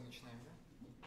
начинаем, 0.00 0.38
да? 0.44 0.98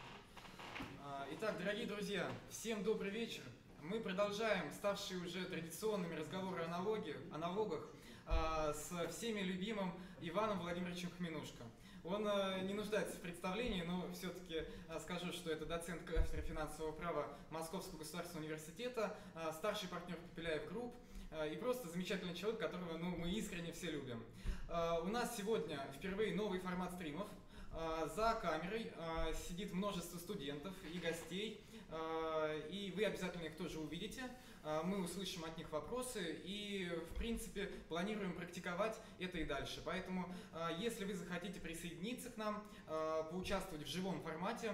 А, 1.04 1.28
Итак, 1.32 1.58
дорогие 1.60 1.86
друзья, 1.86 2.32
всем 2.50 2.84
добрый 2.84 3.12
вечер. 3.12 3.44
Мы 3.82 4.00
продолжаем 4.00 4.72
ставшие 4.72 5.20
уже 5.20 5.46
традиционными 5.46 6.16
разговоры 6.16 6.64
о, 6.64 6.68
налоге, 6.68 7.18
о 7.32 7.38
налогах 7.38 7.88
а, 8.26 8.74
с 8.74 9.08
всеми 9.12 9.42
любимым 9.42 9.94
Иваном 10.22 10.60
Владимировичем 10.60 11.10
Хаменушко. 11.18 11.64
Он 12.04 12.28
а, 12.28 12.60
не 12.60 12.74
нуждается 12.74 13.18
в 13.18 13.22
представлении, 13.22 13.84
но 13.84 14.12
все-таки 14.14 14.66
скажу, 15.02 15.32
что 15.34 15.52
это 15.52 15.66
доцент 15.66 16.04
кафедры 16.04 16.42
финансового 16.42 16.92
права 16.92 17.28
Московского 17.52 18.00
государственного 18.00 18.46
университета, 18.46 19.16
старший 19.54 19.90
партнер 19.90 20.18
Пепеляев 20.18 20.68
Групп 20.70 20.96
и 21.52 21.56
просто 21.58 21.88
замечательный 21.90 22.34
человек, 22.34 22.60
которого 22.60 22.98
ну, 22.98 23.16
мы 23.16 23.30
искренне 23.30 23.72
все 23.72 23.92
любим. 23.92 24.24
У 24.68 25.08
нас 25.08 25.38
сегодня 25.38 25.80
впервые 25.96 26.34
новый 26.34 26.60
формат 26.60 26.92
стримов. 26.94 27.28
А, 27.72 28.08
За 28.16 28.34
камерой 28.42 28.92
а, 28.98 29.34
сидит 29.48 29.74
множество 29.74 30.18
студентов 30.18 30.74
и 30.94 30.98
гостей, 31.00 31.62
а, 31.90 32.58
и 32.70 32.92
вы 32.92 33.06
обязательно 33.06 33.44
их 33.44 33.56
тоже 33.56 33.80
увидите. 33.80 34.24
Мы 34.84 35.02
услышим 35.02 35.46
от 35.46 35.58
них 35.58 35.72
вопросы 35.72 36.38
и, 36.44 36.92
в 37.10 37.16
принципе, 37.16 37.72
планируем 37.88 38.34
практиковать 38.34 39.00
это 39.18 39.38
и 39.38 39.46
дальше. 39.46 39.82
Поэтому, 39.86 40.30
если 40.78 41.06
вы 41.06 41.14
захотите 41.14 41.62
присоединиться 41.62 42.30
к 42.30 42.36
нам, 42.36 42.62
поучаствовать 43.32 43.88
в 43.88 43.90
живом 43.90 44.22
формате, 44.22 44.74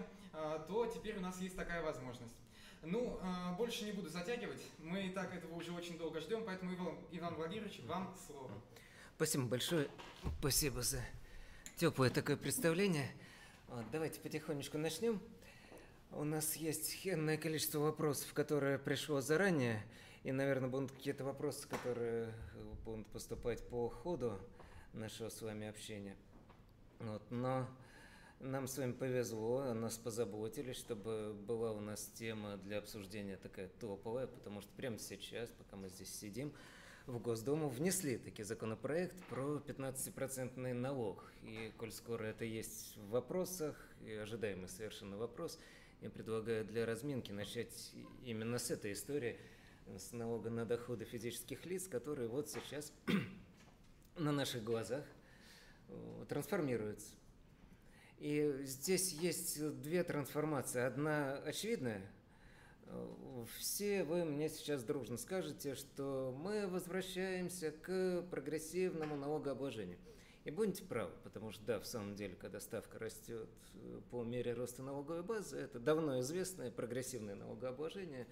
то 0.68 0.88
теперь 0.88 1.18
у 1.18 1.22
нас 1.22 1.40
есть 1.40 1.56
такая 1.56 1.84
возможность. 1.84 2.36
Ну, 2.82 3.20
больше 3.60 3.86
не 3.86 3.92
буду 3.92 4.10
затягивать. 4.10 4.64
Мы 4.80 5.06
и 5.06 5.10
так 5.12 5.34
этого 5.36 5.54
уже 5.54 5.72
очень 5.72 6.00
долго 6.00 6.20
ждем, 6.20 6.44
поэтому, 6.44 6.74
Иван, 6.74 6.98
Иван 7.12 7.36
Владимирович, 7.36 7.80
вам 7.86 8.14
слово. 8.26 8.52
Спасибо 9.16 9.46
большое. 9.46 9.88
Спасибо 10.40 10.82
за 10.82 11.00
теплое 11.76 12.10
такое 12.10 12.38
представление. 12.38 13.12
Вот, 13.68 13.84
давайте 13.92 14.22
потихонечку 14.22 14.78
начнем. 14.78 15.22
У 16.12 16.24
нас 16.24 16.56
есть 16.56 17.06
энное 17.06 17.38
количество 17.38 17.80
вопросов, 17.80 18.34
которые 18.34 18.80
пришло 18.80 19.20
заранее, 19.20 19.84
и, 20.24 20.32
наверное, 20.32 20.70
будут 20.70 20.94
какие-то 20.94 21.26
вопросы, 21.26 21.68
которые 21.68 22.34
будут 22.86 23.08
поступать 23.08 23.68
по 23.68 23.90
ходу 23.90 24.40
нашего 24.94 25.28
с 25.28 25.42
вами 25.42 25.68
общения. 25.68 26.16
Вот, 27.00 27.22
но 27.30 27.68
нам 28.40 28.68
с 28.68 28.78
вами 28.78 28.94
повезло, 28.94 29.74
нас 29.74 29.98
позаботились, 29.98 30.78
чтобы 30.78 31.34
была 31.34 31.74
у 31.74 31.82
нас 31.82 32.06
тема 32.16 32.56
для 32.56 32.78
обсуждения 32.78 33.36
такая 33.36 33.68
топовая, 33.68 34.28
потому 34.28 34.62
что 34.62 34.72
прямо 34.78 34.98
сейчас, 34.98 35.50
пока 35.50 35.76
мы 35.76 35.90
здесь 35.90 36.14
сидим, 36.18 36.54
в 37.08 37.20
Госдуму 37.20 37.70
внесли 37.70 38.18
таки 38.18 38.44
законопроект 38.44 39.16
про 39.26 39.58
15% 39.58 40.74
налог. 40.74 41.32
И 41.44 41.72
коль 41.78 41.92
скоро 41.92 42.24
это 42.26 42.46
есть 42.46 42.98
в 42.98 43.10
вопросах, 43.10 43.76
и 44.06 44.12
ожидаемый 44.12 44.68
совершенно 44.68 45.18
вопрос, 45.18 45.60
я 46.02 46.10
предлагаю 46.10 46.66
для 46.66 46.86
разминки 46.86 47.32
начать 47.32 47.94
именно 48.24 48.58
с 48.58 48.72
этой 48.72 48.94
истории, 48.94 49.38
с 49.98 50.14
налога 50.14 50.50
на 50.50 50.66
доходы 50.66 51.06
физических 51.06 51.66
лиц, 51.66 51.88
который 51.88 52.28
вот 52.28 52.50
сейчас 52.50 52.92
на 54.18 54.32
наших 54.32 54.64
глазах 54.64 55.06
э, 55.90 56.26
трансформируется. 56.28 57.14
И 58.18 58.62
здесь 58.64 59.14
есть 59.14 59.62
две 59.82 60.04
трансформации. 60.04 60.82
Одна 60.82 61.36
очевидная. 61.38 62.02
Все 63.60 64.04
вы 64.04 64.26
мне 64.26 64.50
сейчас 64.50 64.84
дружно 64.84 65.18
скажете, 65.18 65.76
что 65.76 66.36
мы 66.38 66.68
возвращаемся 66.68 67.72
к 67.72 68.24
прогрессивному 68.30 69.16
налогообложению. 69.16 69.98
И 70.46 70.52
будете 70.52 70.84
правы, 70.84 71.12
потому 71.24 71.52
что 71.52 71.64
да, 71.66 71.80
в 71.80 71.88
самом 71.88 72.16
деле, 72.16 72.36
когда 72.36 72.60
ставка 72.60 73.00
растет 73.00 73.50
э, 73.74 74.02
по 74.12 74.24
мере 74.24 74.54
роста 74.54 74.84
налоговой 74.84 75.24
базы, 75.24 75.58
это 75.58 75.80
давно 75.80 76.20
известное 76.20 76.70
прогрессивное 76.70 77.34
налогообложение, 77.34 78.28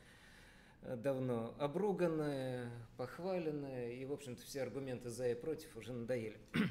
э, 0.84 0.96
давно 0.96 1.56
обруганное, 1.58 2.70
похваленное, 2.98 3.94
и, 3.94 4.06
в 4.06 4.14
общем-то, 4.14 4.44
все 4.44 4.62
аргументы 4.62 5.10
за 5.10 5.30
и 5.30 5.34
против 5.34 5.76
уже 5.76 5.92
надоели. 5.92 6.38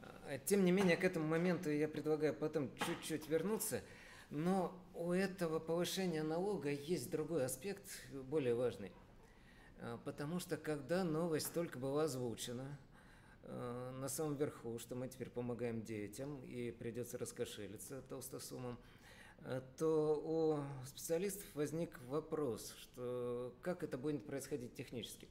А, 0.00 0.38
Тем 0.38 0.64
не 0.64 0.72
менее, 0.72 0.96
к 0.96 1.04
этому 1.04 1.26
моменту 1.26 1.70
я 1.70 1.88
предлагаю 1.88 2.34
потом 2.34 2.70
чуть-чуть 2.86 3.28
вернуться, 3.28 3.82
но 4.30 4.74
у 4.94 5.12
этого 5.12 5.58
повышения 5.58 6.22
налога 6.22 6.70
есть 6.70 7.10
другой 7.10 7.44
аспект, 7.44 7.84
более 8.12 8.54
важный. 8.54 8.92
А, 9.80 9.98
Потому 10.04 10.38
что 10.38 10.56
когда 10.56 11.04
новость 11.04 11.52
только 11.52 11.78
была 11.78 12.04
озвучена 12.04 12.78
э, 13.44 13.90
на 14.00 14.08
самом 14.08 14.36
верху, 14.36 14.78
что 14.78 14.94
мы 14.94 15.08
теперь 15.08 15.30
помогаем 15.30 15.82
детям 15.82 16.42
и 16.44 16.70
придется 16.70 17.16
раскошелиться 17.16 18.02
толстосумам, 18.02 18.78
э, 19.44 19.62
то 19.78 20.20
у 20.22 20.86
специалистов 20.86 21.46
возник 21.54 21.98
вопрос, 22.02 22.74
что 22.76 23.54
как 23.62 23.82
это 23.82 23.96
будет 23.96 24.26
происходить 24.26 24.74
технически. 24.74 25.28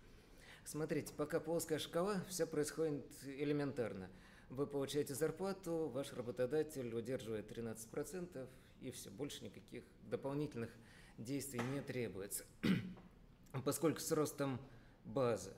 Смотрите, 0.65 1.13
пока 1.13 1.39
плоская 1.39 1.79
шкала, 1.79 2.23
все 2.27 2.45
происходит 2.45 3.05
элементарно. 3.25 4.09
Вы 4.49 4.65
получаете 4.65 5.13
зарплату, 5.13 5.89
ваш 5.93 6.13
работодатель 6.13 6.93
удерживает 6.95 7.51
13%, 7.51 8.47
и 8.81 8.91
все, 8.91 9.09
больше 9.09 9.43
никаких 9.43 9.83
дополнительных 10.03 10.69
действий 11.17 11.61
не 11.73 11.81
требуется. 11.81 12.45
Поскольку 13.65 13.99
с 13.99 14.11
ростом 14.11 14.59
базы 15.05 15.53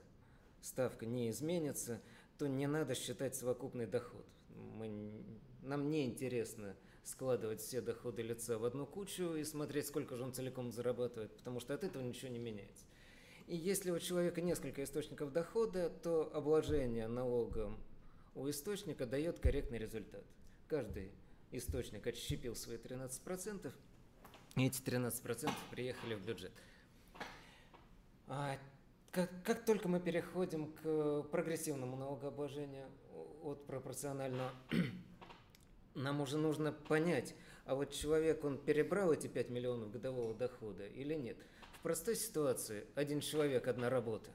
ставка 0.61 1.05
не 1.05 1.29
изменится, 1.29 2.01
то 2.37 2.47
не 2.47 2.67
надо 2.67 2.95
считать 2.95 3.35
совокупный 3.35 3.85
доход. 3.85 4.25
Мы, 4.77 5.11
нам 5.61 5.89
не 5.89 6.05
интересно 6.05 6.75
складывать 7.03 7.59
все 7.61 7.81
доходы 7.81 8.21
лица 8.21 8.57
в 8.57 8.65
одну 8.65 8.85
кучу 8.85 9.35
и 9.35 9.43
смотреть, 9.43 9.87
сколько 9.87 10.15
же 10.15 10.23
он 10.23 10.33
целиком 10.33 10.71
зарабатывает, 10.71 11.35
потому 11.35 11.59
что 11.59 11.73
от 11.73 11.83
этого 11.83 12.03
ничего 12.03 12.31
не 12.31 12.39
меняется. 12.39 12.85
И 13.47 13.55
если 13.55 13.89
у 13.89 13.99
человека 13.99 14.41
несколько 14.41 14.83
источников 14.83 15.33
дохода, 15.33 15.89
то 15.89 16.31
обложение 16.33 17.07
налогом 17.07 17.79
у 18.35 18.47
источника 18.49 19.05
дает 19.07 19.39
корректный 19.39 19.79
результат. 19.79 20.23
Каждый 20.67 21.11
источник 21.51 22.05
отщепил 22.07 22.55
свои 22.55 22.77
13%, 22.77 23.71
и 24.55 24.65
эти 24.65 24.81
13% 24.81 25.51
приехали 25.71 26.15
в 26.15 26.21
бюджет. 26.21 26.51
А 28.27 28.57
как, 29.11 29.29
как 29.43 29.65
только 29.65 29.87
мы 29.87 29.99
переходим 29.99 30.71
к 30.73 31.23
прогрессивному 31.31 31.95
налогообложению 31.95 32.87
от 33.43 33.65
пропорционального, 33.65 34.51
нам 35.95 36.21
уже 36.21 36.37
нужно 36.37 36.71
понять, 36.71 37.35
а 37.65 37.75
вот 37.75 37.91
человек, 37.91 38.43
он 38.43 38.57
перебрал 38.57 39.11
эти 39.11 39.27
5 39.27 39.49
миллионов 39.49 39.91
годового 39.91 40.33
дохода 40.33 40.85
или 40.85 41.15
нет. 41.15 41.37
В 41.73 41.81
простой 41.81 42.15
ситуации 42.15 42.85
один 42.95 43.21
человек, 43.21 43.67
одна 43.67 43.89
работа, 43.89 44.29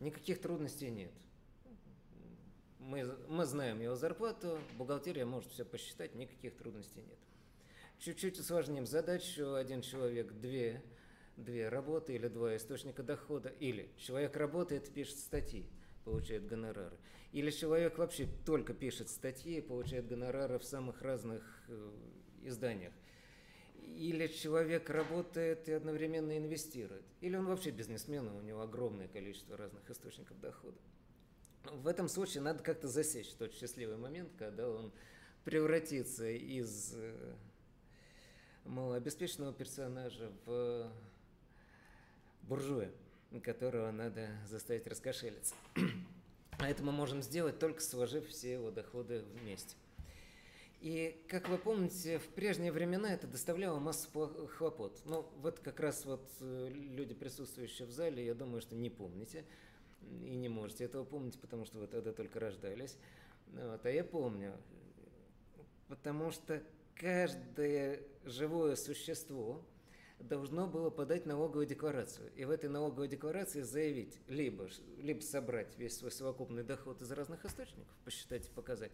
никаких 0.00 0.40
трудностей 0.40 0.90
нет. 0.90 1.12
Мы, 2.88 3.04
мы 3.28 3.44
знаем 3.44 3.82
его 3.82 3.96
зарплату, 3.96 4.58
бухгалтерия 4.78 5.26
может 5.26 5.50
все 5.50 5.66
посчитать, 5.66 6.14
никаких 6.14 6.56
трудностей 6.56 7.02
нет. 7.02 7.18
Чуть-чуть 7.98 8.38
усложним 8.38 8.86
задачу, 8.86 9.52
один 9.52 9.82
человек, 9.82 10.32
две, 10.32 10.82
две 11.36 11.68
работы 11.68 12.14
или 12.14 12.28
два 12.28 12.56
источника 12.56 13.02
дохода, 13.02 13.50
или 13.50 13.90
человек 13.98 14.38
работает, 14.38 14.90
пишет 14.90 15.18
статьи, 15.18 15.66
получает 16.06 16.46
гонорары, 16.46 16.96
или 17.32 17.50
человек 17.50 17.98
вообще 17.98 18.26
только 18.46 18.72
пишет 18.72 19.10
статьи, 19.10 19.60
получает 19.60 20.08
гонорары 20.08 20.58
в 20.58 20.64
самых 20.64 21.02
разных 21.02 21.44
э, 21.68 21.90
изданиях, 22.44 22.94
или 23.82 24.28
человек 24.28 24.88
работает 24.88 25.68
и 25.68 25.72
одновременно 25.72 26.38
инвестирует, 26.38 27.04
или 27.20 27.36
он 27.36 27.44
вообще 27.44 27.68
бизнесмен, 27.68 28.28
и 28.28 28.30
у 28.30 28.40
него 28.40 28.62
огромное 28.62 29.08
количество 29.08 29.58
разных 29.58 29.90
источников 29.90 30.40
дохода. 30.40 30.78
В 31.64 31.86
этом 31.86 32.08
случае 32.08 32.42
надо 32.42 32.62
как-то 32.62 32.88
засечь 32.88 33.32
тот 33.34 33.52
счастливый 33.52 33.96
момент, 33.96 34.30
когда 34.38 34.68
он 34.68 34.92
превратится 35.44 36.28
из 36.28 36.94
э, 36.94 37.34
малообеспеченного 38.64 39.52
персонажа 39.52 40.30
в 40.44 40.90
буржуя, 42.42 42.90
которого 43.42 43.90
надо 43.90 44.28
заставить 44.46 44.86
раскошелиться. 44.86 45.54
А 46.58 46.68
это 46.68 46.82
мы 46.82 46.92
можем 46.92 47.22
сделать 47.22 47.58
только 47.58 47.80
сложив 47.80 48.28
все 48.28 48.54
его 48.54 48.70
доходы 48.70 49.24
вместе. 49.40 49.76
И, 50.80 51.24
как 51.28 51.48
вы 51.48 51.58
помните, 51.58 52.18
в 52.18 52.28
прежние 52.28 52.70
времена 52.70 53.12
это 53.12 53.26
доставляло 53.26 53.78
массу 53.78 54.48
хлопот. 54.56 55.00
Ну, 55.04 55.28
вот 55.40 55.58
как 55.58 55.80
раз 55.80 56.04
вот 56.04 56.28
э, 56.40 56.70
люди, 56.72 57.14
присутствующие 57.14 57.86
в 57.86 57.90
зале, 57.90 58.24
я 58.24 58.34
думаю, 58.34 58.60
что 58.60 58.76
не 58.76 58.88
помните 58.88 59.44
и 60.02 60.36
не 60.36 60.48
можете 60.48 60.84
этого 60.84 61.04
помнить, 61.04 61.38
потому 61.40 61.64
что 61.64 61.78
вы 61.78 61.86
тогда 61.86 62.12
только 62.12 62.40
рождались. 62.40 62.96
Вот, 63.52 63.84
а 63.84 63.90
я 63.90 64.04
помню, 64.04 64.54
потому 65.88 66.30
что 66.30 66.62
каждое 66.94 68.00
живое 68.24 68.76
существо 68.76 69.62
должно 70.18 70.66
было 70.66 70.90
подать 70.90 71.26
налоговую 71.26 71.66
декларацию. 71.66 72.30
И 72.34 72.44
в 72.44 72.50
этой 72.50 72.68
налоговой 72.68 73.08
декларации 73.08 73.62
заявить, 73.62 74.18
либо, 74.26 74.68
либо 74.98 75.20
собрать 75.20 75.78
весь 75.78 75.96
свой 75.96 76.10
совокупный 76.10 76.64
доход 76.64 77.00
из 77.02 77.10
разных 77.12 77.44
источников, 77.44 77.94
посчитать 78.04 78.46
и 78.46 78.50
показать, 78.50 78.92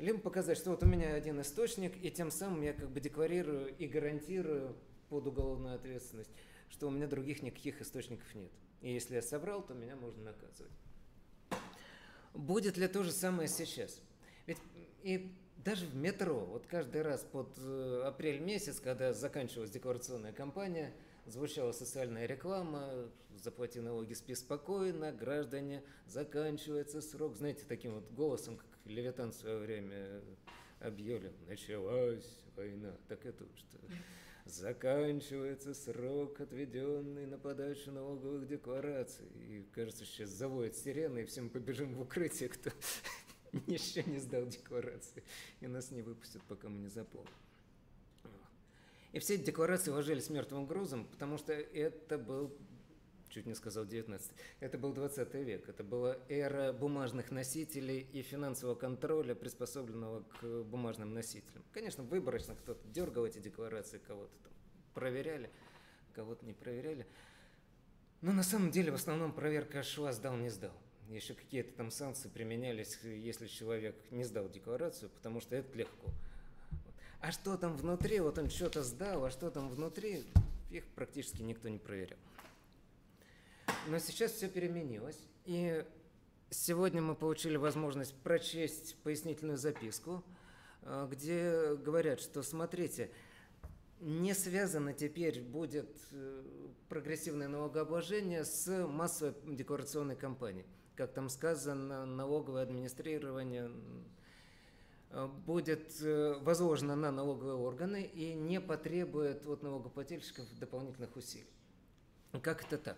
Либо 0.00 0.18
показать, 0.18 0.56
что 0.56 0.70
вот 0.70 0.82
у 0.82 0.86
меня 0.86 1.12
один 1.12 1.40
источник, 1.42 1.92
и 2.02 2.10
тем 2.10 2.30
самым 2.30 2.62
я 2.62 2.72
как 2.72 2.88
бы 2.90 3.00
декларирую 3.00 3.76
и 3.76 3.86
гарантирую 3.86 4.74
под 5.10 5.26
уголовную 5.26 5.74
ответственность, 5.74 6.30
что 6.70 6.88
у 6.88 6.90
меня 6.90 7.06
других 7.06 7.42
никаких 7.42 7.82
источников 7.82 8.34
нет. 8.34 8.50
И 8.80 8.92
если 8.92 9.16
я 9.16 9.22
соврал, 9.22 9.62
то 9.62 9.74
меня 9.74 9.96
можно 9.96 10.24
наказывать. 10.24 10.72
Будет 12.34 12.76
ли 12.76 12.88
то 12.88 13.02
же 13.02 13.12
самое 13.12 13.48
сейчас? 13.48 14.00
Ведь 14.46 14.58
и 15.02 15.34
даже 15.64 15.86
в 15.86 15.94
метро, 15.94 16.46
вот 16.46 16.66
каждый 16.66 17.02
раз 17.02 17.22
под 17.22 17.48
э, 17.58 18.02
апрель 18.06 18.40
месяц, 18.40 18.80
когда 18.80 19.12
заканчивалась 19.12 19.70
декларационная 19.70 20.32
кампания, 20.32 20.94
звучала 21.26 21.72
социальная 21.72 22.26
реклама, 22.26 23.10
заплати 23.42 23.80
налоги, 23.80 24.14
спи 24.14 24.34
спокойно, 24.34 25.12
граждане, 25.12 25.82
заканчивается 26.06 27.02
срок. 27.02 27.36
Знаете, 27.36 27.64
таким 27.68 27.94
вот 27.94 28.10
голосом, 28.12 28.56
как 28.56 28.66
Левитан 28.86 29.32
в 29.32 29.34
свое 29.34 29.58
время 29.58 30.22
объявил, 30.80 31.32
началась 31.46 32.40
война. 32.56 32.96
Так 33.08 33.26
это 33.26 33.44
что 33.56 33.78
заканчивается 34.54 35.74
срок, 35.74 36.40
отведенный 36.40 37.26
на 37.26 37.38
подачу 37.38 37.90
налоговых 37.90 38.46
деклараций. 38.46 39.26
И, 39.34 39.66
кажется, 39.72 40.04
сейчас 40.04 40.30
заводят 40.30 40.76
сирены, 40.76 41.20
и 41.20 41.24
все 41.24 41.42
мы 41.42 41.50
побежим 41.50 41.94
в 41.94 42.02
укрытие, 42.02 42.48
кто 42.48 42.70
еще 43.66 44.02
не 44.04 44.18
сдал 44.18 44.46
декларации, 44.46 45.22
и 45.60 45.66
нас 45.66 45.90
не 45.90 46.02
выпустят, 46.02 46.42
пока 46.48 46.68
мы 46.68 46.78
не 46.78 46.88
заполним. 46.88 47.30
И 49.12 49.18
все 49.18 49.34
эти 49.34 49.42
декларации 49.42 49.90
ложились 49.90 50.30
мертвым 50.30 50.66
грузом, 50.66 51.04
потому 51.04 51.36
что 51.36 51.52
это 51.52 52.16
был, 52.16 52.56
чуть 53.30 53.46
не 53.46 53.54
сказал 53.54 53.86
19, 53.86 54.30
это 54.60 54.78
был 54.78 54.92
20 54.92 55.34
век, 55.34 55.68
это 55.68 55.82
была 55.82 56.18
эра 56.28 56.72
бумажных 56.72 57.30
носителей 57.30 58.00
и 58.12 58.22
финансового 58.22 58.74
контроля, 58.74 59.34
приспособленного 59.34 60.24
к 60.40 60.62
бумажным 60.64 61.14
носителям. 61.14 61.64
Конечно, 61.72 62.02
выборочно 62.02 62.54
кто-то 62.54 62.86
дергал 62.88 63.26
эти 63.26 63.38
декларации, 63.38 63.98
кого-то 63.98 64.32
там 64.42 64.52
проверяли, 64.94 65.50
кого-то 66.12 66.44
не 66.44 66.52
проверяли. 66.52 67.06
Но 68.20 68.32
на 68.32 68.42
самом 68.42 68.70
деле 68.70 68.92
в 68.92 68.96
основном 68.96 69.32
проверка 69.32 69.82
шла 69.82 70.12
сдал-не 70.12 70.50
сдал. 70.50 70.74
Еще 71.08 71.34
какие-то 71.34 71.72
там 71.72 71.90
санкции 71.90 72.28
применялись, 72.28 72.98
если 73.02 73.46
человек 73.46 73.96
не 74.10 74.24
сдал 74.24 74.48
декларацию, 74.48 75.10
потому 75.10 75.40
что 75.40 75.56
это 75.56 75.76
легко. 75.76 76.08
А 77.20 77.32
что 77.32 77.56
там 77.56 77.76
внутри, 77.76 78.20
вот 78.20 78.38
он 78.38 78.48
что-то 78.48 78.82
сдал, 78.82 79.24
а 79.24 79.30
что 79.30 79.50
там 79.50 79.68
внутри, 79.70 80.24
их 80.70 80.84
практически 80.94 81.42
никто 81.42 81.68
не 81.68 81.78
проверял. 81.78 82.18
Но 83.88 83.98
сейчас 83.98 84.32
все 84.32 84.48
переменилось, 84.48 85.18
и 85.44 85.84
сегодня 86.50 87.02
мы 87.02 87.14
получили 87.14 87.56
возможность 87.56 88.14
прочесть 88.22 88.96
пояснительную 89.02 89.58
записку, 89.58 90.22
э, 90.82 91.08
где 91.10 91.74
говорят, 91.76 92.20
что 92.20 92.42
смотрите, 92.42 93.10
не 94.00 94.34
связано 94.34 94.92
теперь 94.92 95.40
будет 95.40 95.98
э, 96.12 96.44
прогрессивное 96.88 97.48
налогообложение 97.48 98.44
с 98.44 98.86
массовой 98.86 99.34
декларационной 99.44 100.16
кампанией. 100.16 100.66
Как 100.94 101.12
там 101.12 101.28
сказано, 101.28 102.04
налоговое 102.04 102.62
администрирование 102.62 103.70
Э, 105.12 105.26
будет 105.26 106.00
возложено 106.42 106.94
на 106.94 107.10
налоговые 107.10 107.56
органы 107.56 108.04
и 108.04 108.32
не 108.34 108.60
потребует 108.60 109.46
от 109.46 109.62
налогоплательщиков 109.62 110.46
дополнительных 110.58 111.16
усилий. 111.16 111.50
Как 112.42 112.64
это 112.64 112.78
так? 112.78 112.96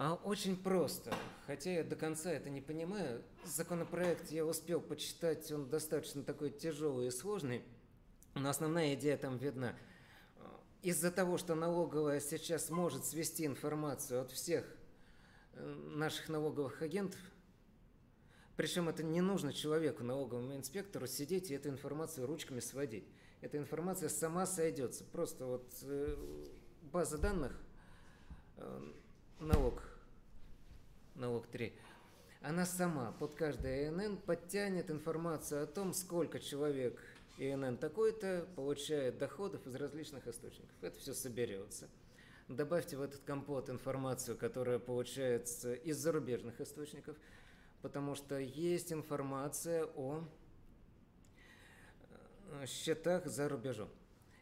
А, 0.00 0.14
очень 0.22 0.56
просто, 0.56 1.12
хотя 1.48 1.72
я 1.72 1.82
до 1.82 1.96
конца 1.96 2.30
это 2.30 2.50
не 2.50 2.60
понимаю. 2.60 3.20
Законопроект 3.44 4.30
я 4.30 4.46
успел 4.46 4.80
почитать, 4.80 5.50
он 5.50 5.68
достаточно 5.68 6.22
такой 6.22 6.50
тяжелый 6.50 7.08
и 7.08 7.10
сложный, 7.10 7.64
но 8.34 8.48
основная 8.48 8.94
идея 8.94 9.16
там 9.16 9.38
видна. 9.38 9.74
Из-за 10.82 11.10
того, 11.10 11.36
что 11.36 11.56
налоговая 11.56 12.20
сейчас 12.20 12.70
может 12.70 13.06
свести 13.06 13.44
информацию 13.44 14.20
от 14.20 14.30
всех 14.30 14.64
э, 15.54 15.74
наших 15.96 16.28
налоговых 16.28 16.80
агентов– 16.80 17.20
причем 18.58 18.88
это 18.88 19.04
не 19.04 19.20
нужно 19.20 19.52
человеку, 19.52 20.02
налоговому 20.02 20.56
инспектору, 20.56 21.06
сидеть 21.06 21.48
и 21.48 21.54
эту 21.54 21.68
информацию 21.68 22.26
ручками 22.26 22.58
сводить. 22.58 23.04
Эта 23.40 23.56
информация 23.56 24.08
сама 24.08 24.46
сойдется. 24.46 25.04
Просто 25.04 25.46
вот 25.46 25.72
э, 25.82 26.16
база 26.82 27.18
данных, 27.18 27.56
э, 28.56 28.80
налог, 29.38 29.80
налог 31.18 31.46
3, 31.48 31.72
она 32.42 32.64
сама 32.64 33.12
под 33.12 33.34
каждый 33.34 33.88
ИНН 33.88 34.18
подтянет 34.18 34.90
информацию 34.90 35.62
о 35.62 35.66
том, 35.66 35.92
сколько 35.92 36.38
человек 36.40 36.98
ИНН 37.38 37.76
такой-то 37.76 38.46
получает 38.56 39.18
доходов 39.18 39.66
из 39.66 39.74
различных 39.74 40.26
источников. 40.26 40.74
Это 40.80 40.98
все 40.98 41.14
соберется. 41.14 41.88
Добавьте 42.48 42.96
в 42.96 43.02
этот 43.02 43.20
компот 43.24 43.68
информацию, 43.68 44.36
которая 44.36 44.78
получается 44.78 45.74
из 45.74 45.98
зарубежных 45.98 46.60
источников– 46.60 47.16
потому 47.82 48.14
что 48.14 48.38
есть 48.38 48.92
информация 48.92 49.86
о 49.96 50.24
э, 52.50 52.66
счетах 52.66 53.26
за 53.26 53.48
рубежом. 53.48 53.88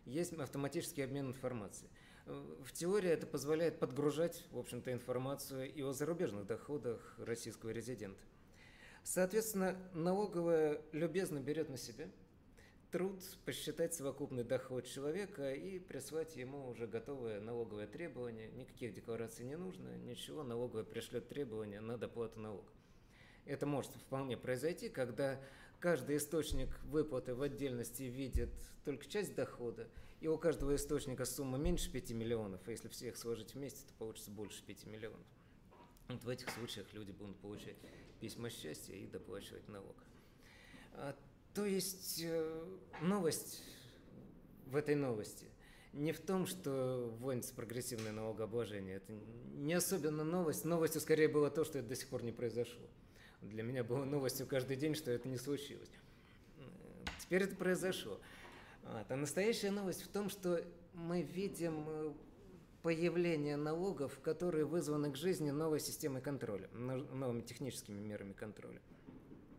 Есть 0.05 0.33
автоматический 0.35 1.03
обмен 1.03 1.29
информацией. 1.29 1.91
В 2.27 2.73
теории 2.73 3.09
это 3.09 3.25
позволяет 3.25 3.79
подгружать, 3.79 4.45
в 4.51 4.59
общем-то, 4.59 4.93
информацию 4.93 5.73
и 5.73 5.81
о 5.83 5.93
зарубежных 5.93 6.45
доходах 6.45 7.15
российского 7.19 7.71
резидента. 7.71 8.21
Соответственно, 9.05 9.77
налоговая 9.95 10.83
любезно 10.91 11.39
берет 11.39 11.69
на 11.69 11.77
себя 11.77 12.09
труд 12.91 13.23
посчитать 13.45 13.95
совокупный 13.95 14.43
доход 14.43 14.87
человека 14.87 15.53
и 15.53 15.79
прислать 15.79 16.35
ему 16.35 16.69
уже 16.69 16.89
готовое 16.89 17.41
налоговое 17.41 17.87
требование. 17.87 18.51
Никаких 18.51 18.93
деклараций 18.93 19.45
не 19.45 19.55
нужно, 19.55 19.97
ничего, 19.97 20.43
налоговая 20.43 20.85
пришлет 20.85 21.29
требование 21.29 21.81
на 21.81 21.97
доплату 21.97 22.41
налога. 22.41 22.73
Это 23.45 23.67
может 23.67 23.93
вполне 23.93 24.37
произойти, 24.37 24.89
когда 24.89 25.41
каждый 25.81 26.17
источник 26.17 26.69
выплаты 26.85 27.35
в 27.35 27.43
отдельности 27.43 28.05
видит 28.05 28.51
только 28.85 29.07
часть 29.07 29.35
дохода, 29.35 29.89
и 30.21 30.29
у 30.29 30.39
каждого 30.39 30.75
источника 30.75 31.25
сумма 31.25 31.59
меньше 31.59 31.91
5 31.91 32.11
миллионов, 32.13 32.61
а 32.67 32.71
если 32.71 32.89
всех 32.89 33.17
сложить 33.17 33.55
вместе, 33.55 33.87
то 33.87 33.95
получится 33.95 34.31
больше 34.31 34.63
5 34.63 34.87
миллионов. 34.87 35.27
Вот 36.09 36.23
в 36.23 36.29
этих 36.29 36.51
случаях 36.51 36.93
люди 36.93 37.13
будут 37.13 37.39
получать 37.39 37.77
письма 38.21 38.49
счастья 38.51 38.95
и 38.95 39.07
доплачивать 39.07 39.69
налог. 39.69 39.97
А, 40.93 41.17
то 41.53 41.65
есть 41.65 42.21
э, 42.23 42.65
новость 43.03 43.63
в 44.67 44.77
этой 44.77 44.95
новости 44.95 45.47
не 45.97 46.13
в 46.13 46.21
том, 46.21 46.47
что 46.47 47.15
вводится 47.19 47.55
прогрессивное 47.55 48.13
налогообложение. 48.13 48.97
Это 48.97 49.13
не 49.55 49.73
особенно 49.73 50.25
новость. 50.25 50.65
Новостью 50.65 51.01
скорее 51.01 51.29
было 51.29 51.51
то, 51.51 51.65
что 51.65 51.79
это 51.79 51.89
до 51.89 51.97
сих 51.97 52.09
пор 52.09 52.23
не 52.23 52.33
произошло. 52.33 52.87
Для 53.51 53.63
меня 53.63 53.85
было 53.85 54.05
новостью 54.05 54.47
каждый 54.47 54.77
день, 54.77 54.95
что 54.95 55.11
это 55.11 55.29
не 55.29 55.37
случилось. 55.37 55.91
Теперь 57.21 57.43
это 57.43 57.57
произошло. 57.57 58.21
Вот. 58.85 59.11
А 59.11 59.17
настоящая 59.17 59.71
новость 59.71 60.03
в 60.03 60.09
том, 60.09 60.29
что 60.29 60.63
мы 60.95 61.23
видим 61.23 61.85
э, 61.89 62.13
появление 62.83 63.57
налогов, 63.57 64.19
которые 64.21 64.65
вызваны 64.65 65.11
к 65.11 65.17
жизни 65.17 65.51
новой 65.51 65.81
системой 65.81 66.23
контроля, 66.23 66.69
новыми 66.73 67.41
техническими 67.41 67.99
мерами 68.01 68.33
контроля. 68.33 68.81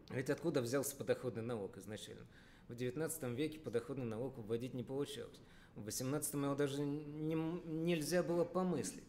Ведь 0.09 0.29
откуда 0.29 0.61
взялся 0.61 0.95
подоходный 0.95 1.43
налог 1.43 1.77
изначально? 1.77 2.25
В 2.69 2.73
XIX 2.73 3.35
веке 3.35 3.59
подоходный 3.59 4.05
налог 4.05 4.37
вводить 4.37 4.73
не 4.73 4.83
получалось. 4.83 5.39
В 5.75 5.85
XVIII 5.85 6.43
его 6.45 6.55
даже 6.55 6.81
не, 6.81 7.35
нельзя 7.35 8.23
было 8.23 8.45
помыслить. 8.45 9.03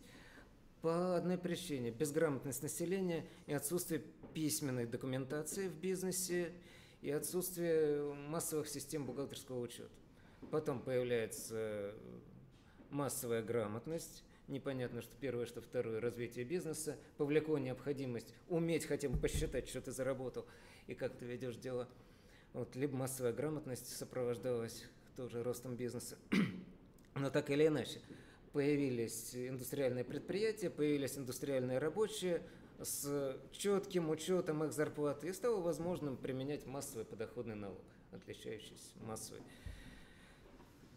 По 0.82 1.16
одной 1.16 1.38
причине– 1.38 1.90
безграмотность 1.92 2.62
населения 2.62 3.26
и 3.46 3.52
отсутствие 3.52 4.02
письменной 4.38 4.86
документации 4.86 5.66
в 5.66 5.74
бизнесе 5.74 6.52
и 7.00 7.10
отсутствие 7.10 8.14
массовых 8.28 8.68
систем 8.68 9.04
бухгалтерского 9.04 9.58
учета. 9.58 9.90
Потом 10.52 10.80
появляется 10.80 11.92
массовая 12.88 13.42
грамотность, 13.42 14.22
непонятно, 14.46 15.02
что 15.02 15.16
первое, 15.16 15.44
что 15.44 15.60
второе, 15.60 16.00
развитие 16.00 16.44
бизнеса, 16.44 16.96
повлекло 17.16 17.58
необходимость 17.58 18.32
уметь 18.48 18.86
хотя 18.86 19.08
бы 19.08 19.18
посчитать, 19.18 19.68
что 19.68 19.80
ты 19.80 19.90
заработал 19.90 20.46
и 20.86 20.94
как 20.94 21.16
ты 21.16 21.24
ведешь 21.24 21.56
дело. 21.56 21.88
Вот, 22.52 22.76
либо 22.76 22.96
массовая 22.96 23.32
грамотность 23.32 23.88
сопровождалась 23.96 24.84
тоже 25.16 25.42
ростом 25.42 25.74
бизнеса. 25.74 26.16
Но 27.16 27.28
так 27.30 27.50
или 27.50 27.66
иначе, 27.66 27.98
появились 28.52 29.34
индустриальные 29.34 30.04
предприятия, 30.04 30.70
появились 30.70 31.18
индустриальные 31.18 31.78
рабочие– 31.78 32.40
с 32.80 33.36
четким 33.52 34.10
учетом 34.10 34.64
их 34.64 34.72
зарплаты 34.72 35.28
и 35.28 35.32
стало 35.32 35.60
возможным 35.60 36.16
применять 36.16 36.66
массовый 36.66 37.04
подоходный 37.04 37.56
налог, 37.56 37.82
отличающийся 38.12 38.98
массовой 39.00 39.40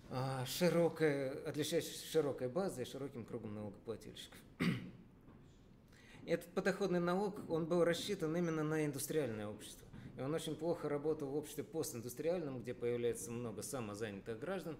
а, 0.09 0.45
широкой, 0.45 1.29
отличающийся 1.43 2.05
широкой 2.05 2.50
базой 2.50 2.83
и 2.83 2.88
широким 2.88 3.25
кругом 3.25 3.55
налогоплательщиков. 3.55 4.39
Этот 6.25 6.47
подоходный 6.53 7.00
налог, 7.00 7.39
он 7.50 7.65
был 7.65 7.83
рассчитан 7.83 8.35
именно 8.35 8.63
на 8.63 8.85
индустриальное 8.85 9.47
общество. 9.47 9.88
И 10.17 10.21
он 10.21 10.33
очень 10.33 10.55
плохо 10.55 10.89
работал 10.89 11.29
в 11.29 11.35
обществе 11.35 11.63
постиндустриальном, 11.63 12.61
где 12.61 12.73
появляется 12.73 13.31
много 13.31 13.63
самозанятых 13.63 14.38
граждан, 14.38 14.77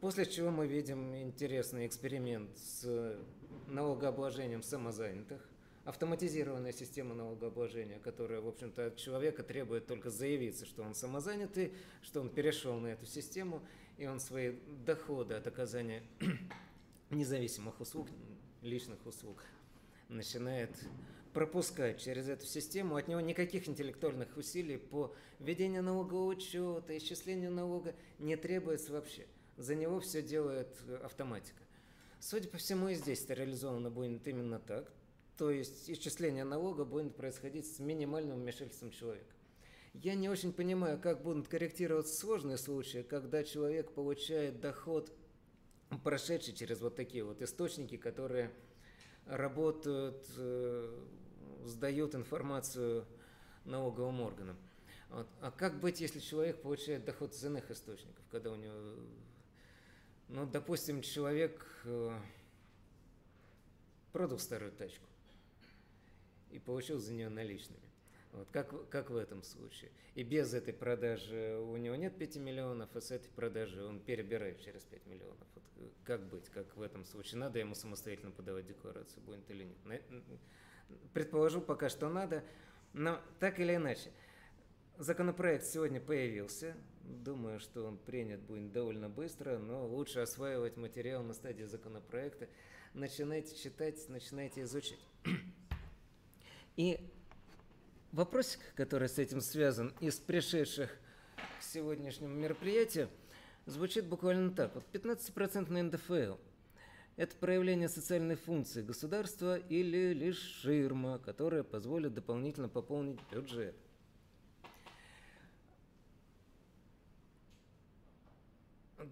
после 0.00 0.26
чего 0.26 0.50
мы 0.50 0.66
видим 0.66 1.14
интересный 1.14 1.86
эксперимент 1.86 2.50
с 2.58 3.16
налогообложением 3.68 4.62
самозанятых, 4.62 5.40
автоматизированная 5.86 6.72
система 6.72 7.14
налогообложения, 7.14 8.00
которая, 8.00 8.40
в 8.40 8.48
общем-то, 8.48 8.88
от 8.88 8.96
человека 8.96 9.44
требует 9.44 9.86
только 9.86 10.10
заявиться, 10.10 10.66
что 10.66 10.82
он 10.82 10.94
самозанятый, 10.94 11.72
что 12.02 12.20
он 12.20 12.28
перешел 12.28 12.78
на 12.80 12.88
эту 12.88 13.06
систему, 13.06 13.62
и 13.96 14.06
он 14.06 14.18
свои 14.18 14.56
доходы 14.84 15.34
от 15.34 15.46
оказания 15.46 16.02
независимых 17.10 17.80
услуг, 17.80 18.08
личных 18.62 19.06
услуг, 19.06 19.44
начинает 20.08 20.70
пропускать 21.32 22.02
через 22.02 22.28
эту 22.28 22.46
систему, 22.46 22.96
от 22.96 23.06
него 23.06 23.20
никаких 23.20 23.68
интеллектуальных 23.68 24.36
усилий 24.36 24.78
по 24.78 25.14
ведению 25.38 25.84
налогового 25.84 26.26
учета, 26.26 26.98
исчислению 26.98 27.52
налога 27.52 27.94
не 28.18 28.36
требуется 28.36 28.92
вообще. 28.92 29.24
За 29.56 29.76
него 29.76 30.00
все 30.00 30.20
делает 30.20 30.68
автоматика. 31.04 31.62
Судя 32.18 32.48
по 32.48 32.58
всему, 32.58 32.88
и 32.88 32.94
здесь 32.94 33.22
это 33.22 33.34
реализовано 33.34 33.88
будет 33.88 34.26
именно 34.26 34.58
так. 34.58 34.90
То 35.36 35.50
есть 35.50 35.90
исчисление 35.90 36.44
налога 36.44 36.84
будет 36.84 37.14
происходить 37.14 37.66
с 37.66 37.78
минимальным 37.78 38.38
вмешательством 38.38 38.90
человека. 38.90 39.34
Я 39.92 40.14
не 40.14 40.28
очень 40.28 40.52
понимаю, 40.52 40.98
как 40.98 41.22
будут 41.22 41.48
корректироваться 41.48 42.14
сложные 42.14 42.58
случаи, 42.58 43.02
когда 43.02 43.44
человек 43.44 43.92
получает 43.92 44.60
доход, 44.60 45.12
прошедший 46.04 46.54
через 46.54 46.80
вот 46.80 46.96
такие 46.96 47.24
вот 47.24 47.42
источники, 47.42 47.96
которые 47.96 48.50
работают, 49.26 50.26
э, 50.36 51.04
сдают 51.64 52.14
информацию 52.14 53.06
налоговым 53.64 54.20
органам. 54.20 54.56
Вот. 55.10 55.28
А 55.40 55.50
как 55.50 55.80
быть, 55.80 56.00
если 56.00 56.20
человек 56.20 56.62
получает 56.62 57.04
доход 57.04 57.32
из 57.32 57.44
иных 57.44 57.70
источников, 57.70 58.24
когда 58.30 58.52
у 58.52 58.56
него, 58.56 58.74
ну, 60.28 60.46
допустим, 60.46 61.02
человек 61.02 61.64
э, 61.84 62.18
продал 64.12 64.38
старую 64.38 64.72
тачку 64.72 65.06
и 66.56 66.58
получил 66.58 66.98
за 66.98 67.12
нее 67.12 67.28
наличными. 67.28 67.82
Вот 68.32 68.48
как, 68.50 68.88
как 68.88 69.10
в 69.10 69.16
этом 69.16 69.42
случае. 69.42 69.90
И 70.14 70.22
без 70.22 70.54
этой 70.54 70.72
продажи 70.72 71.58
у 71.58 71.76
него 71.76 71.96
нет 71.96 72.16
5 72.16 72.36
миллионов, 72.36 72.88
а 72.94 73.00
с 73.00 73.10
этой 73.10 73.28
продажи 73.28 73.84
он 73.84 74.00
перебирает 74.00 74.60
через 74.60 74.82
5 74.84 75.06
миллионов. 75.06 75.46
Вот 75.54 75.92
как 76.04 76.26
быть, 76.28 76.48
как 76.48 76.74
в 76.76 76.80
этом 76.80 77.04
случае? 77.04 77.40
Надо 77.40 77.58
ему 77.58 77.74
самостоятельно 77.74 78.30
подавать 78.30 78.66
декларацию, 78.66 79.22
будет 79.22 79.50
или 79.50 79.64
нет? 79.84 80.02
Предположу 81.12 81.60
пока, 81.60 81.90
что 81.90 82.08
надо, 82.08 82.42
но 82.94 83.20
так 83.38 83.60
или 83.60 83.76
иначе. 83.76 84.10
Законопроект 84.98 85.66
сегодня 85.66 86.00
появился. 86.00 86.74
Думаю, 87.02 87.60
что 87.60 87.84
он 87.84 87.98
принят 87.98 88.40
будет 88.40 88.72
довольно 88.72 89.10
быстро, 89.10 89.58
но 89.58 89.86
лучше 89.86 90.20
осваивать 90.20 90.76
материал 90.78 91.22
на 91.22 91.34
стадии 91.34 91.64
законопроекта. 91.64 92.48
Начинайте 92.94 93.54
читать, 93.56 94.08
начинайте 94.08 94.62
изучать. 94.62 94.98
И 96.76 97.00
вопросик, 98.12 98.60
который 98.74 99.08
с 99.08 99.18
этим 99.18 99.40
связан, 99.40 99.94
из 100.00 100.18
пришедших 100.18 100.90
к 101.58 101.62
сегодняшнему 101.62 102.34
мероприятию, 102.34 103.08
звучит 103.64 104.06
буквально 104.06 104.50
так. 104.50 104.74
Вот 104.74 104.84
15% 104.92 105.72
на 105.72 105.82
НДФЛ– 105.82 106.36
это 107.16 107.34
проявление 107.36 107.88
социальной 107.88 108.36
функции 108.36 108.82
государства 108.82 109.56
или 109.56 110.12
лишь 110.12 110.38
ширма, 110.38 111.18
которая 111.18 111.62
позволит 111.62 112.12
дополнительно 112.12 112.68
пополнить 112.68 113.18
бюджет. 113.32 113.74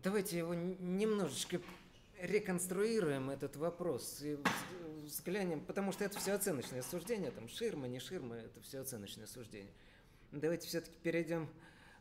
Давайте 0.03 0.37
его 0.37 0.53
немножечко 0.53 1.63
реконструируем 2.27 3.31
этот 3.31 3.57
вопрос 3.57 4.21
и 4.23 4.39
взглянем, 5.05 5.61
потому 5.61 5.93
что 5.93 6.05
это 6.05 6.19
все 6.19 6.33
оценочное 6.33 6.83
суждение, 6.83 7.31
там 7.31 7.49
ширма, 7.49 7.87
не 7.87 8.01
ширма, 8.01 8.37
это 8.37 8.61
все 8.63 8.81
оценочное 8.81 9.27
суждение. 9.27 9.73
Давайте 10.33 10.67
все-таки 10.67 10.97
перейдем, 11.03 11.49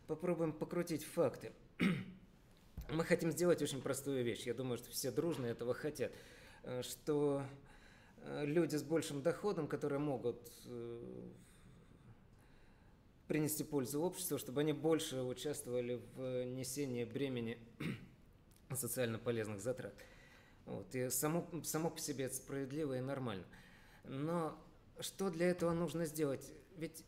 попробуем 0.08 0.54
покрутить 0.54 1.04
факты. 1.04 1.52
Мы 2.90 3.04
хотим 3.06 3.32
сделать 3.32 3.62
очень 3.62 3.82
простую 3.82 4.24
вещь, 4.24 4.46
я 4.46 4.54
думаю, 4.54 4.78
что 4.78 4.92
все 4.92 5.12
дружно 5.12 5.46
этого 5.46 5.74
хотят, 5.74 6.12
э, 6.64 6.82
что 6.84 7.44
э, 8.18 8.46
люди 8.46 8.76
с 8.76 8.84
большим 8.84 9.22
доходом, 9.22 9.68
которые 9.68 10.00
могут 10.00 10.52
э, 10.66 11.30
принести 13.28 13.64
пользу 13.64 14.02
обществу, 14.02 14.38
чтобы 14.38 14.62
они 14.62 14.74
больше 14.74 15.22
участвовали 15.22 16.02
в 16.16 16.46
несении 16.46 17.04
бремени 17.04 17.58
социально 18.76 19.20
полезных 19.20 19.60
затрат. 19.62 19.94
Вот, 20.66 20.94
и 20.96 21.10
само, 21.10 21.48
само 21.64 21.90
по 21.90 22.00
себе 22.00 22.26
это 22.26 22.36
справедливо 22.36 22.98
и 22.98 23.02
нормально. 23.02 23.46
Но 24.06 24.58
что 25.00 25.30
для 25.30 25.48
этого 25.48 25.74
нужно 25.74 26.06
сделать? 26.06 26.52
Ведь 26.78 27.04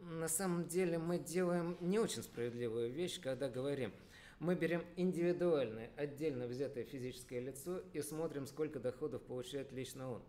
на 0.00 0.28
самом 0.28 0.66
деле 0.66 0.98
мы 0.98 1.18
делаем 1.18 1.76
не 1.80 1.98
очень 1.98 2.22
справедливую 2.22 2.90
вещь, 2.90 3.20
когда 3.20 3.48
говорим, 3.48 3.92
мы 4.40 4.56
берем 4.56 4.84
индивидуальное, 4.96 5.90
отдельно 5.96 6.48
взятое 6.48 6.84
физическое 6.84 7.38
лицо 7.38 7.80
и 7.92 8.02
смотрим, 8.02 8.46
сколько 8.48 8.80
доходов 8.80 9.22
получает 9.22 9.70
лично 9.70 10.10
он. 10.10 10.22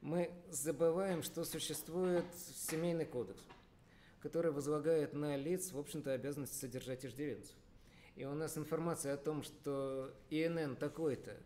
Мы 0.00 0.30
забываем, 0.50 1.24
что 1.24 1.44
существует 1.44 2.24
семейный 2.36 3.06
кодекс, 3.06 3.42
который 4.20 4.52
возлагает 4.52 5.14
на 5.14 5.36
лиц, 5.36 5.72
в 5.72 5.78
общем-то, 5.78 6.12
обязанность 6.12 6.60
содержать 6.60 7.04
иждивенцев. 7.04 7.56
И 8.14 8.24
у 8.24 8.34
нас 8.34 8.56
информация 8.56 9.14
о 9.14 9.18
том, 9.18 9.42
что 9.42 10.14
ИНН 10.30 10.76
такой-то 10.76 11.36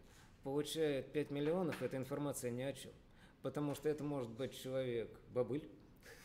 получает 0.43 1.13
5 1.13 1.31
миллионов, 1.31 1.83
эта 1.83 1.97
информация 1.97 2.51
ни 2.51 2.63
о 2.63 2.73
чем. 2.73 2.93
Потому 3.43 3.75
что 3.75 3.89
это 3.89 4.05
может 4.05 4.31
быть 4.31 4.59
человек 4.61 5.11
бабыль, 5.33 5.69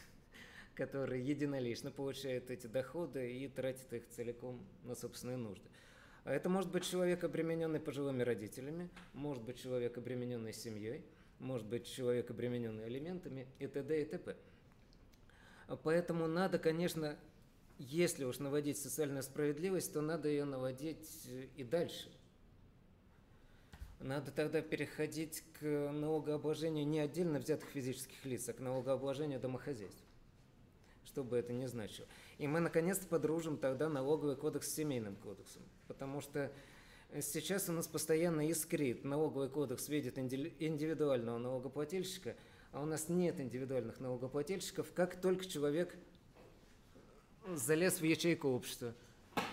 который 0.76 1.22
единолично 1.22 1.92
получает 1.92 2.50
эти 2.50 2.68
доходы 2.68 3.32
и 3.32 3.48
тратит 3.48 3.92
их 3.94 4.08
целиком 4.10 4.66
на 4.84 4.96
собственные 4.96 5.38
нужды. 5.38 5.68
А 6.24 6.34
это 6.34 6.50
может 6.50 6.72
быть 6.72 6.84
человек, 6.84 7.24
обремененный 7.24 7.80
пожилыми 7.80 8.24
родителями, 8.24 8.90
может 9.14 9.44
быть 9.44 9.62
человек, 9.62 9.98
обремененный 9.98 10.54
семьей, 10.54 11.06
может 11.40 11.68
быть 11.68 11.86
человек, 11.86 12.32
обремененный 12.32 12.86
алиментами 12.86 13.48
и 13.60 13.68
т.д. 13.68 14.02
и 14.02 14.06
т.п. 14.06 14.36
Поэтому 15.84 16.28
надо, 16.28 16.58
конечно, 16.58 17.18
если 17.78 18.24
уж 18.24 18.40
наводить 18.40 18.78
социальную 18.78 19.24
справедливость, 19.24 19.94
то 19.94 20.02
надо 20.02 20.28
ее 20.28 20.46
наводить 20.46 21.30
и 21.56 21.64
дальше– 21.64 22.10
надо 24.06 24.32
тогда 24.32 24.62
переходить 24.62 25.44
к 25.60 25.64
налогообложению 25.64 26.88
не 26.88 27.00
отдельно 27.00 27.40
взятых 27.40 27.68
физических 27.70 28.24
лиц, 28.26 28.48
а 28.48 28.54
к 28.54 28.60
налогообложению 28.60 29.40
домохозяйств. 29.40 30.04
Что 31.06 31.24
бы 31.24 31.38
это 31.38 31.54
ни 31.54 31.66
значило. 31.66 32.08
И 32.38 32.48
мы 32.48 32.60
наконец-то 32.60 33.08
подружим 33.08 33.58
тогда 33.58 33.90
налоговый 33.90 34.36
кодекс 34.36 34.70
с 34.70 34.76
семейным 34.76 35.16
кодексом. 35.16 35.64
Потому 35.88 36.22
что 36.22 36.52
сейчас 37.20 37.68
у 37.70 37.72
нас 37.72 37.88
постоянно 37.88 38.48
искрит 38.48 39.04
налоговый 39.04 39.50
кодекс 39.50 39.90
видит 39.90 40.20
индивидуального 40.20 41.38
налогоплательщика, 41.38 42.36
а 42.72 42.82
у 42.82 42.86
нас 42.86 43.10
нет 43.10 43.40
индивидуальных 43.40 44.00
налогоплательщиков, 44.00 44.92
как 44.94 45.20
только 45.20 45.46
человек 45.46 45.96
залез 47.48 48.02
в 48.02 48.04
ячейку 48.04 48.50
общества, 48.50 48.94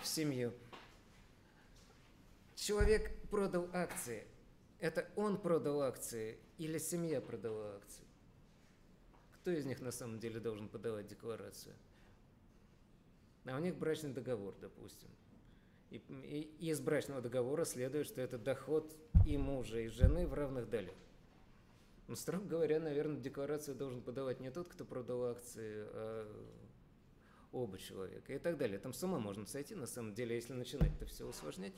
в 0.02 0.06
семью. 0.06 0.52
Человек 2.54 3.10
продал 3.30 3.68
акции, 3.72 4.24
это 4.82 5.08
он 5.14 5.40
продал 5.40 5.82
акции 5.82 6.38
или 6.58 6.76
семья 6.78 7.20
продала 7.20 7.76
акции? 7.76 8.04
Кто 9.34 9.52
из 9.52 9.64
них 9.64 9.80
на 9.80 9.92
самом 9.92 10.18
деле 10.18 10.40
должен 10.40 10.68
подавать 10.68 11.06
декларацию? 11.06 11.74
А 13.44 13.56
у 13.56 13.60
них 13.60 13.76
брачный 13.76 14.12
договор, 14.12 14.54
допустим. 14.60 15.08
И, 15.90 15.98
и 15.98 16.70
из 16.70 16.80
брачного 16.80 17.20
договора 17.20 17.64
следует, 17.64 18.06
что 18.06 18.20
это 18.20 18.38
доход 18.38 18.92
и 19.24 19.36
мужа, 19.36 19.78
и 19.78 19.88
жены 19.88 20.26
в 20.26 20.34
равных 20.34 20.68
долях. 20.68 20.94
Ну, 22.08 22.16
строго 22.16 22.44
говоря, 22.44 22.80
наверное, 22.80 23.20
декларацию 23.20 23.76
должен 23.76 24.02
подавать 24.02 24.40
не 24.40 24.50
тот, 24.50 24.68
кто 24.68 24.84
продал 24.84 25.26
акции, 25.26 25.86
а 25.92 26.46
оба 27.52 27.78
человека 27.78 28.32
и 28.32 28.38
так 28.38 28.56
далее. 28.56 28.78
Там 28.78 28.92
с 28.92 29.02
ума 29.04 29.20
можно 29.20 29.46
сойти, 29.46 29.74
на 29.74 29.86
самом 29.86 30.14
деле, 30.14 30.34
если 30.34 30.54
начинать 30.54 30.92
это 30.96 31.06
все 31.06 31.26
усложнять. 31.26 31.74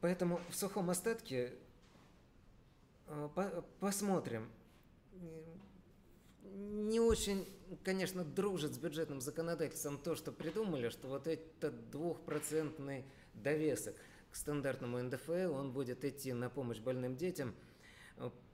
Поэтому 0.00 0.40
в 0.50 0.54
сухом 0.54 0.90
остатке 0.90 1.52
э, 3.06 3.28
по 3.34 3.64
посмотрим. 3.80 4.50
Не 6.42 7.00
очень, 7.00 7.46
конечно, 7.84 8.24
дружит 8.24 8.74
с 8.74 8.78
бюджетным 8.78 9.20
законодательством 9.20 9.98
то, 9.98 10.14
что 10.16 10.32
придумали, 10.32 10.88
что 10.88 11.08
вот 11.08 11.26
этот 11.26 11.90
двухпроцентный 11.90 13.04
довесок 13.34 13.94
к 14.30 14.36
стандартному 14.36 14.98
НДФЛ, 15.02 15.54
он 15.54 15.72
будет 15.72 16.04
идти 16.04 16.32
на 16.32 16.50
помощь 16.50 16.80
больным 16.80 17.16
детям. 17.16 17.54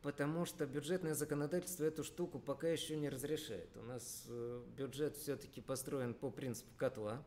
потому 0.02 0.44
что 0.44 0.66
бюджетное 0.66 1.14
законодательство 1.14 1.84
эту 1.84 2.04
штуку 2.04 2.38
пока 2.38 2.68
еще 2.68 2.96
не 2.96 3.08
разрешает. 3.08 3.74
У 3.76 3.82
нас 3.82 4.26
э, 4.28 4.62
бюджет 4.76 5.16
все-таки 5.16 5.62
построен 5.62 6.12
по 6.12 6.30
принципу 6.30 6.70
котла. 6.76 7.22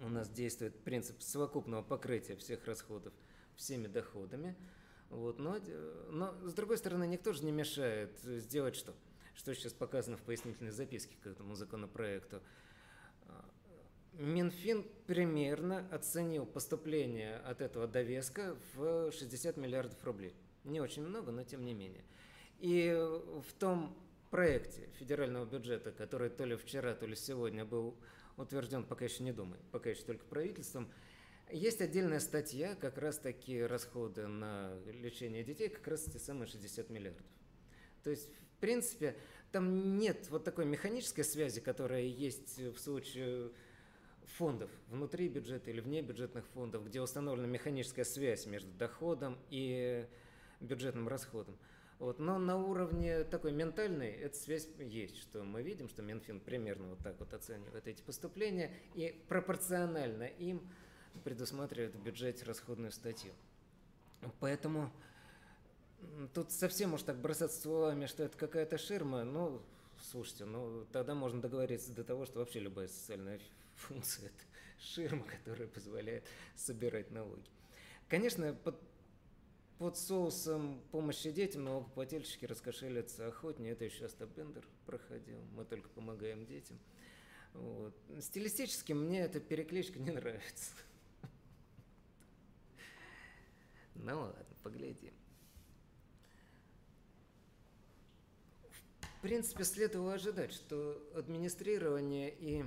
У 0.00 0.08
нас 0.08 0.28
действует 0.28 0.78
принцип 0.80 1.22
совокупного 1.22 1.82
покрытия 1.82 2.36
всех 2.36 2.64
расходов 2.66 3.12
всеми 3.56 3.86
доходами. 3.86 4.56
Вот, 5.10 5.38
но, 5.38 5.56
э, 5.56 6.08
но, 6.10 6.34
с 6.48 6.54
другой 6.54 6.78
стороны, 6.78 7.06
никто 7.06 7.32
же 7.32 7.44
не 7.44 7.52
мешает 7.52 8.18
сделать 8.20 8.74
что? 8.74 8.94
Что 9.34 9.54
сейчас 9.54 9.72
показано 9.72 10.16
в 10.16 10.22
пояснительной 10.22 10.72
записке 10.72 11.16
к 11.22 11.26
этому 11.26 11.54
законопроекту. 11.54 12.42
А, 13.26 13.44
Минфин 14.14 14.84
примерно 15.06 15.86
оценил 15.90 16.46
поступление 16.46 17.36
от 17.36 17.60
этого 17.60 17.86
довеска 17.86 18.56
в 18.74 19.12
60 19.12 19.56
миллиардов 19.56 20.02
рублей. 20.04 20.34
Не 20.64 20.80
очень 20.80 21.02
много, 21.02 21.30
но 21.30 21.44
тем 21.44 21.64
не 21.64 21.74
менее. 21.74 22.04
И 22.58 22.90
в 22.92 23.52
том 23.58 23.96
проекте 24.30 24.88
федерального 24.98 25.44
бюджета, 25.44 25.92
который 25.92 26.30
то 26.30 26.44
ли 26.44 26.56
вчера, 26.56 26.94
то 26.94 27.06
ли 27.06 27.14
сегодня 27.14 27.64
был 27.64 27.96
утвержден, 28.36 28.84
пока 28.84 29.04
еще 29.04 29.22
не 29.22 29.32
думаю, 29.32 29.60
пока 29.70 29.90
еще 29.90 30.02
только 30.02 30.24
правительством, 30.24 30.90
есть 31.50 31.80
отдельная 31.80 32.20
статья, 32.20 32.74
как 32.74 32.98
раз 32.98 33.18
таки 33.18 33.62
расходы 33.62 34.26
на 34.26 34.74
лечение 34.86 35.44
детей, 35.44 35.68
как 35.68 35.86
раз 35.86 36.04
те 36.04 36.18
самые 36.18 36.46
60 36.46 36.90
миллиардов. 36.90 37.26
То 38.02 38.10
есть, 38.10 38.28
в 38.56 38.60
принципе, 38.60 39.16
там 39.52 39.98
нет 39.98 40.28
вот 40.30 40.44
такой 40.44 40.64
механической 40.64 41.22
связи, 41.22 41.60
которая 41.60 42.02
есть 42.02 42.58
в 42.58 42.78
случае 42.78 43.50
фондов 44.36 44.70
внутри 44.88 45.28
бюджета 45.28 45.70
или 45.70 45.80
вне 45.80 46.02
бюджетных 46.02 46.46
фондов, 46.48 46.86
где 46.86 47.00
установлена 47.00 47.46
механическая 47.46 48.04
связь 48.04 48.46
между 48.46 48.72
доходом 48.72 49.38
и 49.50 50.06
бюджетным 50.60 51.08
расходом. 51.08 51.56
Вот. 51.98 52.18
Но 52.18 52.38
на 52.38 52.56
уровне 52.56 53.24
такой 53.24 53.52
ментальной 53.52 54.10
эта 54.10 54.36
связь 54.36 54.68
есть, 54.78 55.16
что 55.18 55.42
мы 55.44 55.62
видим, 55.62 55.88
что 55.88 56.02
Минфин 56.02 56.40
примерно 56.40 56.88
вот 56.88 56.98
так 56.98 57.18
вот 57.18 57.32
оценивает 57.32 57.86
эти 57.86 58.02
поступления 58.02 58.72
и 58.94 59.22
пропорционально 59.28 60.24
им 60.24 60.68
предусматривает 61.22 61.94
в 61.94 62.02
бюджете 62.02 62.44
расходную 62.44 62.90
статью. 62.90 63.32
Поэтому 64.40 64.90
тут 66.32 66.50
совсем 66.50 66.94
уж 66.94 67.02
так 67.02 67.16
бросаться 67.16 67.60
словами, 67.60 68.06
что 68.06 68.24
это 68.24 68.36
какая-то 68.36 68.78
ширма, 68.78 69.24
ну, 69.24 69.62
слушайте, 70.10 70.44
ну, 70.44 70.86
тогда 70.92 71.14
можно 71.14 71.40
договориться 71.40 71.92
до 71.92 72.04
того, 72.04 72.26
что 72.26 72.40
вообще 72.40 72.60
любая 72.60 72.88
социальная 72.88 73.40
функция– 73.76 74.26
это 74.26 74.44
ширма, 74.78 75.24
которая 75.24 75.68
позволяет 75.68 76.24
собирать 76.56 77.10
налоги. 77.10 77.48
Конечно, 78.08 78.52
под 78.52 78.76
под 79.78 79.96
соусом 79.98 80.80
помощи 80.90 81.30
детям 81.30 81.64
налогоплательщики 81.64 82.44
раскошелятся 82.44 83.28
охотнее. 83.28 83.72
Это 83.72 83.84
еще 83.84 84.06
Остап 84.06 84.30
Бендер 84.30 84.66
проходил. 84.86 85.40
Мы 85.54 85.64
только 85.64 85.88
помогаем 85.88 86.46
детям. 86.46 86.78
Вот. 87.52 87.94
Стилистически 88.20 88.92
мне 88.92 89.20
эта 89.20 89.40
перекличка 89.40 89.98
не 89.98 90.10
нравится. 90.10 90.74
Ну 93.94 94.20
ладно, 94.20 94.44
поглядим. 94.62 95.14
В 99.18 99.22
принципе, 99.22 99.64
следовало 99.64 100.14
ожидать, 100.14 100.52
что 100.52 101.00
администрирование 101.14 102.34
и 102.34 102.64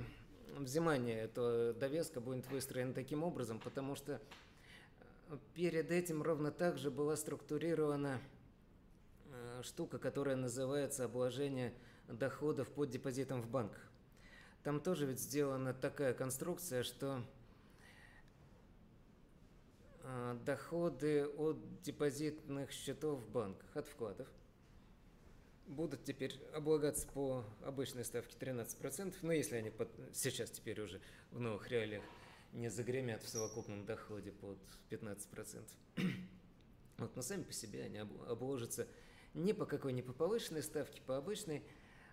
взимание 0.56 1.20
этого 1.20 1.72
довеска 1.72 2.20
будет 2.20 2.48
выстроено 2.48 2.92
таким 2.92 3.22
образом, 3.22 3.60
потому 3.60 3.94
что 3.94 4.20
перед 5.54 5.90
этим 5.90 6.22
ровно 6.22 6.50
так 6.50 6.78
же 6.78 6.90
была 6.90 7.16
структурирована 7.16 8.20
э, 9.26 9.62
штука, 9.62 9.98
которая 9.98 10.36
называется 10.36 11.04
обложение 11.04 11.74
доходов 12.08 12.68
под 12.68 12.90
депозитом 12.90 13.42
в 13.42 13.48
банках. 13.48 13.82
Там 14.62 14.80
тоже 14.80 15.06
ведь 15.06 15.20
сделана 15.20 15.74
такая 15.74 16.14
конструкция, 16.14 16.82
что 16.82 17.22
э, 20.02 20.38
доходы 20.44 21.26
от 21.26 21.82
депозитных 21.82 22.70
счетов 22.70 23.20
в 23.20 23.30
банках, 23.30 23.76
от 23.76 23.88
вкладов, 23.88 24.28
будут 25.66 26.04
теперь 26.04 26.40
облагаться 26.54 27.06
по 27.08 27.44
обычной 27.62 28.04
ставке 28.04 28.36
13%, 28.38 29.14
ну 29.22 29.32
если 29.32 29.56
они 29.56 29.70
под, 29.70 29.88
сейчас 30.14 30.50
теперь 30.50 30.80
уже 30.80 31.00
в 31.30 31.40
новых 31.40 31.68
реалиях 31.68 32.02
не 32.52 32.68
загремят 32.68 33.22
в 33.22 33.28
совокупном 33.28 33.84
доходе 33.84 34.32
под 34.32 34.58
15%. 34.90 35.64
Вот, 36.98 37.14
но 37.14 37.22
сами 37.22 37.44
по 37.44 37.52
себе 37.52 37.84
они 37.84 37.98
обложатся 37.98 38.88
не 39.32 39.52
по 39.52 39.66
какой, 39.66 39.92
не 39.92 40.02
по 40.02 40.12
повышенной 40.12 40.64
ставке, 40.64 41.00
по 41.02 41.16
обычной. 41.16 41.62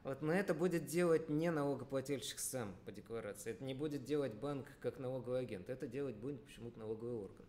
Вот, 0.04 0.22
но 0.22 0.32
это 0.32 0.54
будет 0.54 0.86
делать 0.86 1.28
не 1.28 1.50
налогоплательщик 1.50 2.38
сам 2.38 2.76
по 2.86 2.92
декларации. 2.92 3.50
Это 3.50 3.64
не 3.64 3.74
будет 3.74 4.04
делать 4.04 4.36
банк 4.36 4.68
как 4.82 5.00
налоговый 5.00 5.40
агент. 5.40 5.72
Это 5.72 5.88
делать 5.88 6.16
будет 6.18 6.44
почему-то 6.46 6.78
налоговый 6.78 7.16
орган. 7.16 7.46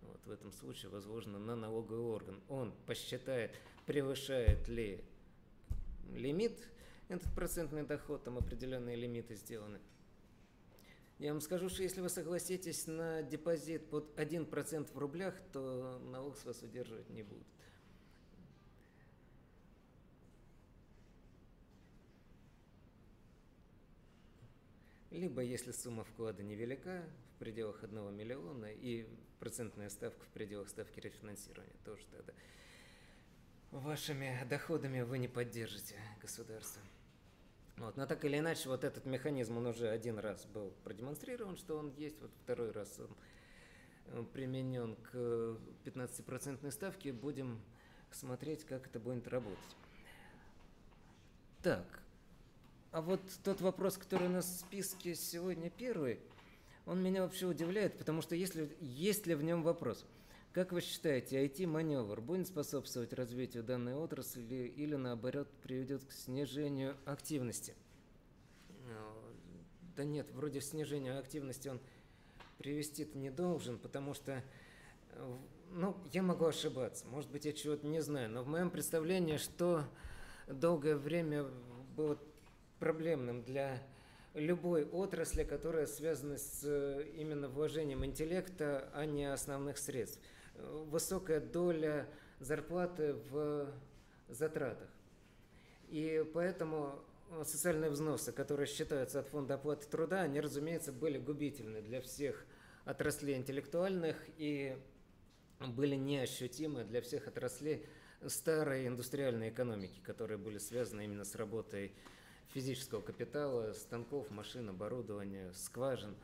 Вот, 0.00 0.24
в 0.24 0.30
этом 0.30 0.50
случае 0.50 0.90
возложено 0.90 1.38
на 1.38 1.56
налоговый 1.56 2.06
орган. 2.06 2.40
Он 2.48 2.72
посчитает, 2.86 3.54
превышает 3.84 4.66
ли 4.68 5.04
лимит 6.14 6.58
этот 7.08 7.30
процентный 7.34 7.82
доход, 7.82 8.24
там 8.24 8.38
определенные 8.38 8.96
лимиты 8.96 9.34
сделаны– 9.34 9.78
я 11.18 11.32
вам 11.32 11.40
скажу, 11.40 11.68
что 11.68 11.82
если 11.82 12.00
вы 12.00 12.08
согласитесь 12.08 12.86
на 12.86 13.22
депозит 13.22 13.90
под 13.90 14.16
1% 14.18 14.92
в 14.92 14.98
рублях, 14.98 15.34
то 15.52 15.98
налог 16.10 16.36
с 16.36 16.44
вас 16.44 16.62
удерживать 16.62 17.10
не 17.10 17.22
будут. 17.22 17.46
Либо, 25.10 25.42
если 25.42 25.72
сумма 25.72 26.04
вклада 26.04 26.42
невелика, 26.42 27.02
в 27.34 27.38
пределах 27.38 27.82
1 27.82 28.14
миллиона, 28.14 28.66
и 28.66 29.08
процентная 29.40 29.88
ставка 29.88 30.24
в 30.24 30.28
пределах 30.28 30.68
ставки 30.68 31.00
рефинансирования, 31.00 31.74
тоже 31.84 32.04
тогда 32.10 32.32
вашими 33.70 34.46
доходами 34.48 35.02
вы 35.02 35.18
не 35.18 35.28
поддержите 35.28 35.96
государство. 36.20 36.82
Вот. 37.78 37.96
Но 37.96 38.06
так 38.06 38.24
или 38.24 38.38
иначе, 38.38 38.68
вот 38.68 38.84
этот 38.84 39.06
механизм, 39.06 39.56
он 39.56 39.66
уже 39.66 39.88
один 39.88 40.18
раз 40.18 40.44
был 40.46 40.72
продемонстрирован, 40.84 41.56
что 41.56 41.78
он 41.78 41.92
есть, 41.96 42.20
вот 42.20 42.30
второй 42.42 42.72
раз 42.72 42.98
он 42.98 43.16
э, 44.06 44.24
применен 44.32 44.96
к 44.96 45.56
15% 45.84 46.70
ставке. 46.70 47.12
Будем 47.12 47.60
смотреть, 48.10 48.64
как 48.64 48.86
это 48.86 48.98
будет 48.98 49.28
работать. 49.28 49.76
Так, 51.62 52.02
а 52.90 53.00
вот 53.00 53.20
тот 53.44 53.60
вопрос, 53.60 53.96
который 53.98 54.28
у 54.28 54.30
нас 54.30 54.46
в 54.46 54.60
списке 54.60 55.14
сегодня 55.14 55.70
первый, 55.70 56.20
он 56.86 57.02
меня 57.02 57.22
вообще 57.22 57.46
удивляет, 57.46 57.98
потому 57.98 58.22
что 58.22 58.34
если, 58.34 58.76
есть 58.80 59.26
ли 59.26 59.34
в 59.34 59.42
нем 59.42 59.62
вопрос– 59.62 60.04
как 60.52 60.72
вы 60.72 60.80
считаете, 60.80 61.44
IT-маневр 61.44 62.20
будет 62.20 62.48
способствовать 62.48 63.12
развитию 63.12 63.62
данной 63.62 63.94
отрасли 63.94 64.72
или 64.76 64.94
наоборот 64.94 65.48
приведет 65.62 66.04
к 66.04 66.12
снижению 66.12 66.96
активности? 67.04 67.74
Да 69.94 70.04
нет, 70.04 70.30
вроде 70.32 70.60
снижению 70.60 71.18
активности 71.18 71.68
он 71.68 71.80
привести-то 72.58 73.18
не 73.18 73.30
должен, 73.30 73.78
потому 73.78 74.14
что, 74.14 74.42
ну, 75.70 75.96
я 76.12 76.22
могу 76.22 76.46
ошибаться, 76.46 77.06
может 77.08 77.30
быть, 77.30 77.44
я 77.44 77.52
чего-то 77.52 77.86
не 77.86 78.00
знаю, 78.00 78.30
но 78.30 78.42
в 78.42 78.48
моем 78.48 78.70
представлении, 78.70 79.36
что 79.36 79.84
долгое 80.46 80.96
время 80.96 81.46
было 81.96 82.18
проблемным 82.78 83.42
для 83.42 83.82
любой 84.34 84.84
отрасли, 84.86 85.44
которая 85.44 85.86
связана 85.86 86.38
с 86.38 86.64
именно 87.16 87.48
вложением 87.48 88.04
интеллекта, 88.04 88.88
а 88.94 89.04
не 89.04 89.24
основных 89.24 89.78
средств 89.78 90.20
высокая 90.86 91.40
доля 91.40 92.08
зарплаты 92.40 93.14
в 93.30 93.68
затратах. 94.28 94.88
И 95.88 96.24
поэтому 96.34 96.98
социальные 97.44 97.90
взносы, 97.90 98.32
которые 98.32 98.66
считаются 98.66 99.20
от 99.20 99.28
фонда 99.28 99.54
оплаты 99.54 99.86
труда, 99.88 100.22
они, 100.22 100.40
разумеется, 100.40 100.92
были 100.92 101.18
губительны 101.18 101.82
для 101.82 102.00
всех 102.00 102.44
отраслей 102.84 103.36
интеллектуальных 103.36 104.16
и 104.38 104.76
были 105.60 105.96
неощутимы 105.96 106.84
для 106.84 107.00
всех 107.00 107.26
отраслей 107.26 107.86
старой 108.26 108.86
индустриальной 108.86 109.50
экономики, 109.50 110.00
которые 110.02 110.38
были 110.38 110.58
связаны 110.58 111.04
именно 111.04 111.24
с 111.24 111.34
работой 111.34 111.92
физического 112.54 113.00
капитала, 113.00 113.72
станков, 113.74 114.30
машин, 114.30 114.68
оборудования, 114.70 115.52
скважин, 115.52 116.16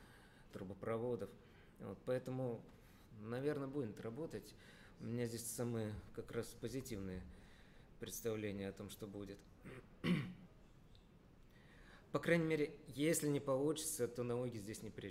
трубопроводов. 0.52 1.30
Вот, 1.80 1.98
поэтому 2.06 2.60
наверное, 3.20 3.68
будет 3.68 4.00
работать. 4.00 4.54
У 5.00 5.04
меня 5.06 5.26
здесь 5.26 5.46
самые 5.46 5.92
как 6.14 6.32
раз 6.32 6.46
позитивные 6.60 7.22
представления 8.00 8.68
о 8.68 8.72
том, 8.72 8.90
что 8.90 9.06
будет. 9.06 9.38
По 12.12 12.18
крайней 12.18 12.44
мере, 12.44 12.74
если 12.88 13.28
не 13.28 13.40
получится, 13.40 14.06
то 14.06 14.22
налоги 14.22 14.58
здесь 14.58 14.82
не 14.82 14.90
при 14.90 15.08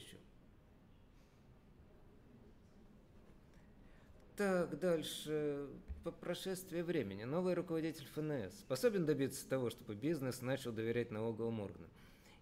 так 4.35 4.79
дальше 4.79 5.69
по 6.03 6.11
прошествии 6.11 6.81
времени 6.81 7.23
новый 7.23 7.53
руководитель 7.53 8.05
ФНС 8.13 8.59
способен 8.59 9.05
добиться 9.05 9.47
того, 9.47 9.69
чтобы 9.69 9.95
бизнес 9.95 10.41
начал 10.41 10.71
доверять 10.71 11.11
налоговым 11.11 11.61
органам? 11.61 11.89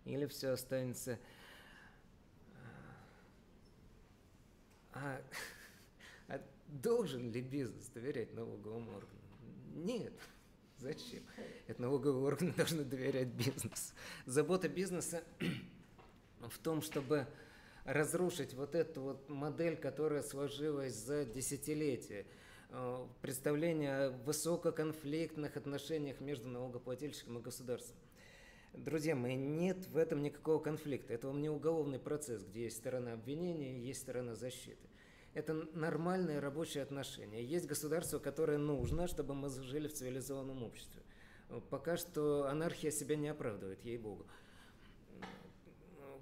Или 0.05 0.25
все 0.25 0.49
останется... 0.49 1.19
А, 4.93 5.21
а 6.31 6.41
должен 6.67 7.31
ли 7.31 7.41
бизнес 7.41 7.87
доверять 7.87 8.33
налоговым 8.33 8.87
органам? 8.87 9.19
Нет. 9.75 10.13
Зачем? 10.77 11.23
Это 11.67 11.81
налоговые 11.81 12.23
органы 12.23 12.53
должны 12.57 12.85
доверять 12.85 13.27
бизнесу. 13.27 13.93
Забота 14.25 14.69
бизнеса 14.69 15.23
в 16.39 16.57
том, 16.59 16.81
чтобы 16.81 17.27
разрушить 17.83 18.53
вот 18.53 18.75
эту 18.75 19.01
вот 19.01 19.29
модель, 19.29 19.75
которая 19.75 20.23
сложилась 20.23 20.95
за 20.95 21.25
десятилетия. 21.25 22.25
Э, 22.69 23.05
представление 23.21 24.05
о 24.05 24.09
высококонфликтных 24.11 25.57
отношениях 25.57 26.21
между 26.21 26.47
налогоплательщиком 26.47 27.39
и 27.39 27.41
государством. 27.41 27.97
Друзья 28.73 29.17
мои, 29.17 29.35
нет 29.35 29.85
в 29.87 29.97
этом 29.97 30.23
никакого 30.23 30.63
конфликта. 30.63 31.13
Это 31.13 31.27
вам 31.27 31.41
не 31.41 31.49
уголовный 31.49 31.99
процесс, 31.99 32.41
где 32.41 32.63
есть 32.63 32.77
сторона 32.77 33.13
обвинения 33.13 33.77
и 33.77 33.81
есть 33.81 33.99
сторона 33.99 34.33
защиты. 34.33 34.87
Это 35.33 35.53
нормальные 35.73 36.39
рабочие 36.39 36.83
отношения. 36.83 37.43
Есть 37.43 37.65
государство, 37.65 38.19
которое 38.19 38.57
нужно, 38.57 39.07
чтобы 39.07 39.33
мы 39.33 39.49
жили 39.49 39.87
в 39.87 39.93
цивилизованном 39.93 40.63
обществе. 40.63 41.01
Пока 41.69 41.97
что 41.97 42.47
анархия 42.47 42.91
себя 42.91 43.15
не 43.15 43.29
оправдывает, 43.29 43.81
ей-богу. 43.83 44.25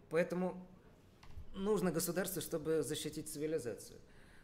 Поэтому 0.10 0.63
нужно 1.56 1.91
государство, 1.91 2.41
чтобы 2.41 2.84
защитить 2.84 3.30
цивилизацию. 3.30 4.00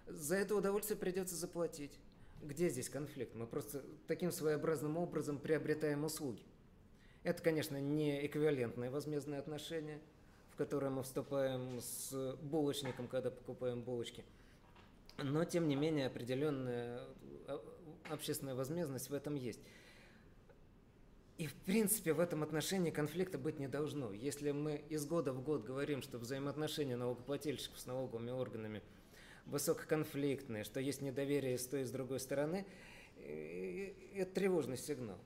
За 0.08 0.36
это 0.36 0.56
удовольствие 0.56 0.98
придется 0.98 1.36
заплатить. 1.36 2.00
Где 2.42 2.70
здесь 2.70 2.90
конфликт? 2.90 3.34
Мы 3.34 3.48
просто 3.48 3.84
таким 4.08 4.32
своеобразным 4.32 4.98
образом 4.98 5.40
приобретаем 5.40 6.04
услуги. 6.04 6.44
Это, 7.24 7.42
конечно, 7.42 7.80
не 7.80 8.26
эквивалентные 8.28 8.92
возмездные 8.92 9.40
отношения, 9.40 10.00
в 10.52 10.56
которые 10.56 10.92
мы 10.92 11.02
вступаем 11.02 11.80
с 11.82 12.36
булочником, 12.44 13.08
когда 13.08 13.32
покупаем 13.32 13.82
булочки. 13.82 14.24
Но, 15.18 15.46
тем 15.46 15.68
не 15.68 15.76
менее, 15.76 16.08
определенная 16.08 17.02
а, 17.48 17.62
общественная 18.10 18.56
возмездность 18.56 19.10
в 19.10 19.14
этом 19.14 19.36
есть. 19.36 19.62
И, 21.38 21.48
в 21.48 21.54
принципе, 21.54 22.14
в 22.14 22.20
этом 22.20 22.44
отношении 22.44 22.92
конфликта 22.92 23.38
быть 23.38 23.60
не 23.60 23.68
должно. 23.68 24.14
Если 24.14 24.52
мы 24.52 24.84
из 24.90 25.06
года 25.06 25.34
в 25.34 25.42
год 25.42 25.66
говорим, 25.66 26.02
что 26.02 26.18
взаимоотношения 26.18 26.96
налогоплательщиков 26.96 27.78
с 27.78 27.86
налоговыми 27.86 28.32
органами 28.32 28.82
высококонфликтные, 29.46 30.64
что 30.64 30.80
есть 30.80 31.02
недоверие 31.02 31.58
с 31.58 31.68
той 31.68 31.82
и 31.82 31.86
с 31.86 31.92
другой 31.92 32.20
стороны, 32.20 32.66
это 33.18 34.32
тревожный 34.34 34.78
сигнал. 34.78 35.20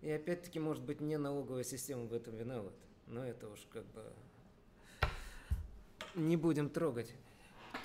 И 0.00 0.10
опять-таки, 0.10 0.58
может 0.58 0.82
быть, 0.82 1.00
не 1.00 1.18
налоговая 1.18 1.62
система 1.62 2.04
в 2.04 2.14
этом 2.14 2.36
виновата. 2.36 2.74
Но 3.06 3.24
это 3.24 3.48
уж 3.48 3.60
как 3.70 3.84
бы 3.86 4.02
не 6.14 6.36
будем 6.36 6.70
трогать 6.70 7.12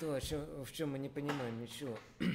то, 0.00 0.18
в 0.64 0.72
чем 0.72 0.90
мы 0.90 0.98
не 0.98 1.08
понимаем 1.08 1.60
ничего. 1.60 1.96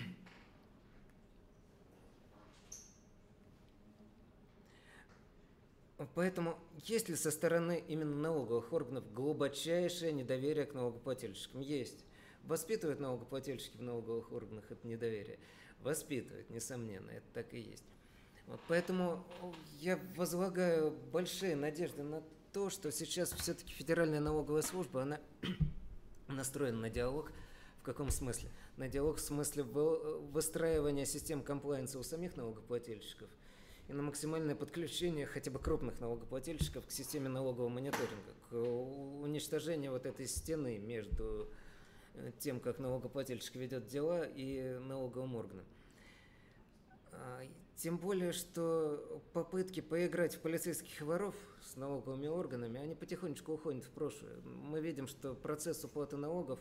Поэтому, 6.16 6.58
есть 6.86 7.10
ли 7.10 7.16
со 7.16 7.32
стороны 7.32 7.84
именно 7.88 8.16
налоговых 8.16 8.74
органов 8.74 9.04
глубочайшее 9.14 10.12
недоверие 10.12 10.66
к 10.66 10.74
налогоплательщикам? 10.74 11.62
Есть. 11.62 12.04
Воспитывают 12.44 13.00
налогоплательщики 13.00 13.78
в 13.78 13.84
налоговых 13.84 14.32
органах 14.32 14.66
это 14.70 14.88
недоверие? 14.88 15.38
Воспитывают, 15.82 16.50
несомненно, 16.50 17.12
это 17.12 17.26
так 17.34 17.54
и 17.54 17.60
есть. 17.60 17.84
Вот 18.48 18.60
поэтому 18.68 19.24
я 19.80 20.00
возлагаю 20.16 20.92
большие 21.12 21.56
надежды 21.56 22.04
на 22.04 22.24
то, 22.52 22.70
что 22.70 22.92
сейчас 22.92 23.32
все-таки 23.34 23.72
Федеральная 23.74 24.20
налоговая 24.20 24.62
служба, 24.62 25.04
она 25.04 25.20
настроена 26.28 26.80
на 26.80 26.90
диалог. 26.90 27.32
В 27.82 27.84
каком 27.84 28.12
смысле? 28.12 28.52
На 28.78 28.88
диалог 28.88 29.18
в 29.18 29.22
смысле 29.22 29.64
выстраивания 29.64 31.06
систем 31.06 31.42
комплайенса 31.42 31.98
у 31.98 32.04
самих 32.04 32.38
налогоплательщиков 32.38 33.28
и 33.88 33.94
на 33.94 34.04
максимальное 34.04 34.56
подключение 34.56 35.26
хотя 35.26 35.50
бы 35.50 35.58
крупных 35.58 36.00
налогоплательщиков 36.00 36.86
к 36.86 36.92
системе 36.92 37.28
налогового 37.28 37.70
мониторинга, 37.70 38.36
к 38.52 38.54
уничтожению 38.54 39.94
вот 39.94 40.06
этой 40.06 40.28
стены 40.28 40.78
между 40.78 41.50
э, 42.14 42.32
тем, 42.38 42.60
как 42.60 42.78
налогоплательщик 42.78 43.56
ведет 43.56 43.88
дела 43.88 44.26
и 44.26 44.78
налоговым 44.78 45.36
органом. 45.36 45.66
А, 47.14 47.42
тем 47.78 47.98
более, 47.98 48.32
что 48.32 49.24
попытки 49.34 49.80
поиграть 49.80 50.36
в 50.36 50.40
полицейских 50.40 51.02
воров 51.02 51.34
с 51.64 51.78
налоговыми 51.78 52.28
органами, 52.28 52.80
они 52.80 52.94
потихонечку 52.94 53.54
уходят 53.54 53.86
в 53.86 53.90
прошлое. 53.90 54.40
Мы 54.44 54.82
видим, 54.82 55.08
что 55.08 55.34
процесс 55.34 55.84
уплаты 55.84 56.16
налогов, 56.16 56.60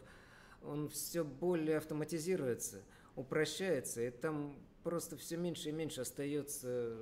он 0.62 0.88
все 0.88 1.24
более 1.24 1.78
автоматизируется, 1.78 2.82
упрощается, 3.16 4.02
и 4.02 4.10
там 4.10 4.56
просто 4.82 5.16
все 5.16 5.36
меньше 5.36 5.68
и 5.68 5.72
меньше 5.72 6.02
остается 6.02 6.96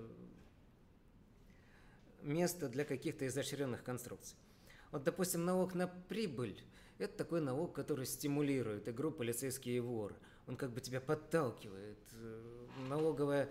места 2.22 2.68
для 2.68 2.84
каких-то 2.84 3.26
изощренных 3.26 3.82
конструкций. 3.82 4.36
Вот, 4.90 5.04
допустим, 5.04 5.44
налог 5.44 5.74
на 5.74 5.86
прибыль– 5.86 6.60
это 6.98 7.16
такой 7.16 7.40
налог, 7.40 7.74
который 7.74 8.06
стимулирует 8.06 8.88
игру 8.88 9.10
полицейские 9.10 9.80
воры. 9.80 10.16
Он 10.46 10.56
как 10.56 10.70
бы 10.70 10.80
тебя 10.80 11.00
подталкивает. 11.00 11.98
Налоговая 12.88 13.48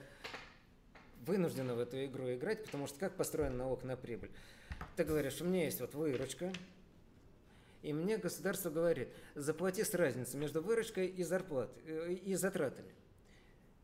вынуждена 1.26 1.76
в 1.76 1.80
эту 1.80 2.04
игру 2.06 2.34
играть, 2.34 2.66
потому 2.66 2.88
что 2.88 3.00
как 3.00 3.16
построен 3.16 3.56
налог 3.56 3.84
на 3.84 3.96
прибыль? 3.96 4.32
Ты 4.96 5.04
говоришь, 5.04 5.42
у 5.42 5.46
меня 5.46 5.66
есть 5.66 5.80
вот 5.80 5.94
выручка, 5.94 6.52
и 7.82 7.94
мне 7.94 8.18
государство 8.18 8.70
говорит, 8.70 9.10
заплати 9.36 9.84
с 9.84 9.94
разницей 9.94 10.40
между 10.40 10.62
выручкой 10.62 11.08
и 11.08 11.24
зарплатой, 11.24 11.84
э, 11.86 12.14
и 12.14 12.36
затратами. 12.36 12.94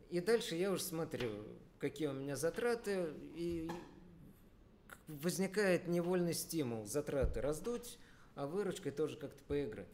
И 0.10 0.20
дальше 0.20 0.56
я 0.56 0.72
уже 0.72 0.84
смотрю, 0.84 1.32
какие 1.80 2.08
у 2.08 2.14
меня 2.14 2.36
затраты, 2.36 3.14
и 3.36 3.70
возникает 5.08 5.88
невольный 5.88 6.34
стимул 6.34 6.86
затраты 6.86 7.42
раздуть, 7.42 7.98
а 8.36 8.48
выручкой 8.48 8.92
тоже 8.92 9.18
как-то 9.18 9.44
поиграть. 9.44 9.88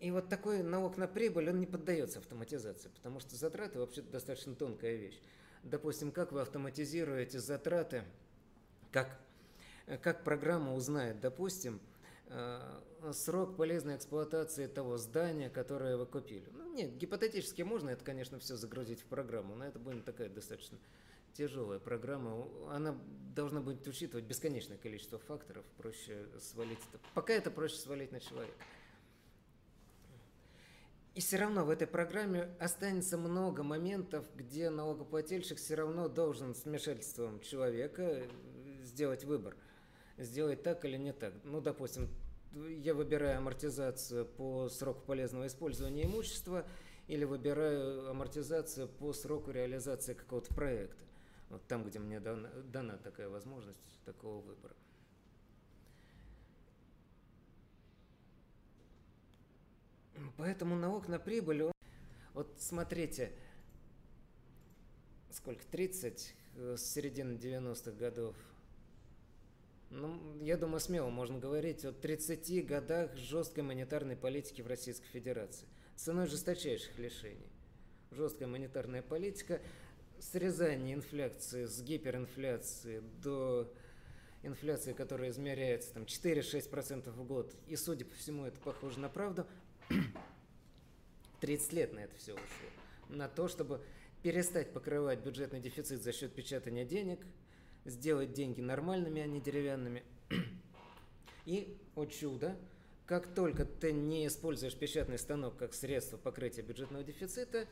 И 0.00 0.10
вот 0.10 0.28
такой 0.28 0.62
налог 0.62 0.96
на 0.96 1.06
прибыль, 1.06 1.50
он 1.50 1.60
не 1.60 1.66
поддается 1.66 2.20
автоматизации, 2.20 2.88
потому 2.88 3.20
что 3.20 3.36
затраты 3.36 3.78
вообще 3.78 4.00
достаточно 4.00 4.54
тонкая 4.54 4.96
вещь. 4.96 5.20
Допустим, 5.62 6.10
как 6.10 6.32
вы 6.32 6.40
автоматизируете 6.40 7.38
затраты, 7.38 8.04
как, 8.90 9.20
как 9.98 10.24
программа 10.24 10.74
узнает, 10.74 11.20
допустим, 11.20 11.80
э, 12.26 12.80
срок 13.12 13.56
полезной 13.56 13.96
эксплуатации 13.96 14.66
того 14.66 14.96
здания, 14.96 15.50
которое 15.50 15.96
вы 15.96 16.06
купили. 16.06 16.48
Ну, 16.52 16.72
нет, 16.72 16.96
гипотетически 16.96 17.62
можно 17.62 17.90
это, 17.90 18.04
конечно, 18.04 18.38
все 18.38 18.56
загрузить 18.56 19.00
в 19.00 19.06
программу, 19.06 19.54
но 19.54 19.64
это 19.64 19.78
будет 19.78 20.04
такая 20.04 20.28
достаточно 20.28 20.78
тяжелая 21.32 21.78
программа. 21.78 22.46
Она 22.70 22.96
должна 23.34 23.60
будет 23.60 23.86
учитывать 23.86 24.24
бесконечное 24.24 24.76
количество 24.76 25.18
факторов, 25.18 25.64
проще 25.76 26.26
свалить 26.38 26.80
это. 26.92 27.00
Пока 27.14 27.32
это 27.32 27.50
проще 27.50 27.76
свалить 27.76 28.12
на 28.12 28.20
человека. 28.20 28.54
И 31.14 31.20
все 31.20 31.38
равно 31.38 31.64
в 31.64 31.70
этой 31.70 31.88
программе 31.88 32.48
останется 32.60 33.18
много 33.18 33.64
моментов, 33.64 34.24
где 34.36 34.70
налогоплательщик 34.70 35.58
все 35.58 35.74
равно 35.74 36.08
должен 36.08 36.54
с 36.54 36.64
вмешательством 36.64 37.40
человека 37.40 38.22
сделать 38.82 39.24
выбор. 39.24 39.56
Сделать 40.20 40.62
так 40.62 40.84
или 40.84 40.98
не 40.98 41.14
так. 41.14 41.32
Ну, 41.44 41.62
допустим, 41.62 42.10
я 42.52 42.92
выбираю 42.92 43.38
амортизацию 43.38 44.26
по 44.26 44.68
сроку 44.68 45.00
полезного 45.06 45.46
использования 45.46 46.04
имущества 46.04 46.66
или 47.06 47.24
выбираю 47.24 48.10
амортизацию 48.10 48.86
по 48.86 49.14
сроку 49.14 49.50
реализации 49.50 50.12
какого-то 50.12 50.54
проекта. 50.54 51.02
Вот 51.48 51.66
там, 51.66 51.84
где 51.84 51.98
мне 51.98 52.20
дана, 52.20 52.50
дана 52.64 52.98
такая 52.98 53.30
возможность 53.30 53.80
такого 54.04 54.42
выбора. 54.42 54.74
Поэтому 60.36 60.76
налог 60.76 61.08
на 61.08 61.18
прибыль, 61.18 61.62
он... 61.62 61.72
вот 62.34 62.54
смотрите, 62.58 63.32
сколько, 65.30 65.64
30 65.64 66.34
э, 66.56 66.76
с 66.76 66.82
середины 66.92 67.38
90-х 67.38 67.92
годов. 67.92 68.36
Ну, 69.90 70.20
я 70.40 70.56
думаю, 70.56 70.78
смело 70.78 71.10
можно 71.10 71.38
говорить 71.38 71.84
о 71.84 71.92
30 71.92 72.64
годах 72.64 73.16
жесткой 73.16 73.64
монетарной 73.64 74.14
политики 74.14 74.62
в 74.62 74.68
Российской 74.68 75.08
Федерации. 75.08 75.66
Ценой 75.96 76.26
жесточайших 76.26 76.96
лишений. 76.96 77.50
Жесткая 78.12 78.48
монетарная 78.48 79.02
политика, 79.02 79.60
срезание 80.20 80.94
инфляции 80.94 81.64
с 81.64 81.82
гиперинфляции 81.82 83.02
до 83.20 83.72
инфляции, 84.44 84.92
которая 84.92 85.30
измеряется 85.30 85.92
там 85.92 86.04
4-6% 86.04 87.10
в 87.10 87.24
год. 87.24 87.52
И, 87.66 87.74
судя 87.74 88.04
по 88.04 88.14
всему, 88.14 88.44
это 88.44 88.60
похоже 88.60 89.00
на 89.00 89.08
правду. 89.08 89.44
30 91.40 91.72
лет 91.72 91.92
на 91.92 91.98
это 92.00 92.16
все 92.16 92.34
ушло. 92.34 92.46
На 93.08 93.28
то, 93.28 93.48
чтобы 93.48 93.80
перестать 94.22 94.72
покрывать 94.72 95.18
бюджетный 95.20 95.60
дефицит 95.60 96.02
за 96.02 96.12
счет 96.12 96.32
печатания 96.32 96.84
денег, 96.84 97.20
сделать 97.90 98.32
деньги 98.32 98.60
нормальными, 98.60 99.20
а 99.20 99.26
не 99.26 99.40
деревянными. 99.40 100.02
И, 101.46 101.76
о 101.94 102.06
чудо, 102.06 102.56
как 103.06 103.26
только 103.34 103.64
ты 103.64 103.92
не 103.92 104.26
используешь 104.26 104.76
печатный 104.76 105.18
станок 105.18 105.56
как 105.56 105.74
средство 105.74 106.16
покрытия 106.16 106.62
бюджетного 106.62 107.02
дефицита, 107.02 107.66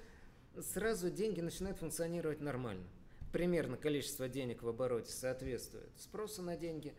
сразу 0.61 1.11
деньги 1.11 1.41
начинают 1.41 1.79
функционировать 1.79 2.41
нормально. 2.41 2.85
Примерно 3.33 3.77
количество 3.77 4.29
денег 4.29 4.63
в 4.63 4.69
обороте 4.69 5.13
соответствует 5.13 5.91
спросу 5.99 6.43
на 6.43 6.57
деньги. 6.57 6.95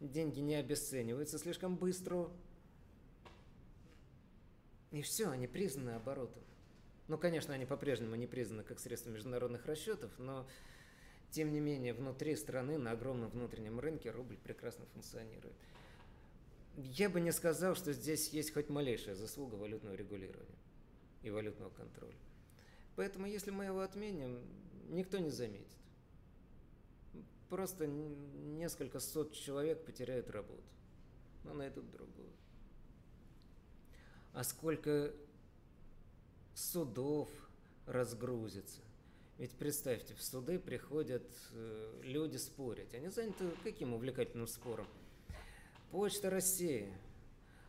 Деньги 0.00 0.40
не 0.40 0.54
обесцениваются 0.54 1.38
слишком 1.38 1.76
быстро. 1.76 2.30
И 4.90 5.02
все, 5.02 5.28
они 5.28 5.46
признаны 5.46 5.90
оборотом. 5.90 6.42
Ну, 7.08 7.18
конечно, 7.18 7.54
они 7.54 7.64
по-прежнему 7.66 8.14
не 8.16 8.26
признаны 8.26 8.62
как 8.62 8.78
средство 8.78 9.10
международных 9.10 9.66
расчетов, 9.66 10.10
но 10.18 10.46
тем 11.30 11.52
не 11.52 11.60
менее 11.60 11.94
внутри 11.94 12.36
страны 12.36 12.78
на 12.78 12.92
огромном 12.92 13.30
внутреннем 13.30 13.80
рынке 13.80 14.10
рубль 14.10 14.36
прекрасно 14.36 14.86
функционирует. 14.86 15.54
Я 16.76 17.10
бы 17.10 17.20
не 17.20 17.32
сказал, 17.32 17.74
что 17.74 17.92
здесь 17.92 18.28
есть 18.28 18.52
хоть 18.54 18.68
малейшая 18.68 19.14
заслуга 19.14 19.56
валютного 19.56 19.94
регулирования 19.94 20.58
и 21.22 21.30
валютного 21.30 21.70
контроля. 21.70 22.16
Поэтому, 22.96 23.26
если 23.26 23.50
мы 23.50 23.64
его 23.64 23.80
отменим, 23.80 24.40
никто 24.88 25.18
не 25.18 25.30
заметит. 25.30 25.66
Просто 27.48 27.86
несколько 27.86 29.00
сот 29.00 29.32
человек 29.32 29.84
потеряют 29.84 30.30
работу, 30.30 30.62
но 31.44 31.54
найдут 31.54 31.90
другую. 31.90 32.30
А 34.32 34.44
сколько 34.44 35.12
судов 36.54 37.28
разгрузится. 37.86 38.82
Ведь 39.38 39.52
представьте, 39.52 40.14
в 40.14 40.22
суды 40.22 40.58
приходят 40.58 41.22
э, 41.52 42.00
люди 42.02 42.36
спорить. 42.36 42.92
Они 42.92 43.08
заняты 43.08 43.52
каким 43.62 43.94
увлекательным 43.94 44.48
спором? 44.48 44.88
Почта 45.92 46.28
России, 46.28 46.92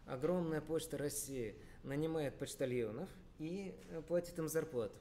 огромная 0.07 0.61
почта 0.61 0.97
России, 0.97 1.55
нанимает 1.83 2.39
почтальонов 2.39 3.07
и 3.37 3.75
э, 3.91 4.01
платит 4.01 4.39
им 4.39 4.49
зарплату. 4.49 4.95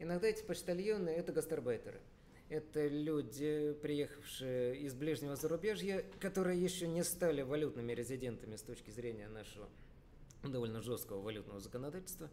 Иногда 0.00 0.26
эти 0.26 0.42
почтальоны– 0.42 1.08
это 1.10 1.32
гастарбайтеры. 1.32 2.00
Это 2.48 2.88
люди, 2.88 3.76
приехавшие 3.80 4.76
из 4.76 4.94
ближнего 4.94 5.36
зарубежья, 5.36 6.04
которые 6.18 6.60
еще 6.60 6.88
не 6.88 7.04
стали 7.04 7.42
валютными 7.42 7.92
резидентами 7.92 8.56
с 8.56 8.62
точки 8.62 8.90
зрения 8.90 9.28
нашего 9.28 9.68
довольно 10.42 10.80
жесткого 10.80 11.20
валютного 11.20 11.60
законодательства. 11.60 12.28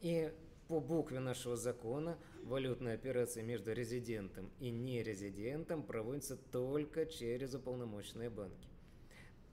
И 0.00 0.32
по 0.72 0.80
букве 0.80 1.20
нашего 1.20 1.54
закона 1.54 2.18
валютные 2.44 2.94
операции 2.94 3.42
между 3.42 3.74
резидентом 3.74 4.50
и 4.58 4.70
нерезидентом 4.70 5.82
проводятся 5.82 6.34
только 6.34 7.04
через 7.04 7.54
уполномоченные 7.54 8.30
банки. 8.30 8.70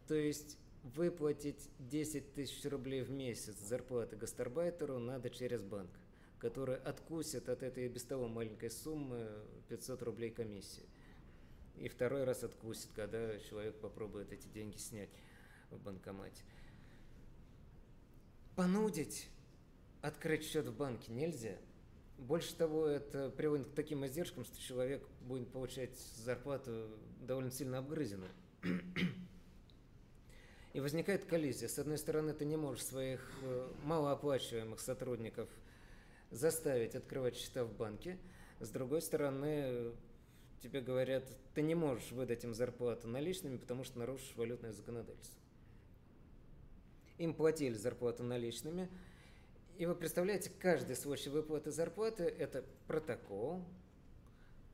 То 0.07 0.15
есть 0.15 0.57
выплатить 0.81 1.69
10 1.79 2.35
тысяч 2.35 2.63
рублей 2.63 3.01
в 3.01 3.11
месяц 3.11 3.57
зарплаты 3.59 4.15
гастарбайтеру 4.15 4.97
надо 4.97 5.29
через 5.29 5.61
банк, 5.61 5.91
который 6.37 6.77
откусит 6.77 7.49
от 7.49 7.63
этой 7.63 7.89
без 7.89 8.05
того 8.05 8.29
маленькой 8.29 8.71
суммы 8.71 9.27
500 9.67 10.01
рублей 10.03 10.29
комиссии. 10.29 10.87
И 11.75 11.89
второй 11.89 12.23
раз 12.23 12.45
откусит, 12.45 12.91
когда 12.95 13.37
человек 13.39 13.75
попробует 13.81 14.31
эти 14.31 14.47
деньги 14.47 14.77
снять 14.77 15.09
в 15.69 15.83
банкомате. 15.83 16.43
Понудить 18.55 19.27
открыть 20.01 20.43
счет 20.43 20.67
в 20.67 20.75
банке 20.75 21.11
нельзя. 21.11 21.57
Больше 22.17 22.53
того, 22.55 22.85
это 22.85 23.29
приводит 23.29 23.67
к 23.67 23.73
таким 23.73 24.05
издержкам, 24.05 24.43
что 24.43 24.59
человек 24.59 25.07
будет 25.21 25.51
получать 25.51 25.97
зарплату 25.97 26.89
довольно 27.21 27.51
сильно 27.51 27.77
обгрызенную. 27.77 28.31
И 30.73 30.81
возникает 30.81 31.25
коллизия. 31.25 31.67
С 31.67 31.79
одной 31.79 31.97
стороны, 31.97 32.33
ты 32.33 32.45
не 32.45 32.57
можешь 32.57 32.83
своих 32.83 33.31
э, 33.41 33.71
малооплачиваемых 33.83 34.79
сотрудников 34.79 35.49
заставить 36.29 36.95
открывать 36.95 37.35
счета 37.35 37.63
в 37.63 37.73
банке. 37.73 38.19
С 38.59 38.69
другой 38.69 39.01
стороны, 39.01 39.93
тебе 40.61 40.81
говорят, 40.81 41.25
ты 41.53 41.61
не 41.61 41.75
можешь 41.75 42.11
выдать 42.11 42.43
им 42.43 42.53
зарплату 42.53 43.07
наличными, 43.07 43.57
потому 43.57 43.83
что 43.83 43.97
нарушишь 43.97 44.35
валютное 44.35 44.73
законодательство. 44.73 45.39
Им 47.17 47.33
платили 47.33 47.73
зарплату 47.73 48.23
наличными. 48.23 48.89
И 49.79 49.85
вы 49.85 49.95
представляете, 49.95 50.51
каждый 50.59 50.97
случай 50.97 51.29
выплаты 51.29 51.71
зарплаты– 51.71 52.23
это 52.37 52.65
протокол, 52.85 53.63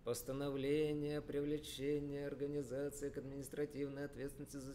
постановление 0.04 1.22
привлечение 1.22 2.26
организации 2.26 3.12
к 3.12 3.18
административной 3.20 4.06
ответственности 4.06 4.58
за, 4.58 4.74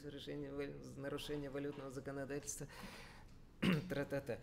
нарушение 1.01 1.51
валютного 1.51 1.91
законодательства. 1.91 2.69
Тра-та-та. 3.89 4.39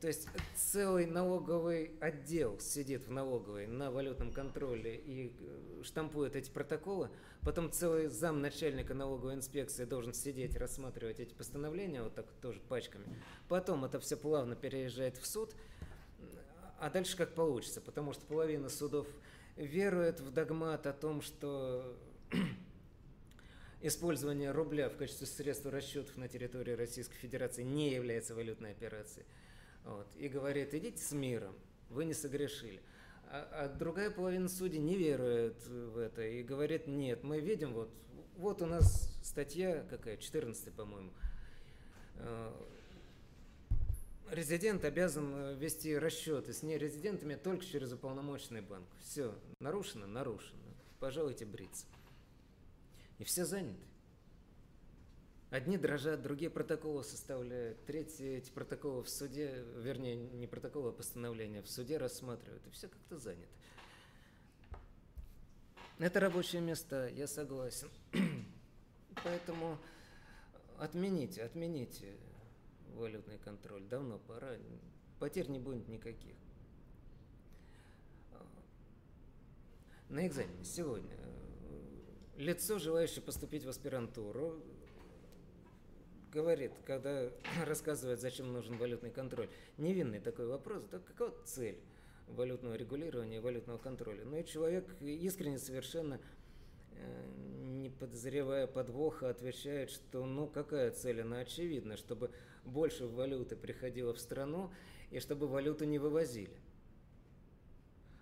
То 0.00 0.08
есть 0.08 0.28
целый 0.54 1.06
налоговый 1.06 1.92
отдел 2.00 2.58
сидит 2.60 3.06
в 3.06 3.10
налоговой 3.10 3.66
на 3.66 3.90
валютном 3.90 4.32
контроле 4.32 4.96
и 4.96 5.32
э, 5.38 5.82
штампует 5.82 6.34
эти 6.34 6.50
протоколы. 6.50 7.10
Потом 7.42 7.70
целый 7.70 8.08
зам 8.08 8.40
начальника 8.40 8.94
налоговой 8.94 9.34
инспекции 9.34 9.84
должен 9.84 10.14
сидеть, 10.14 10.56
рассматривать 10.56 11.20
эти 11.20 11.34
постановления, 11.34 12.02
вот 12.02 12.14
так 12.14 12.26
тоже 12.40 12.60
пачками. 12.60 13.04
Потом 13.48 13.84
это 13.84 14.00
все 14.00 14.16
плавно 14.16 14.56
переезжает 14.56 15.18
в 15.18 15.26
суд. 15.26 15.54
А 16.78 16.90
дальше 16.90 17.16
как 17.16 17.34
получится, 17.34 17.80
потому 17.80 18.12
что 18.12 18.24
половина 18.26 18.68
судов 18.68 19.06
верует 19.56 20.20
в 20.20 20.32
догмат 20.32 20.86
о 20.86 20.92
том, 20.92 21.20
что 21.20 21.96
использование 23.82 24.50
рубля 24.50 24.88
в 24.88 24.96
качестве 24.96 25.26
средства 25.26 25.70
расчетов 25.70 26.16
на 26.16 26.28
территории 26.28 26.72
Российской 26.72 27.16
Федерации 27.16 27.62
не 27.62 27.92
является 27.92 28.34
валютной 28.34 28.72
операцией. 28.72 29.26
Вот, 29.84 30.06
и 30.16 30.28
говорит, 30.28 30.74
идите 30.74 31.02
с 31.02 31.12
миром, 31.12 31.54
вы 31.90 32.04
не 32.04 32.14
согрешили. 32.14 32.80
А, 33.26 33.48
а 33.52 33.68
другая 33.68 34.10
половина 34.10 34.48
судей 34.48 34.78
не 34.78 34.96
верует 34.96 35.66
в 35.66 35.98
это 35.98 36.22
и 36.22 36.42
говорит, 36.42 36.86
нет, 36.86 37.24
мы 37.24 37.40
видим, 37.40 37.72
вот, 37.72 37.90
вот 38.36 38.62
у 38.62 38.66
нас 38.66 39.10
статья 39.22 39.84
какая, 39.88 40.16
14, 40.16 40.72
по-моему, 40.74 41.10
э, 42.16 42.52
резидент 44.30 44.84
обязан 44.84 45.34
э, 45.34 45.54
вести 45.54 45.96
расчеты 45.96 46.52
с 46.52 46.62
нерезидентами 46.62 47.34
только 47.34 47.64
через 47.64 47.92
уполномоченный 47.92 48.60
банк. 48.60 48.86
Все, 49.00 49.34
нарушено, 49.60 50.06
нарушено. 50.06 50.60
Пожалуйте 51.00 51.44
бриться. 51.44 51.86
И 53.18 53.24
все 53.24 53.44
заняты. 53.44 53.91
Одни 55.52 55.76
дрожат, 55.76 56.22
другие 56.22 56.50
протоколы 56.50 57.04
составляют, 57.04 57.84
третьи 57.84 58.26
эти 58.26 58.50
протоколы 58.50 59.02
в 59.02 59.08
суде, 59.10 59.66
вернее, 59.76 60.16
не 60.16 60.46
протоколы, 60.46 60.88
а 60.88 60.92
постановления 60.92 61.60
в 61.60 61.68
суде 61.68 61.98
рассматривают, 61.98 62.66
и 62.66 62.70
все 62.70 62.88
как-то 62.88 63.18
занято. 63.18 63.52
Это 65.98 66.20
рабочее 66.20 66.62
место, 66.62 67.06
я 67.08 67.26
согласен. 67.26 67.90
Поэтому 69.24 69.78
отмените, 70.78 71.42
отмените 71.42 72.16
валютный 72.94 73.36
контроль. 73.36 73.84
Давно 73.84 74.18
пора. 74.20 74.56
Потерь 75.18 75.50
не 75.50 75.58
будет 75.58 75.86
никаких. 75.86 76.34
На 80.08 80.26
экзамене 80.26 80.64
сегодня 80.64 81.14
лицо, 82.38 82.78
желающее 82.78 83.22
поступить 83.22 83.64
в 83.64 83.68
аспирантуру, 83.68 84.62
говорит, 86.32 86.72
когда 86.86 87.30
рассказывает, 87.66 88.20
зачем 88.20 88.52
нужен 88.52 88.76
валютный 88.78 89.10
контроль, 89.10 89.48
невинный 89.78 90.20
такой 90.20 90.46
вопрос, 90.46 90.84
так 90.90 91.04
какова 91.04 91.34
цель 91.44 91.78
валютного 92.28 92.74
регулирования 92.74 93.40
валютного 93.40 93.78
контроля? 93.78 94.24
Ну 94.24 94.38
и 94.38 94.44
человек 94.44 94.86
искренне 95.00 95.58
совершенно 95.58 96.20
Э, 96.96 97.24
не 97.64 97.90
подозревая 97.90 98.66
подвоха, 98.66 99.28
отвечает, 99.28 99.90
что 99.90 100.24
ну 100.24 100.46
какая 100.46 100.92
цель, 100.92 101.22
она 101.22 101.40
очевидна, 101.40 101.96
чтобы 101.96 102.30
больше 102.64 103.06
валюты 103.06 103.56
приходило 103.56 104.14
в 104.14 104.20
страну 104.20 104.70
и 105.10 105.18
чтобы 105.18 105.48
валюту 105.48 105.84
не 105.84 105.98
вывозили. 105.98 106.56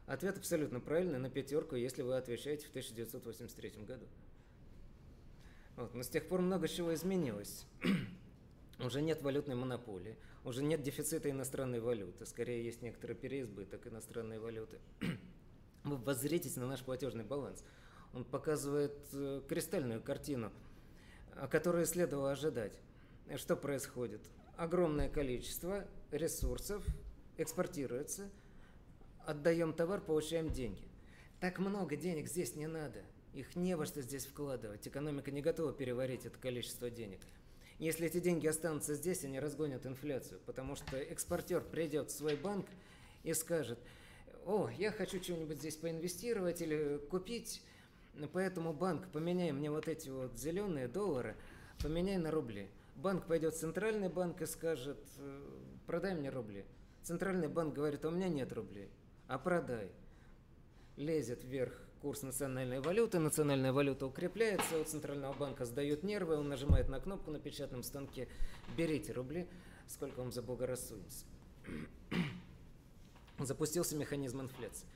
Ответ 0.06 0.38
абсолютно 0.38 0.80
правильный, 0.80 1.18
на 1.18 1.28
пятерку, 1.30 1.76
если 1.76 2.02
вы 2.02 2.16
отвечаете 2.16 2.66
в 2.66 2.70
1983 2.70 3.84
году. 3.84 4.06
Вот. 5.80 5.94
Но 5.94 6.02
с 6.02 6.08
тех 6.08 6.28
пор 6.28 6.40
много 6.40 6.68
чего 6.68 6.94
изменилось. 6.94 7.66
уже 8.78 9.02
нет 9.02 9.22
валютной 9.22 9.56
монополии, 9.56 10.16
уже 10.44 10.62
нет 10.62 10.82
дефицита 10.82 11.30
иностранной 11.30 11.80
валюты, 11.80 12.24
скорее 12.26 12.64
есть 12.64 12.82
некоторый 12.82 13.16
переизбыток 13.16 13.86
иностранной 13.86 14.38
валюты. 14.38 14.78
Вы 15.84 15.96
воззритесь 15.96 16.56
на 16.56 16.66
наш 16.66 16.82
платежный 16.82 17.24
баланс– 17.24 17.64
он 18.12 18.24
показывает 18.24 18.98
э, 19.12 19.40
кристальную 19.48 20.02
картину, 20.02 20.50
которую 21.48 21.86
следовало 21.86 22.32
ожидать. 22.32 22.76
Что 23.36 23.54
происходит? 23.54 24.20
огромное 24.60 25.08
количество 25.08 25.86
ресурсов 26.10 26.84
экспортируется, 27.38 28.28
отдаем 29.24 29.72
товар, 29.72 30.02
получаем 30.02 30.50
деньги. 30.50 30.86
Так 31.40 31.58
много 31.58 31.96
денег 31.96 32.28
здесь 32.28 32.56
не 32.56 32.66
надо. 32.66 33.02
Их 33.32 33.54
не 33.54 33.76
во 33.76 33.86
что 33.86 34.02
здесь 34.02 34.26
вкладывать. 34.26 34.86
Экономика 34.88 35.30
не 35.30 35.40
готова 35.40 35.72
переварить 35.72 36.26
это 36.26 36.38
количество 36.38 36.90
денег. 36.90 37.20
Если 37.78 38.06
эти 38.06 38.20
деньги 38.20 38.46
останутся 38.46 38.94
здесь, 38.94 39.24
они 39.24 39.40
разгонят 39.40 39.86
инфляцию, 39.86 40.40
потому 40.44 40.76
что 40.76 40.98
экспортер 40.98 41.62
придет 41.62 42.10
в 42.10 42.16
свой 42.16 42.36
банк 42.36 42.66
и 43.22 43.32
скажет, 43.32 43.78
о, 44.44 44.68
я 44.68 44.90
хочу 44.90 45.22
что-нибудь 45.22 45.58
здесь 45.58 45.76
поинвестировать 45.76 46.60
или 46.60 46.98
купить, 47.10 47.62
поэтому 48.32 48.74
банк, 48.74 49.10
поменяй 49.12 49.52
мне 49.52 49.70
вот 49.70 49.88
эти 49.88 50.10
вот 50.10 50.36
зеленые 50.36 50.88
доллары, 50.88 51.36
поменяй 51.82 52.18
на 52.18 52.30
рубли. 52.30 52.68
Банк 52.96 53.26
пойдет 53.26 53.54
в 53.54 53.58
центральный 53.58 54.10
банк 54.10 54.42
и 54.42 54.46
скажет, 54.46 54.98
«Э, 55.16 55.40
продай 55.86 56.14
мне 56.14 56.28
рубли. 56.28 56.66
Центральный 57.02 57.48
банк 57.48 57.74
говорит, 57.74 58.04
у 58.04 58.10
меня 58.10 58.28
нет 58.28 58.52
рублей, 58.52 58.90
а 59.26 59.38
продай. 59.38 59.90
Лезет 60.96 61.44
вверх 61.44 61.89
курс 62.00 62.22
национальной 62.22 62.80
валюты, 62.80 63.18
национальная 63.18 63.72
валюта 63.72 64.06
укрепляется, 64.06 64.78
у 64.78 64.84
Центрального 64.84 65.34
банка 65.34 65.64
сдают 65.66 66.02
нервы, 66.02 66.36
он 66.36 66.48
нажимает 66.48 66.88
на 66.88 66.98
кнопку 66.98 67.30
на 67.30 67.38
печатном 67.38 67.82
станке 67.82 68.28
«Берите 68.76 69.12
рубли, 69.12 69.46
сколько 69.86 70.20
вам 70.20 70.32
заблагорассудится». 70.32 71.26
Запустился 73.38 73.96
механизм 73.96 74.40
инфляции. 74.40 74.86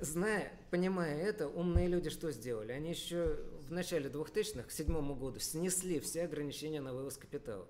Зная, 0.00 0.52
понимая 0.70 1.16
это, 1.16 1.48
умные 1.48 1.86
люди 1.86 2.10
что 2.10 2.30
сделали? 2.30 2.72
Они 2.72 2.90
еще 2.90 3.38
в 3.68 3.72
начале 3.72 4.10
2000-х, 4.10 4.64
к 4.64 4.70
седьмому 4.70 5.14
году, 5.14 5.38
снесли 5.38 6.00
все 6.00 6.24
ограничения 6.24 6.80
на 6.80 6.92
вывоз 6.92 7.16
капитала. 7.16 7.66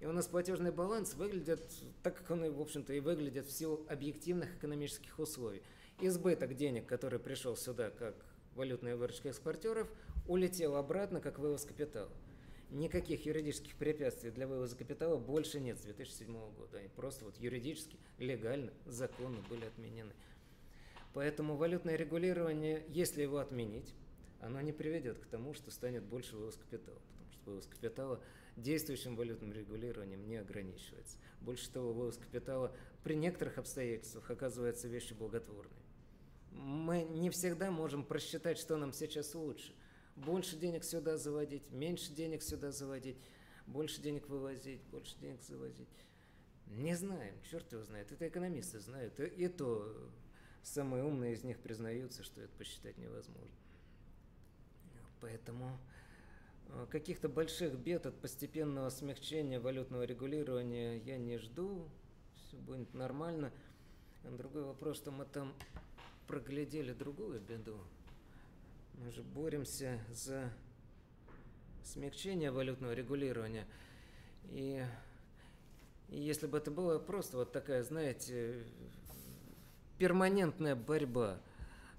И 0.00 0.06
у 0.06 0.12
нас 0.12 0.26
платежный 0.26 0.70
баланс 0.70 1.14
выглядит 1.14 1.68
так, 2.02 2.16
как 2.16 2.30
он, 2.30 2.50
в 2.50 2.60
общем-то, 2.60 2.92
и 2.92 3.00
выглядит 3.00 3.46
в 3.46 3.52
силу 3.52 3.84
объективных 3.88 4.56
экономических 4.56 5.18
условий– 5.18 5.62
избыток 6.00 6.54
денег, 6.54 6.86
который 6.86 7.18
пришел 7.18 7.56
сюда 7.56 7.90
как 7.90 8.14
валютная 8.54 8.96
выручка 8.96 9.28
экспортеров, 9.30 9.88
улетел 10.26 10.76
обратно 10.76 11.20
как 11.20 11.38
вывоз 11.38 11.64
капитала. 11.64 12.10
Никаких 12.70 13.26
юридических 13.26 13.76
препятствий 13.76 14.30
для 14.30 14.46
вывоза 14.46 14.76
капитала 14.76 15.16
больше 15.16 15.60
нет 15.60 15.78
с 15.78 15.82
2007 15.82 16.32
года. 16.54 16.78
Они 16.78 16.88
просто 16.88 17.24
вот 17.24 17.36
юридически, 17.38 17.98
легально, 18.18 18.72
законно 18.86 19.38
были 19.48 19.64
отменены. 19.64 20.12
Поэтому 21.12 21.56
валютное 21.56 21.94
регулирование, 21.94 22.84
если 22.88 23.22
его 23.22 23.38
отменить, 23.38 23.94
оно 24.40 24.60
не 24.60 24.72
приведет 24.72 25.18
к 25.18 25.26
тому, 25.26 25.54
что 25.54 25.70
станет 25.70 26.02
больше 26.02 26.36
вывоз 26.36 26.56
капитала. 26.56 26.98
Потому 27.12 27.32
что 27.32 27.50
вывоз 27.50 27.66
капитала 27.66 28.20
действующим 28.56 29.14
валютным 29.14 29.52
регулированием 29.52 30.26
не 30.26 30.36
ограничивается. 30.36 31.18
Больше 31.40 31.70
того, 31.70 31.92
вывоз 31.92 32.16
капитала 32.16 32.74
при 33.04 33.14
некоторых 33.14 33.58
обстоятельствах 33.58 34.28
оказывается 34.30 34.88
вещью 34.88 35.16
благотворной 35.16 35.83
мы 36.54 37.02
не 37.02 37.30
всегда 37.30 37.70
можем 37.70 38.04
просчитать, 38.04 38.58
что 38.58 38.76
нам 38.76 38.92
сейчас 38.92 39.34
лучше. 39.34 39.74
Больше 40.16 40.56
денег 40.56 40.84
сюда 40.84 41.16
заводить, 41.16 41.70
меньше 41.70 42.12
денег 42.12 42.42
сюда 42.42 42.70
заводить, 42.70 43.16
больше 43.66 44.00
денег 44.00 44.28
вывозить, 44.28 44.82
больше 44.84 45.16
денег 45.18 45.42
завозить. 45.42 45.88
Не 46.66 46.94
знаем, 46.94 47.34
черт 47.50 47.70
его 47.72 47.82
знает. 47.82 48.10
Это 48.12 48.28
экономисты 48.28 48.80
знают. 48.80 49.18
И 49.18 49.48
то 49.48 50.10
самые 50.62 51.04
умные 51.04 51.34
из 51.34 51.44
них 51.44 51.58
признаются, 51.58 52.22
что 52.22 52.40
это 52.40 52.52
посчитать 52.56 52.96
невозможно. 52.96 53.56
Поэтому 55.20 55.78
э, 56.68 56.86
каких-то 56.90 57.28
больших 57.28 57.74
бед 57.74 58.06
от 58.06 58.20
постепенного 58.20 58.90
смягчения 58.90 59.60
валютного 59.60 60.04
регулирования 60.04 60.98
я 60.98 61.18
не 61.18 61.38
жду. 61.38 61.88
Все 62.34 62.56
будет 62.56 62.94
нормально. 62.94 63.52
Другой 64.22 64.64
вопрос, 64.64 64.96
что 64.96 65.10
мы 65.10 65.26
там 65.26 65.52
проглядели 66.26 66.92
другую 66.92 67.40
беду. 67.40 67.78
Мы 68.94 69.10
же 69.10 69.22
боремся 69.22 70.00
за 70.10 70.52
смягчение 71.82 72.50
валютного 72.50 72.92
регулирования. 72.92 73.66
И, 74.50 74.84
и 76.08 76.20
если 76.20 76.46
бы 76.46 76.58
это 76.58 76.70
была 76.70 76.98
просто 76.98 77.36
вот 77.36 77.52
такая, 77.52 77.82
знаете, 77.82 78.64
перманентная 79.98 80.76
борьба, 80.76 81.40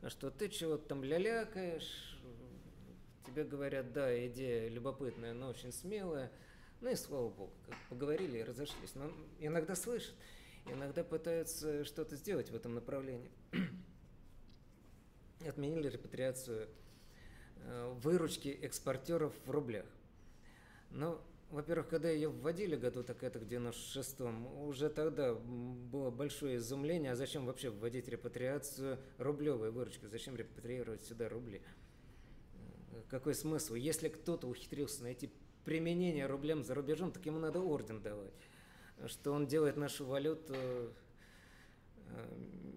что 0.07 0.29
ты 0.29 0.49
чего-то 0.49 0.87
там 0.87 1.03
лялякаешь, 1.03 2.17
тебе 3.25 3.43
говорят, 3.43 3.91
да, 3.93 4.27
идея 4.27 4.69
любопытная, 4.69 5.33
но 5.33 5.49
очень 5.49 5.71
смелая, 5.71 6.31
ну 6.81 6.91
и 6.91 6.95
слава 6.95 7.29
богу, 7.29 7.53
как 7.65 7.75
поговорили 7.89 8.39
и 8.39 8.43
разошлись. 8.43 8.95
Но 8.95 9.11
иногда 9.39 9.75
слышат, 9.75 10.13
иногда 10.67 11.03
пытаются 11.03 11.83
что-то 11.83 12.15
сделать 12.15 12.49
в 12.49 12.55
этом 12.55 12.75
направлении 12.75 13.31
отменили 15.47 15.89
репатриацию 15.89 16.67
э, 17.57 17.93
выручки 18.01 18.49
экспортеров 18.49 19.33
в 19.45 19.49
рублях. 19.49 19.85
Но, 20.91 21.21
во-первых, 21.51 21.89
когда 21.89 22.09
ее 22.09 22.29
вводили 22.29 22.75
году 22.75 23.03
так 23.03 23.23
это 23.23 23.39
к 23.39 23.43
96-м, 23.43 24.63
уже 24.67 24.89
тогда 24.89 25.33
было 25.33 26.11
большое 26.11 26.57
изумление, 26.57 27.11
а 27.11 27.15
зачем 27.15 27.45
вообще 27.45 27.69
вводить 27.69 28.07
репатриацию 28.07 28.99
рублевой 29.17 29.71
выручки, 29.71 30.05
зачем 30.05 30.35
репатриировать 30.35 31.01
сюда 31.03 31.29
рубли? 31.29 31.61
Э, 32.91 33.01
какой 33.09 33.33
смысл? 33.33 33.75
Если 33.75 34.09
кто-то 34.09 34.47
ухитрился 34.47 35.03
найти 35.03 35.31
применение 35.65 36.27
рублям 36.27 36.63
за 36.63 36.75
рубежом, 36.75 37.11
так 37.11 37.25
ему 37.25 37.39
надо 37.39 37.59
орден 37.59 38.01
давать, 38.01 38.33
что 39.07 39.33
он 39.33 39.47
делает 39.47 39.77
нашу 39.77 40.05
валюту 40.05 40.53
э, 40.53 40.93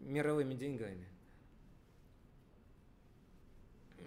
мировыми 0.03 0.55
деньгами. 0.55 1.07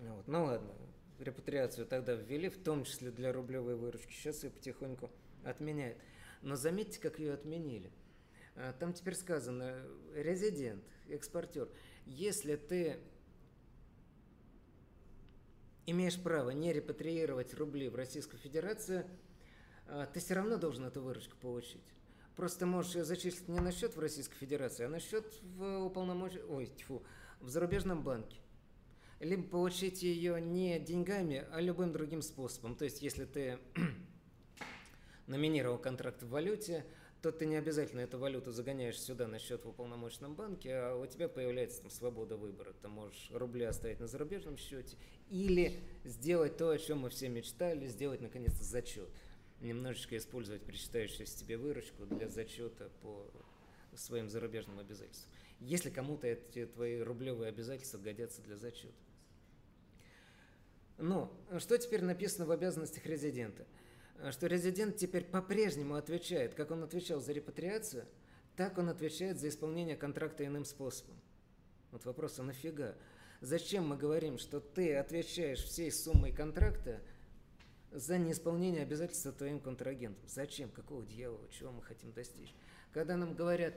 Вот. 0.02 0.28
Ну 0.28 0.46
ладно, 0.46 0.74
репатриацию 1.20 1.86
тогда 1.86 2.14
ввели, 2.14 2.50
в 2.50 2.58
том 2.58 2.84
числе 2.84 3.12
для 3.12 3.32
рублевой 3.32 3.76
выручки. 3.76 4.12
Сейчас 4.12 4.44
ее 4.44 4.50
потихоньку 4.50 5.12
отменяют. 5.44 5.98
Но 6.42 6.56
заметьте, 6.56 7.00
как 7.00 7.20
ее 7.20 7.34
отменили. 7.34 7.92
А, 8.56 8.74
там 8.74 8.94
теперь 8.94 9.16
сказано, 9.16 9.80
резидент, 10.16 10.84
экспортер, 11.08 11.70
если 12.06 12.56
ты 12.56 13.00
имеешь 15.86 16.22
право 16.22 16.50
не 16.50 16.74
репатриировать 16.74 17.54
рубли 17.54 17.88
в 17.88 17.96
Российскую 17.96 18.40
Федерацию, 18.40 19.06
а, 19.86 20.08
ты 20.08 20.20
все 20.20 20.34
равно 20.34 20.58
должен 20.58 20.86
эту 20.86 21.02
выручку 21.02 21.38
получить. 21.38 21.84
Просто 22.36 22.66
можешь 22.66 22.96
ее 22.96 23.04
зачислить 23.04 23.50
не 23.50 23.60
на 23.60 23.72
счет 23.72 23.96
в 23.96 24.00
Российской 24.00 24.38
Федерации, 24.38 24.86
а 24.86 24.90
на 24.90 25.00
счет 25.00 25.32
в 25.44 25.86
уполномоч... 25.86 26.34
Ой, 26.50 26.66
тьфу, 26.66 27.04
в 27.40 27.50
зарубежном 27.50 28.04
банке 28.04 28.41
либо 29.22 29.44
получить 29.44 30.02
ее 30.02 30.42
не 30.42 30.80
деньгами, 30.80 31.46
а 31.52 31.62
любым 31.62 31.92
другим 31.92 32.22
способом. 32.22 32.76
То 32.76 32.86
есть, 32.86 33.02
если 33.02 33.26
ты 33.26 33.60
номинировал 35.28 35.78
контракт 35.78 36.24
в 36.24 36.30
валюте, 36.30 36.86
то 37.22 37.32
ты 37.32 37.46
не 37.46 37.56
обязательно 37.56 38.00
эту 38.00 38.18
валюту 38.18 38.52
загоняешь 38.52 39.00
сюда 39.00 39.28
на 39.28 39.38
счет 39.38 39.64
в 39.64 39.70
уполномоченном 39.70 40.34
банке, 40.34 40.74
а 40.74 40.96
у 40.96 41.06
тебя 41.06 41.30
появляется 41.30 41.82
там 41.84 41.92
свобода 41.92 42.36
выбора. 42.36 42.74
Ты 42.82 42.88
можешь 42.88 43.30
рубли 43.32 43.64
оставить 43.64 44.00
на 44.00 44.08
зарубежном 44.08 44.58
счете 44.58 44.98
или 45.30 45.80
сделать 46.04 46.58
то, 46.58 46.72
о 46.72 46.78
чем 46.80 47.00
мы 47.00 47.12
все 47.12 47.30
мечтали, 47.30 47.86
сделать 47.86 48.22
наконец-то 48.22 48.64
зачет. 48.64 49.10
Немножечко 49.60 50.18
использовать 50.18 50.64
причитающуюся 50.64 51.38
тебе 51.38 51.58
выручку 51.58 52.08
для 52.08 52.28
зачета 52.28 52.90
по 53.04 53.32
своим 53.94 54.28
зарубежным 54.28 54.80
обязательствам. 54.80 55.32
Если 55.60 55.92
кому-то 55.92 56.26
эти 56.26 56.66
твои 56.66 57.02
рублевые 57.02 57.50
обязательства 57.50 58.00
годятся 58.00 58.42
для 58.42 58.58
зачета. 58.58 58.96
Но 61.02 61.36
что 61.58 61.80
теперь 61.80 62.04
написано 62.04 62.46
в 62.46 62.52
обязанностях 62.52 63.08
резидента? 63.08 63.66
Что 64.30 64.46
резидент 64.46 64.98
теперь 64.98 65.24
по-прежнему 65.26 65.96
отвечает, 65.96 66.54
как 66.54 66.70
он 66.70 66.84
отвечал 66.84 67.20
за 67.20 67.34
репатриацию, 67.34 68.06
так 68.56 68.78
он 68.78 68.88
отвечает 68.88 69.40
за 69.40 69.50
исполнение 69.50 69.96
контракта 69.96 70.46
иным 70.46 70.64
способом. 70.64 71.20
Вот 71.92 72.06
вопрос, 72.06 72.38
а 72.38 72.44
нафига? 72.44 72.94
Зачем 73.42 73.88
мы 73.88 73.98
говорим, 73.98 74.38
что 74.38 74.60
ты 74.60 74.96
отвечаешь 74.96 75.64
всей 75.64 75.92
суммой 75.92 76.32
контракта 76.32 77.02
за 77.92 78.20
неисполнение 78.20 78.84
обязательства 78.84 79.32
твоим 79.32 79.60
контрагентом? 79.60 80.30
Зачем? 80.30 80.70
Какого 80.70 81.04
дьявола? 81.04 81.50
Чего 81.50 81.72
мы 81.72 81.82
хотим 81.82 82.12
достичь? 82.12 82.54
Когда 82.94 83.18
нам 83.18 83.34
говорят, 83.34 83.74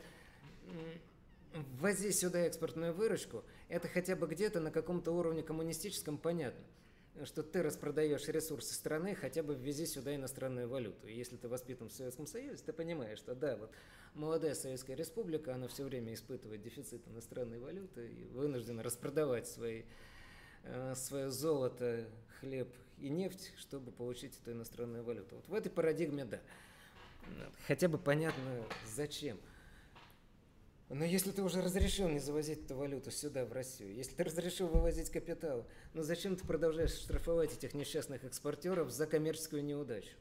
ввози 1.79 2.13
сюда 2.13 2.41
экспортную 2.41 2.93
выручку, 2.93 3.45
это 3.71 3.89
хотя 3.89 4.15
бы 4.15 4.27
где-то 4.27 4.61
на 4.61 4.71
каком-то 4.71 5.13
уровне 5.13 5.43
коммунистическом 5.43 6.19
понятно 6.19 6.63
что 7.23 7.43
ты 7.43 7.63
распродаешь 7.63 8.27
ресурсы 8.29 8.75
страны, 8.75 9.15
хотя 9.15 9.43
бы 9.43 9.55
ввези 9.55 9.87
сюда 9.87 10.15
иностранную 10.17 10.69
валюту. 10.69 11.07
И 11.07 11.15
если 11.15 11.37
ты 11.37 11.49
воспитан 11.49 11.89
в 11.89 11.93
Советском 11.93 12.27
Союзе, 12.27 12.63
ты 12.65 12.73
понимаешь, 12.73 13.19
что 13.19 13.35
да, 13.35 13.57
вот 13.57 13.71
молодая 14.15 14.55
Советская 14.55 14.97
Республика, 14.97 15.55
она 15.55 15.69
все 15.69 15.85
время 15.85 16.15
испытывает 16.15 16.63
дефицит 16.63 17.07
иностранной 17.07 17.61
валюты 17.61 18.09
и 18.09 18.25
вынуждена 18.25 18.83
распродавать 18.83 19.47
свои, 19.47 19.85
э, 20.65 20.95
свое 20.97 21.31
золото, 21.31 22.09
хлеб 22.41 22.69
и 22.99 23.09
нефть, 23.09 23.53
чтобы 23.59 23.93
получить 23.93 24.37
эту 24.41 24.53
иностранную 24.53 25.05
валюту. 25.05 25.37
Вот 25.37 25.49
в 25.49 25.55
этой 25.55 25.71
парадигме 25.71 26.25
да. 26.25 26.41
Хотя 27.67 27.89
бы 27.89 27.97
понятно, 27.99 28.65
зачем. 28.87 29.39
Но 30.95 31.05
если 31.05 31.33
ты 31.33 31.43
уже 31.43 31.61
разрешил 31.61 32.09
не 32.09 32.21
завозить 32.21 32.67
эту 32.67 32.77
валюту 32.77 33.11
сюда, 33.11 33.45
в 33.45 33.53
Россию, 33.53 33.93
если 33.97 34.15
ты 34.15 34.23
разрешил 34.23 34.69
вывозить 34.69 35.11
капитал, 35.11 35.67
ну 35.93 36.05
зачем 36.05 36.37
ты 36.37 36.47
продолжаешь 36.47 36.93
штрафовать 36.93 37.53
этих 37.53 37.75
несчастных 37.75 38.23
экспортеров 38.23 38.93
за 38.93 39.09
коммерческую 39.09 39.65
неудачу? 39.65 40.13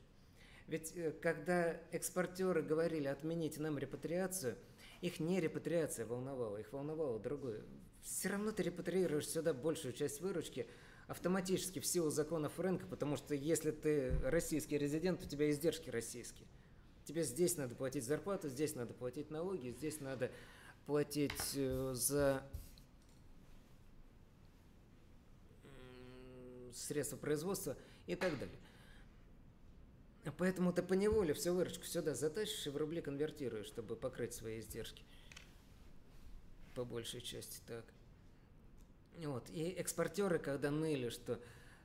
Ведь 0.65 0.91
э, 0.95 1.11
когда 1.21 1.80
экспортеры 1.91 2.63
говорили 2.63 3.05
отменить 3.05 3.59
нам 3.59 3.78
репатриацию, 3.78 4.57
их 5.01 5.19
не 5.19 5.39
репатриация 5.39 6.07
волновала, 6.07 6.57
их 6.57 6.74
волновало 6.74 7.19
другое. 7.19 7.61
Все 8.01 8.30
равно 8.30 8.51
ты 8.51 8.63
репатриируешь 8.63 9.30
сюда 9.30 9.53
большую 9.53 9.93
часть 9.93 10.21
выручки 10.21 10.65
автоматически 11.05 11.82
в 11.82 11.86
силу 11.86 12.09
законов 12.09 12.59
рынка, 12.59 12.88
потому 12.88 13.15
что 13.17 13.36
если 13.36 13.69
ты 13.69 14.09
российский 14.24 14.80
резидент, 14.80 15.24
у 15.24 15.28
тебя 15.28 15.51
издержки 15.51 15.91
российские. 15.91 16.47
Тебе 17.05 17.21
здесь 17.21 17.57
надо 17.57 17.76
платить 17.76 18.05
зарплату, 18.05 18.49
здесь 18.49 18.74
надо 18.74 18.95
платить 18.95 19.30
налоги, 19.30 19.69
здесь 19.69 19.99
надо 19.99 20.32
платить 20.86 21.53
э, 21.55 21.91
за 21.93 22.43
средства 26.73 27.17
производства 27.17 27.77
и 28.07 28.15
так 28.15 28.38
далее. 28.38 28.57
Поэтому 30.38 30.71
ты 30.71 30.81
поневоле 30.81 31.34
всю 31.34 31.53
выручку 31.53 31.84
сюда 31.86 32.15
затащишь 32.15 32.65
и 32.67 32.69
в 32.69 32.77
рубли 32.77 33.01
конвертируешь, 33.01 33.67
чтобы 33.67 33.95
покрыть 33.95 34.34
свои 34.34 34.59
издержки. 34.59 35.03
По 36.75 36.86
большей 36.86 37.21
части 37.21 37.59
так. 37.67 37.86
Вот. 39.17 39.49
И 39.49 39.69
экспортеры, 39.71 40.39
когда 40.39 40.71
ныли, 40.71 41.09
что 41.09 41.39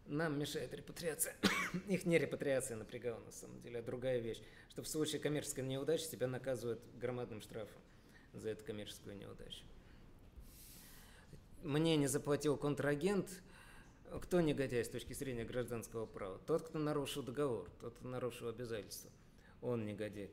нам 0.06 0.38
мешает 0.38 0.72
репатриация, 0.72 1.36
их 1.88 2.06
не 2.06 2.16
репатриация 2.16 2.76
напрягала 2.76 3.18
на 3.20 3.32
самом 3.32 3.60
деле, 3.60 3.80
а 3.80 3.82
другая 3.82 4.18
вещь, 4.18 4.40
что 4.70 4.82
в 4.82 4.88
случае 4.88 5.20
коммерческой 5.20 5.64
неудачи 5.64 6.08
тебя 6.08 6.28
наказывают 6.28 6.80
громадным 6.94 7.42
штрафом 7.42 7.82
за 8.32 8.50
эту 8.50 8.64
коммерческую 8.64 9.16
неудачу. 9.16 9.64
Мне 11.62 11.96
не 11.96 12.06
заплатил 12.06 12.56
контрагент– 12.56 13.28
кто 14.20 14.40
негодяй 14.40 14.84
с 14.84 14.88
точки 14.88 15.12
зрения 15.12 15.44
гражданского 15.44 16.06
права? 16.06 16.38
Тот, 16.46 16.62
кто 16.62 16.78
нарушил 16.78 17.22
договор, 17.22 17.68
тот, 17.80 17.94
кто 17.94 18.08
нарушил 18.08 18.48
обязательства. 18.48 19.10
Он 19.60 19.84
негодяй. 19.84 20.30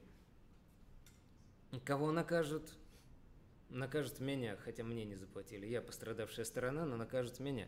Кого 1.84 2.12
накажут? 2.12 2.72
Накажут 3.70 4.20
меня, 4.20 4.56
хотя 4.58 4.84
мне 4.84 5.04
не 5.04 5.16
заплатили. 5.16 5.66
Я 5.66 5.82
пострадавшая 5.82 6.46
сторона, 6.46 6.86
но 6.86 6.96
накажут 6.96 7.40
меня. 7.40 7.68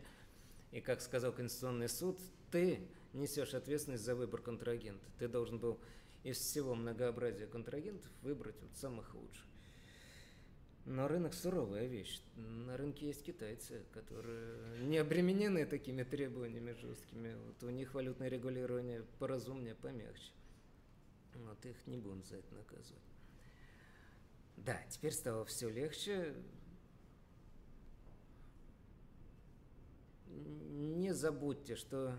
И 0.70 0.80
как 0.80 1.02
сказал 1.02 1.32
Конституционный 1.32 1.88
суд, 1.88 2.18
ты 2.50 2.88
несешь 3.12 3.54
ответственность 3.54 4.04
за 4.04 4.14
выбор 4.14 4.40
контрагента. 4.40 5.04
Ты 5.18 5.28
должен 5.28 5.58
был 5.58 5.78
из 6.22 6.38
всего 6.38 6.74
многообразия 6.74 7.46
контрагентов 7.46 8.10
выбрать 8.22 8.60
вот 8.62 8.74
самых 8.76 9.14
лучших. 9.14 9.44
Но 10.88 11.06
рынок 11.06 11.34
суровая 11.34 11.84
вещь. 11.86 12.18
На 12.36 12.78
рынке 12.78 13.08
есть 13.08 13.22
китайцы, 13.22 13.84
которые 13.92 14.80
не 14.80 14.96
обременены 14.96 15.66
такими 15.66 16.02
требованиями 16.02 16.72
жесткими. 16.72 17.34
Вот 17.34 17.62
у 17.62 17.68
них 17.68 17.92
валютное 17.92 18.28
регулирование 18.28 19.04
поразумнее, 19.18 19.74
помягче. 19.74 20.32
Вот 21.34 21.62
их 21.66 21.86
не 21.86 21.98
будем 21.98 22.24
за 22.24 22.36
это 22.36 22.54
наказывать. 22.54 23.02
Да, 24.56 24.80
теперь 24.88 25.12
стало 25.12 25.44
все 25.44 25.68
легче. 25.68 26.34
Не 30.26 31.12
забудьте, 31.12 31.76
что 31.76 32.16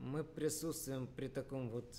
мы 0.00 0.24
присутствуем 0.24 1.06
при 1.06 1.28
таком 1.28 1.68
вот 1.68 1.94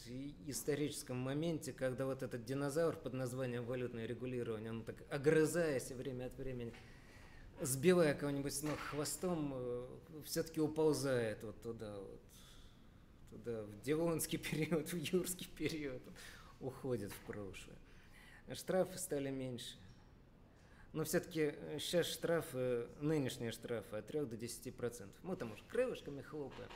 историческом 0.47 1.17
моменте, 1.17 1.71
когда 1.71 2.05
вот 2.05 2.23
этот 2.23 2.43
динозавр 2.45 2.95
под 2.95 3.13
названием 3.13 3.63
валютное 3.63 4.05
регулирование, 4.05 4.71
он 4.71 4.83
так 4.83 4.95
огрызаясь 5.09 5.91
время 5.91 6.25
от 6.25 6.37
времени, 6.37 6.73
сбивая 7.61 8.15
кого-нибудь 8.15 8.53
с 8.53 8.63
ног 8.63 8.79
хвостом, 8.79 9.53
э, 9.53 9.87
все-таки 10.25 10.59
уползает 10.59 11.43
вот 11.43 11.61
туда 11.61 11.95
вот, 11.95 12.21
туда, 13.29 13.63
в 13.63 13.81
Девонский 13.81 14.37
период, 14.39 14.91
в 14.91 14.97
Юрский 14.97 15.47
период, 15.47 16.01
уходит 16.59 17.11
в 17.11 17.19
прошлое. 17.21 17.77
Штрафы 18.53 18.97
стали 18.97 19.29
меньше. 19.29 19.77
Но 20.91 21.05
все-таки 21.05 21.53
сейчас 21.79 22.07
штрафы, 22.07 22.87
нынешние 22.99 23.51
штрафы 23.51 23.97
от 23.97 24.07
3 24.07 24.25
до 24.25 24.35
10%. 24.35 25.09
Мы 25.23 25.35
там 25.37 25.53
уж 25.53 25.63
крылышками 25.69 26.21
хлопаем 26.21 26.69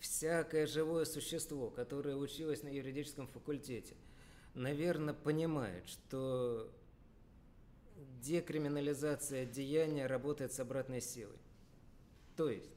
всякое 0.00 0.66
живое 0.66 1.04
существо, 1.04 1.70
которое 1.70 2.16
училось 2.16 2.62
на 2.62 2.68
юридическом 2.68 3.28
факультете, 3.28 3.94
наверное, 4.54 5.14
понимает, 5.14 5.86
что 5.88 6.72
декриминализация 8.20 9.46
деяния 9.46 10.06
работает 10.06 10.52
с 10.52 10.60
обратной 10.60 11.00
силой. 11.00 11.38
То 12.36 12.48
есть, 12.50 12.70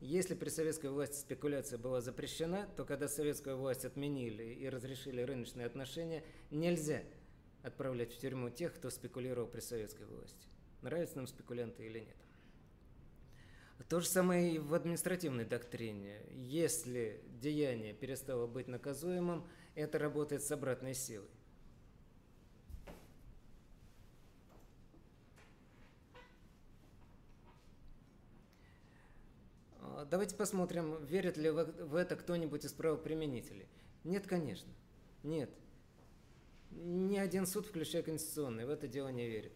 если 0.00 0.34
при 0.34 0.48
советской 0.48 0.90
власти 0.90 1.16
спекуляция 1.16 1.78
была 1.78 2.00
запрещена, 2.00 2.68
то 2.76 2.84
когда 2.84 3.08
советскую 3.08 3.56
власть 3.56 3.84
отменили 3.84 4.44
и 4.44 4.68
разрешили 4.68 5.22
рыночные 5.22 5.66
отношения, 5.66 6.22
нельзя 6.50 7.02
отправлять 7.62 8.12
в 8.12 8.18
тюрьму 8.18 8.50
тех, 8.50 8.74
кто 8.74 8.90
спекулировал 8.90 9.46
при 9.46 9.60
советской 9.60 10.06
власти. 10.06 10.48
Нравятся 10.82 11.16
нам 11.16 11.26
спекулянты 11.26 11.84
или 11.84 12.00
нет. 12.00 12.16
То 13.88 14.00
же 14.00 14.06
самое 14.06 14.54
и 14.54 14.58
в 14.58 14.74
административной 14.74 15.44
доктрине. 15.44 16.20
Если 16.32 17.20
деяние 17.40 17.94
перестало 17.94 18.46
быть 18.46 18.68
наказуемым, 18.68 19.46
это 19.74 19.98
работает 19.98 20.42
с 20.42 20.52
обратной 20.52 20.94
силой. 20.94 21.28
А, 29.80 30.04
давайте 30.04 30.36
посмотрим, 30.36 31.04
верит 31.04 31.36
ли 31.36 31.50
в 31.50 31.94
это 31.94 32.16
кто-нибудь 32.16 32.64
из 32.64 32.72
правоприменителей. 32.72 33.66
Нет, 34.04 34.26
конечно. 34.26 34.70
Нет. 35.22 35.50
Ни 36.70 37.18
один 37.18 37.46
суд, 37.46 37.66
включая 37.66 38.02
Конституционный, 38.02 38.64
в 38.64 38.70
это 38.70 38.86
дело 38.86 39.08
не 39.08 39.26
верит. 39.26 39.52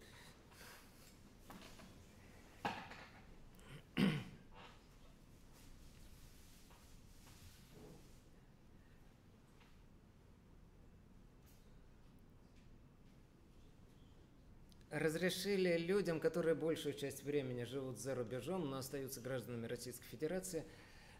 Разрешили 15.05 15.77
людям, 15.77 16.19
которые 16.19 16.55
большую 16.55 16.95
часть 16.95 17.23
времени 17.23 17.63
живут 17.63 17.99
за 17.99 18.15
рубежом, 18.15 18.69
но 18.69 18.77
остаются 18.77 19.21
гражданами 19.21 19.67
Российской 19.67 20.05
Федерации, 20.05 20.65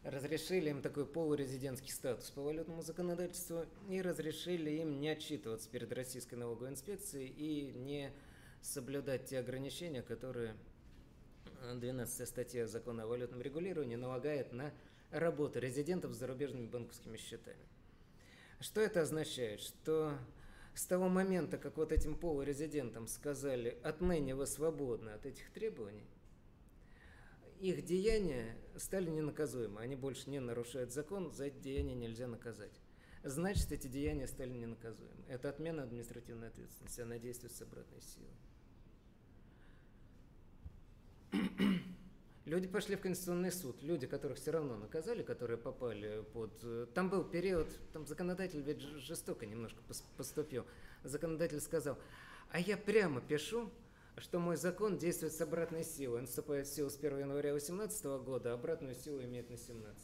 разрешили 0.04 0.72
им 0.72 0.82
такой 0.82 1.06
полурезидентский 1.06 1.92
статус 1.92 2.32
по 2.32 2.42
валютному 2.42 2.82
законодательству 2.82 3.66
и 3.88 4.02
разрешили 4.02 4.72
им 4.72 5.00
не 5.00 5.10
отчитываться 5.10 5.70
перед 5.70 5.94
Российской 5.94 6.34
налоговой 6.34 6.70
инспекцией 6.70 7.28
и 7.28 7.74
не 7.74 8.12
соблюдать 8.62 9.26
те 9.26 9.38
ограничения, 9.38 10.02
которые 10.02 10.56
12 11.76 12.28
статья 12.28 12.66
закона 12.66 13.04
о 13.04 13.08
валютном 13.08 13.42
регулировании 13.44 13.98
налагает 13.98 14.52
на 14.52 14.74
работу 15.12 15.60
резидентов 15.60 16.14
с 16.14 16.18
зарубежными 16.18 16.66
банковскими 16.66 17.18
счетами. 17.18 17.68
Что 18.60 18.82
это 18.82 19.02
означает? 19.02 19.62
Что 19.62 20.18
с 20.76 20.86
того 20.86 21.08
момента, 21.08 21.58
как 21.58 21.78
вот 21.78 21.92
этим 21.92 22.16
полурезидентам 22.16 23.08
сказали, 23.08 23.78
отныне 23.82 24.36
вы 24.36 24.46
свободны 24.46 25.10
от 25.12 25.26
этих 25.26 25.50
требований, 25.52 26.06
их 27.60 27.86
деяния 27.86 28.58
стали 28.76 29.10
ненаказуемы. 29.10 29.80
Они 29.80 29.96
больше 29.96 30.30
не 30.30 30.42
нарушают 30.42 30.92
закон, 30.92 31.32
за 31.32 31.46
эти 31.46 31.58
деяния 31.58 31.96
нельзя 31.96 32.28
наказать. 32.28 32.82
Значит, 33.24 33.72
эти 33.72 33.88
деяния 33.88 34.28
стали 34.28 34.52
ненаказуемы. 34.52 35.24
Это 35.30 35.50
отмена 35.50 35.84
административной 35.84 36.50
ответственности, 36.50 37.02
она 37.02 37.18
действует 37.18 37.54
с 37.54 37.62
обратной 37.62 38.02
силой. 38.02 38.36
Люди 42.46 42.68
пошли 42.68 42.96
в 42.96 43.02
Конституционный 43.02 43.52
суд, 43.52 43.82
люди, 43.82 44.06
которых 44.06 44.38
все 44.38 44.52
равно 44.52 44.78
наказали, 44.78 45.24
которые 45.24 45.58
попали 45.58 46.24
под... 46.32 46.52
Э, 46.62 46.86
там 46.94 47.10
был 47.10 47.24
период, 47.24 47.68
там 47.92 48.06
законодатель 48.06 48.62
ведь 48.62 48.82
жестоко 48.82 49.48
немножко 49.48 49.82
поступил. 50.16 50.64
Законодатель 51.04 51.60
сказал, 51.60 51.98
а 52.52 52.60
я 52.60 52.78
прямо 52.78 53.20
пишу, 53.20 53.72
что 54.18 54.38
мой 54.38 54.58
закон 54.58 55.00
действует 55.00 55.34
с 55.34 55.42
обратной 55.42 55.84
силой. 55.84 56.20
Он 56.20 56.28
вступает 56.28 56.68
в 56.68 56.76
силу 56.76 56.92
с 56.92 56.98
1 56.98 57.18
января 57.18 57.50
2018 57.50 58.06
года, 58.24 58.52
а 58.52 58.54
обратную 58.54 58.94
силу 58.94 59.24
имеет 59.24 59.50
на 59.50 59.58
17. 59.58 60.04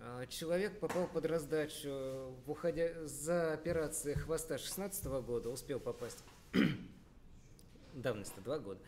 А, 0.00 0.26
человек 0.28 0.80
попал 0.80 1.06
под 1.08 1.26
раздачу 1.26 2.34
в 2.46 2.50
уходя 2.50 3.06
за 3.06 3.52
операции 3.52 4.14
хвоста 4.14 4.56
16 4.56 5.04
года, 5.22 5.50
успел 5.50 5.78
попасть. 5.78 6.24
Давность-то 7.92 8.40
два 8.40 8.58
года. 8.58 8.80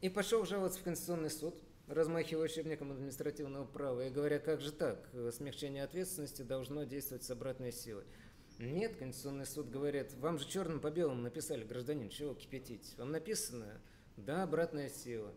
И 0.00 0.08
пошел 0.08 0.44
жаловаться 0.44 0.78
в 0.80 0.84
Конституционный 0.84 1.30
суд. 1.30 1.54
размахивая 1.88 2.44
учебником 2.44 2.92
административного 2.92 3.64
права 3.64 4.06
и 4.06 4.10
говоря, 4.10 4.38
как 4.38 4.60
же 4.60 4.72
так, 4.72 5.08
смягчение 5.32 5.82
ответственности 5.84 6.42
должно 6.42 6.84
действовать 6.84 7.24
с 7.24 7.30
обратной 7.30 7.72
силой. 7.72 8.04
Нет, 8.58 8.96
Конституционный 8.96 9.46
суд 9.46 9.70
говорит, 9.70 10.12
вам 10.14 10.38
же 10.38 10.46
черным 10.46 10.80
по 10.80 10.90
белому 10.90 11.22
написали, 11.22 11.64
гражданин, 11.64 12.08
чего 12.08 12.34
кипятить? 12.34 12.94
Вам 12.98 13.12
написано, 13.12 13.80
да, 14.16 14.42
обратная 14.42 14.88
сила. 14.90 15.32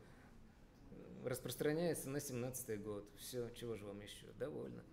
Распространяется 1.24 2.10
на 2.10 2.20
17 2.20 2.82
год. 2.82 3.06
Все, 3.18 3.50
чего 3.52 3.78
же 3.78 3.86
вам 3.86 4.02
еще? 4.02 4.26
Довольно. 4.40 4.84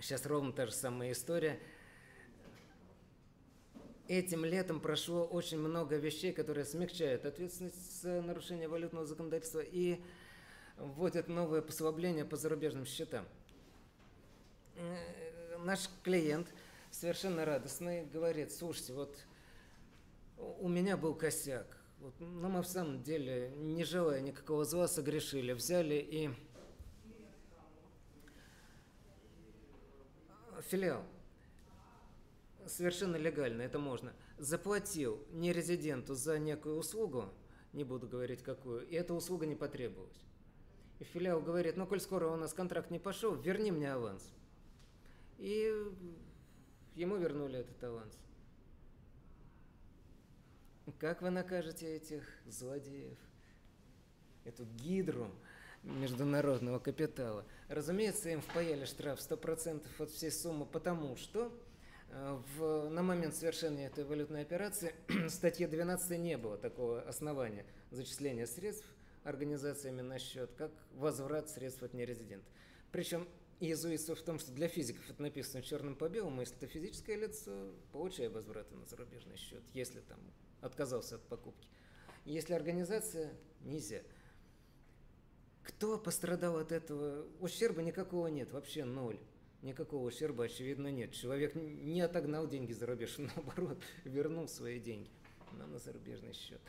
Сейчас 0.00 0.24
ровно 0.24 0.52
та 0.52 0.66
же 0.66 0.72
самая 0.72 1.12
история. 1.12 1.60
Этим 4.08 4.44
летом 4.44 4.80
прошло 4.80 5.24
очень 5.24 5.58
много 5.58 5.96
вещей, 5.96 6.32
которые 6.32 6.64
смягчают 6.64 7.24
ответственность 7.24 8.02
за 8.02 8.22
нарушение 8.22 8.66
валютного 8.66 9.06
законодательства 9.06 9.60
и 9.60 10.00
вводят 10.78 11.28
новые 11.28 11.62
послабления 11.62 12.24
по 12.24 12.36
зарубежным 12.36 12.86
счетам. 12.86 13.26
Э, 14.76 15.58
наш 15.58 15.88
клиент– 16.02 16.48
совершенно 16.90 17.44
радостный, 17.44 18.04
говорит, 18.04 18.52
слушайте, 18.52 18.92
вот 18.92 19.16
у 20.36 20.68
меня 20.68 20.96
был 20.96 21.14
косяк, 21.14 21.66
вот, 22.00 22.14
но 22.20 22.48
мы 22.48 22.62
в 22.62 22.66
самом 22.66 23.02
деле, 23.02 23.50
не 23.56 23.84
желая 23.84 24.20
никакого 24.20 24.64
зла, 24.64 24.88
согрешили, 24.88 25.52
взяли 25.52 25.94
и 25.96 26.30
филиал, 30.62 31.04
совершенно 32.68 33.16
легально, 33.16 33.62
это 33.62 33.78
можно, 33.78 34.12
заплатил 34.36 35.24
не 35.30 35.52
резиденту 35.52 36.14
за 36.14 36.38
некую 36.38 36.76
услугу, 36.76 37.32
не 37.72 37.84
буду 37.84 38.08
говорить 38.08 38.42
какую, 38.42 38.86
и 38.86 38.94
эта 38.94 39.14
услуга 39.14 39.46
не 39.46 39.54
потребовалась. 39.54 40.24
И 40.98 41.04
филиал 41.04 41.40
говорит, 41.40 41.76
ну, 41.76 41.86
коль 41.86 42.00
скоро 42.00 42.28
у 42.28 42.36
нас 42.36 42.52
контракт 42.52 42.90
не 42.90 42.98
пошел, 42.98 43.34
верни 43.34 43.70
мне 43.70 43.92
аванс. 43.92 44.32
И 45.38 45.72
Ему 46.98 47.16
вернули 47.16 47.60
этот 47.60 47.84
аванс. 47.84 48.12
Как 50.98 51.22
вы 51.22 51.30
накажете 51.30 51.94
этих 51.94 52.24
злодеев? 52.44 53.16
Эту 54.44 54.64
гидру 54.64 55.30
международного 55.84 56.80
капитала. 56.80 57.44
Разумеется, 57.68 58.30
им 58.30 58.40
впаяли 58.40 58.84
штраф 58.84 59.20
100% 59.20 59.86
от 59.96 60.10
всей 60.10 60.32
суммы, 60.32 60.66
потому 60.66 61.14
что 61.14 61.56
в, 62.10 62.88
на 62.88 63.02
момент 63.02 63.34
совершения 63.34 63.88
этой 63.88 64.04
валютной 64.04 64.42
операции 64.42 64.94
в 65.08 65.28
статье 65.28 65.68
12 65.68 66.18
не 66.18 66.36
было 66.36 66.56
такого 66.56 67.02
основания 67.02 67.66
зачисления 67.90 68.46
средств 68.46 68.86
организациями 69.24 70.00
на 70.00 70.18
счет, 70.18 70.50
как 70.56 70.72
возврат 70.94 71.50
средств 71.50 71.82
от 71.82 71.92
нерезидента. 71.92 72.48
Причем 72.92 73.28
иезуитство 73.60 74.14
в 74.14 74.22
том, 74.22 74.38
что 74.38 74.52
для 74.52 74.68
физиков 74.68 75.08
это 75.10 75.20
написано 75.20 75.62
черным 75.62 75.96
по 75.96 76.08
белому, 76.08 76.40
если 76.40 76.56
это 76.56 76.66
физическое 76.66 77.16
лицо, 77.16 77.72
получая 77.92 78.30
возвраты 78.30 78.74
на 78.74 78.86
зарубежный 78.86 79.36
счет, 79.36 79.62
если 79.74 80.00
там 80.00 80.18
отказался 80.60 81.16
от 81.16 81.22
покупки. 81.22 81.68
Если 82.24 82.54
организация, 82.54 83.32
нельзя. 83.60 84.02
Кто 85.62 85.98
пострадал 85.98 86.58
от 86.58 86.72
этого? 86.72 87.26
Ущерба 87.40 87.82
никакого 87.82 88.28
нет, 88.28 88.52
вообще 88.52 88.84
ноль. 88.84 89.18
Никакого 89.62 90.06
ущерба, 90.06 90.44
очевидно, 90.44 90.88
нет. 90.88 91.12
Человек 91.12 91.54
не 91.54 92.00
отогнал 92.00 92.46
деньги 92.46 92.72
за 92.72 92.86
рубеж, 92.86 93.16
наоборот, 93.18 93.82
вернул 94.04 94.48
свои 94.48 94.78
деньги 94.78 95.10
на 95.52 95.78
зарубежный 95.78 96.32
счет. 96.32 96.60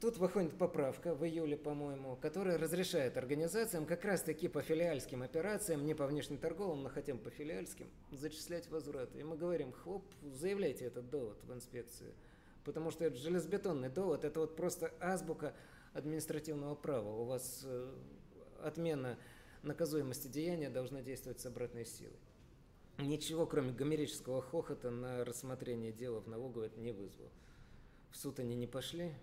Тут 0.00 0.16
выходит 0.16 0.56
поправка 0.56 1.14
в 1.14 1.22
июле, 1.26 1.58
по-моему, 1.58 2.16
которая 2.16 2.56
разрешает 2.56 3.18
организациям 3.18 3.84
как 3.84 4.02
раз-таки 4.06 4.48
по 4.48 4.62
филиальским 4.62 5.22
операциям, 5.22 5.84
не 5.84 5.92
по 5.92 6.06
внешнеторговым, 6.06 6.82
но 6.84 6.88
хотя 6.88 7.12
бы 7.12 7.20
по 7.20 7.28
филиальским, 7.28 7.86
зачислять 8.10 8.70
возвраты. 8.70 9.18
И 9.20 9.22
мы 9.22 9.36
говорим, 9.36 9.72
хлоп, 9.72 10.06
заявляйте 10.22 10.86
этот 10.86 11.10
довод 11.10 11.44
в 11.44 11.52
инспекцию. 11.52 12.14
Потому 12.64 12.90
что 12.90 13.04
это 13.04 13.16
железобетонный 13.16 13.90
довод, 13.90 14.24
это 14.24 14.40
вот 14.40 14.56
просто 14.56 14.90
азбука 15.00 15.54
административного 15.92 16.74
права. 16.76 17.10
У 17.10 17.24
вас 17.24 17.60
э, 17.64 17.94
отмена 18.62 19.18
наказуемости 19.62 20.28
деяния 20.28 20.70
должна 20.70 21.02
действовать 21.02 21.40
с 21.40 21.46
обратной 21.46 21.84
силой. 21.84 22.18
Ничего, 22.98 23.46
кроме 23.46 23.72
гомерического 23.72 24.42
хохота 24.42 24.90
на 24.90 25.24
рассмотрение 25.24 25.92
дела 25.92 26.20
в 26.20 26.28
налоговой 26.28 26.66
это 26.66 26.80
не 26.80 26.92
вызвало. 26.92 27.30
В 28.10 28.16
суд 28.16 28.40
они 28.40 28.54
не 28.54 28.66
пошли, 28.66 29.14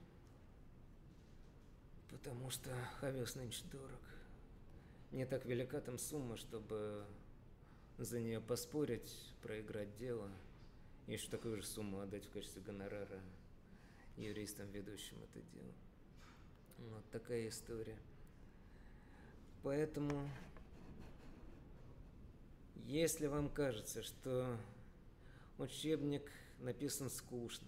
Потому 2.10 2.50
что 2.50 2.72
овес 3.02 3.36
нынче 3.36 3.64
дорог. 3.72 4.02
Не 5.12 5.26
так 5.26 5.46
велика 5.46 5.80
там 5.82 5.98
сумма, 5.98 6.38
чтобы 6.38 7.06
за 7.98 8.20
нее 8.20 8.42
поспорить, 8.42 9.14
проиграть 9.42 9.96
дело, 9.98 10.30
и 11.08 11.14
еще 11.14 11.30
такую 11.30 11.58
же 11.58 11.64
сумму 11.64 12.00
отдать 12.00 12.26
в 12.26 12.32
качестве 12.32 12.62
гонорара 12.62 13.22
юристам, 14.16 14.70
ведущим 14.72 15.18
это 15.24 15.42
дело. 15.54 15.74
Вот 16.78 17.04
такая 17.12 17.48
история. 17.48 17.98
Поэтому, 19.68 20.30
если 22.86 23.28
вам 23.28 23.50
кажется, 23.50 24.02
что 24.02 24.58
учебник 25.58 26.32
написан 26.60 27.10
скучно, 27.10 27.68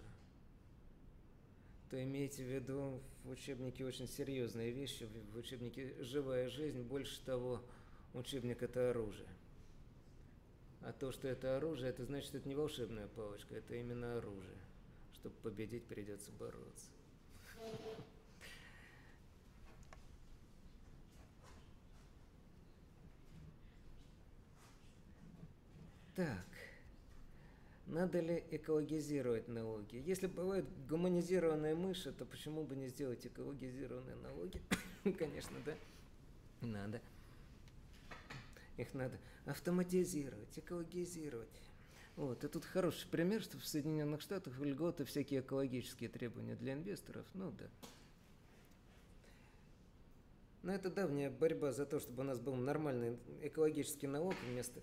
то 1.90 2.02
имейте 2.02 2.46
в 2.46 2.48
виду 2.48 3.02
в 3.26 3.32
учебнике 3.32 3.84
очень 3.84 4.08
серьезные 4.08 4.72
вещи, 4.72 5.10
в 5.34 5.38
учебнике 5.40 5.94
«Живая 6.02 6.48
жизнь», 6.48 6.84
больше 6.84 7.22
того, 7.26 7.62
учебник– 8.14 8.64
это 8.64 8.92
оружие. 8.92 9.28
А 10.80 10.94
то, 10.94 11.12
что 11.12 11.28
это 11.28 11.58
оружие, 11.58 11.90
это 11.90 12.06
значит, 12.06 12.34
это 12.34 12.48
не 12.48 12.56
волшебная 12.56 13.10
палочка, 13.10 13.56
это 13.56 13.76
именно 13.76 14.20
оружие. 14.20 14.58
Чтобы 15.16 15.36
победить, 15.44 15.84
придется 15.84 16.32
бороться. 16.40 16.92
Так. 26.20 26.46
Надо 27.88 28.20
ли 28.20 28.44
экологизировать 28.52 29.48
налоги? 29.48 30.04
Если 30.06 30.28
бывают 30.28 30.66
гуманизированные 30.90 31.76
мыши, 31.76 32.12
то 32.12 32.26
почему 32.26 32.66
бы 32.66 32.76
не 32.76 32.90
сделать 32.90 33.26
экологизированные 33.26 34.18
налоги? 34.18 34.62
Конечно, 35.18 35.56
да? 35.66 35.76
Надо. 36.60 37.00
Их 38.76 38.94
надо 38.94 39.18
автоматизировать, 39.46 40.60
экологизировать. 40.60 41.48
Вот. 42.18 42.44
И 42.44 42.50
тут 42.50 42.66
хороший 42.66 43.08
пример, 43.08 43.42
что 43.42 43.58
в 43.58 43.66
Соединенных 43.66 44.20
Штатах 44.20 44.60
льготы, 44.60 45.06
всякие 45.06 45.40
экологические 45.40 46.10
требования 46.10 46.58
для 46.58 46.74
инвесторов. 46.74 47.26
Ну 47.34 47.54
да. 47.58 47.70
Но 50.64 50.74
это 50.74 50.90
давняя 50.90 51.30
борьба 51.30 51.72
за 51.72 51.86
то, 51.86 51.98
чтобы 52.02 52.24
у 52.24 52.26
нас 52.26 52.42
был 52.42 52.56
нормальный 52.56 53.18
экологический 53.42 54.08
налог 54.08 54.36
вместо 54.50 54.82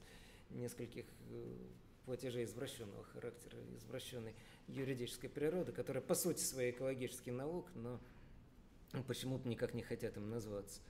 нескольких 0.50 1.04
э, 1.30 1.56
платежей 2.04 2.44
извращенного 2.44 3.04
характера, 3.04 3.58
извращенной 3.76 4.34
юридической 4.68 5.28
природы, 5.28 5.72
которая 5.72 6.02
по 6.02 6.14
сути 6.14 6.40
своей 6.40 6.72
экологический 6.72 7.32
налог, 7.32 7.68
но 7.74 8.00
почему-то 9.06 9.48
никак 9.48 9.74
не 9.74 9.82
хотят 9.82 10.16
им 10.16 10.30
назваться. 10.30 10.80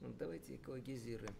Ну, 0.00 0.12
давайте 0.18 0.56
экологизируем. 0.56 1.34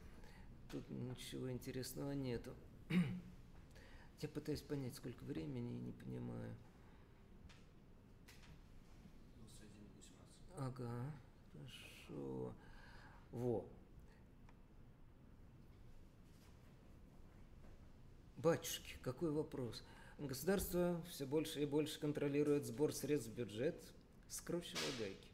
Тут 0.70 0.89
ничего 0.89 1.51
интересного 1.51 2.12
нету. 2.12 2.55
Я 4.20 4.29
пытаюсь 4.29 4.62
понять, 4.62 4.95
сколько 4.95 5.22
времени, 5.25 5.81
не 5.81 5.93
понимаю. 5.93 6.55
Ага, 10.57 11.12
хорошо. 11.53 12.55
Во. 13.33 13.66
Батюшки, 18.45 18.97
какой 19.01 19.30
вопрос? 19.30 19.82
Государство 20.18 21.03
все 21.09 21.24
больше 21.24 21.62
и 21.62 21.64
больше 21.64 21.99
контролирует 21.99 22.66
сбор 22.66 22.92
средств 22.92 23.30
в 23.30 23.34
бюджет, 23.34 23.74
скручивая 24.28 24.82
гайки. 24.99 25.28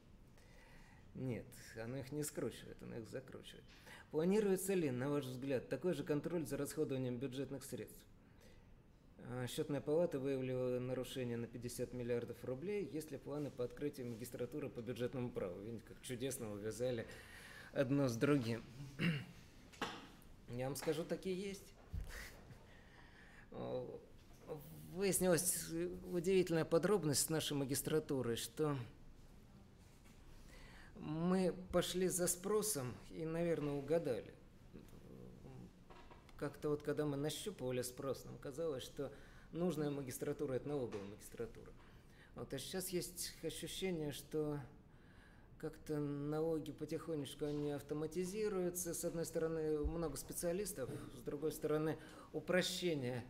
Нет, 1.16 1.44
оно 1.82 1.96
их 1.96 2.12
не 2.12 2.22
скручивает, 2.22 2.76
оно 2.80 2.98
их 2.98 3.08
закручивает. 3.08 3.64
Планируется 4.12 4.74
ли, 4.74 4.92
на 4.92 5.10
ваш 5.10 5.24
взгляд, 5.24 5.68
такой 5.68 5.94
же 5.94 6.04
контроль 6.04 6.46
за 6.46 6.56
расходованием 6.56 7.18
бюджетных 7.18 7.64
средств? 7.64 7.98
А, 9.28 9.44
Счетная 9.48 9.80
палата 9.80 10.20
выявила 10.20 10.78
нарушение 10.78 11.36
на 11.36 11.48
50 11.48 11.92
миллиардов 11.92 12.44
рублей, 12.44 12.88
есть 12.92 13.10
ли 13.10 13.18
планы 13.18 13.50
по 13.50 13.64
открытию 13.64 14.06
магистратуры 14.06 14.68
по 14.68 14.82
бюджетному 14.82 15.32
праву. 15.32 15.60
Видите, 15.62 15.82
как 15.84 16.00
чудесно 16.02 16.52
увязали 16.52 17.08
одно 17.72 18.06
с 18.06 18.14
другим. 18.14 18.62
Я 20.48 20.66
вам 20.66 20.76
скажу, 20.76 21.02
такие 21.02 21.34
есть. 21.34 21.74
Выяснилась 24.92 25.68
удивительная 26.12 26.64
подробность 26.64 27.30
нашей 27.30 27.56
магистратуры, 27.56 28.36
что 28.36 28.76
Мы 31.00 31.54
пошли 31.72 32.08
за 32.08 32.26
спросом 32.26 32.94
и, 33.10 33.24
наверное, 33.24 33.72
угадали. 33.72 34.34
Как-то 36.36 36.70
вот, 36.70 36.82
когда 36.82 37.06
мы 37.06 37.16
нащупывали 37.16 37.82
спрос, 37.82 38.24
нам 38.24 38.36
казалось, 38.38 38.82
что 38.82 39.10
нужная 39.52 39.90
магистратура– 39.90 40.52
это 40.54 40.68
налоговая 40.68 41.06
магистратура. 41.06 41.70
Вот, 42.34 42.52
а 42.52 42.58
сейчас 42.58 42.90
есть 42.90 43.34
ощущение, 43.42 44.12
что 44.12 44.60
как-то 45.58 45.98
налоги 45.98 46.72
потихонечку 46.72 47.46
они 47.46 47.70
автоматизируются. 47.72 48.92
С 48.92 49.04
одной 49.04 49.24
стороны, 49.24 49.78
много 49.78 50.16
специалистов, 50.16 50.90
с 51.16 51.22
другой 51.22 51.52
стороны, 51.52 51.98
упрощение, 52.32 53.24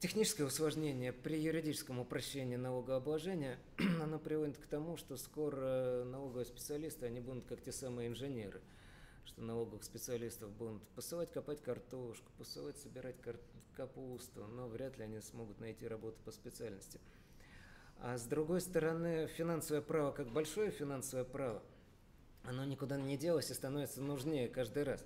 техническое 0.00 0.44
усложнение 0.44 1.12
при 1.12 1.38
юридическом 1.38 2.00
упрощении 2.00 2.56
налогообложения, 2.56 3.58
оно 4.02 4.18
приводит 4.18 4.56
к 4.56 4.66
тому, 4.66 4.96
что 4.96 5.16
скоро 5.16 6.04
налоговые 6.04 6.46
специалисты, 6.46 7.06
они 7.06 7.20
будут 7.20 7.44
как 7.46 7.60
те 7.62 7.70
самые 7.70 8.08
инженеры, 8.08 8.60
что 9.26 9.42
налоговых 9.42 9.84
специалистов 9.84 10.50
будут 10.52 10.82
посылать 10.94 11.30
копать 11.30 11.62
картошку, 11.62 12.32
посылать 12.38 12.78
собирать 12.78 13.16
капусту, 13.76 14.46
но 14.46 14.68
вряд 14.68 14.96
ли 14.98 15.04
они 15.04 15.20
смогут 15.20 15.60
найти 15.60 15.86
работу 15.86 16.18
по 16.24 16.32
специальности. 16.32 16.98
А 17.98 18.16
с 18.16 18.24
другой 18.24 18.62
стороны, 18.62 19.26
финансовое 19.26 19.82
право, 19.82 20.10
как 20.12 20.30
большое 20.30 20.70
финансовое 20.70 21.24
право, 21.24 21.62
оно 22.44 22.64
никуда 22.64 22.96
не 22.96 23.18
делось 23.18 23.50
и 23.50 23.54
становится 23.54 24.00
нужнее 24.00 24.48
каждый 24.48 24.84
раз. 24.84 25.04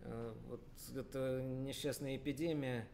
Э, 0.00 0.34
вот 0.48 0.60
эта 0.96 1.40
несчастная 1.40 2.16
эпидемия, 2.16 2.88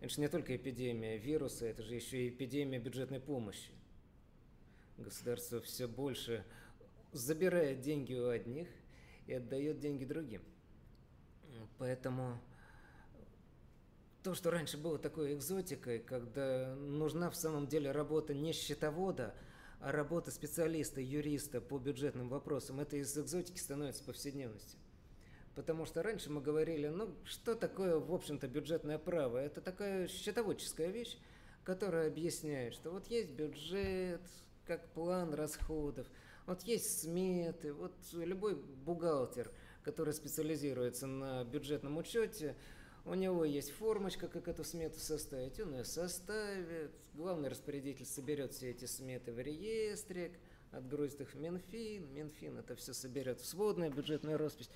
это 0.00 0.08
же 0.08 0.20
не 0.20 0.28
только 0.28 0.54
эпидемия 0.54 1.16
вируса, 1.16 1.66
это 1.66 1.82
же 1.82 1.94
еще 1.94 2.26
и 2.26 2.28
эпидемия 2.28 2.78
бюджетной 2.78 3.20
помощи. 3.20 3.70
Государство 4.98 5.60
все 5.60 5.86
больше 5.86 6.44
забирает 7.12 7.80
деньги 7.80 8.14
у 8.14 8.28
одних 8.28 8.68
и 9.26 9.32
отдает 9.34 9.78
деньги 9.78 10.04
другим. 10.04 10.42
Поэтому 11.78 12.38
то, 14.22 14.34
что 14.34 14.50
раньше 14.50 14.76
было 14.76 14.98
такой 14.98 15.34
экзотикой, 15.34 16.00
когда 16.00 16.74
нужна 16.74 17.30
в 17.30 17.36
самом 17.36 17.66
деле 17.66 17.92
работа 17.92 18.34
не 18.34 18.52
счетовода, 18.52 19.34
а 19.80 19.92
работа 19.92 20.30
специалиста, 20.30 21.00
юриста 21.00 21.60
по 21.60 21.78
бюджетным 21.78 22.28
вопросам, 22.28 22.80
это 22.80 22.96
из 22.96 23.16
экзотики 23.16 23.58
становится 23.58 24.02
повседневностью. 24.04 24.80
Потому 25.56 25.86
что 25.86 26.02
раньше 26.02 26.30
мы 26.30 26.42
говорили, 26.42 26.88
ну, 26.88 27.16
что 27.24 27.54
такое, 27.54 27.98
в 27.98 28.12
общем-то, 28.12 28.46
бюджетное 28.46 28.98
право? 28.98 29.38
Это 29.38 29.62
такая 29.62 30.06
счетоводческая 30.06 30.88
вещь, 30.88 31.16
которая 31.64 32.08
объясняет, 32.08 32.74
что 32.74 32.90
вот 32.90 33.06
есть 33.06 33.30
бюджет, 33.30 34.20
как 34.66 34.86
план 34.92 35.32
расходов, 35.32 36.06
вот 36.44 36.62
есть 36.64 37.00
сметы, 37.00 37.72
вот 37.72 37.94
любой 38.12 38.54
бухгалтер, 38.54 39.50
который 39.82 40.12
специализируется 40.12 41.06
на 41.06 41.42
бюджетном 41.44 41.96
учете, 41.96 42.54
у 43.06 43.14
него 43.14 43.44
есть 43.46 43.70
формочка, 43.70 44.28
как 44.28 44.48
эту 44.48 44.62
смету 44.62 44.98
составить. 44.98 45.58
Он 45.60 45.74
ее 45.74 45.84
составит. 45.84 46.90
Главный 47.14 47.48
распорядитель 47.48 48.04
соберет 48.04 48.52
все 48.52 48.72
эти 48.72 48.84
сметы 48.84 49.32
в 49.32 49.38
реестрик, 49.38 50.32
отгрузит 50.72 51.20
их 51.20 51.32
в 51.32 51.38
Минфин. 51.38 52.12
Минфин 52.12 52.58
это 52.58 52.74
все 52.74 52.92
соберет 52.92 53.40
в 53.40 53.46
сводную 53.46 53.92
бюджетную 53.92 54.36
роспись. 54.36 54.68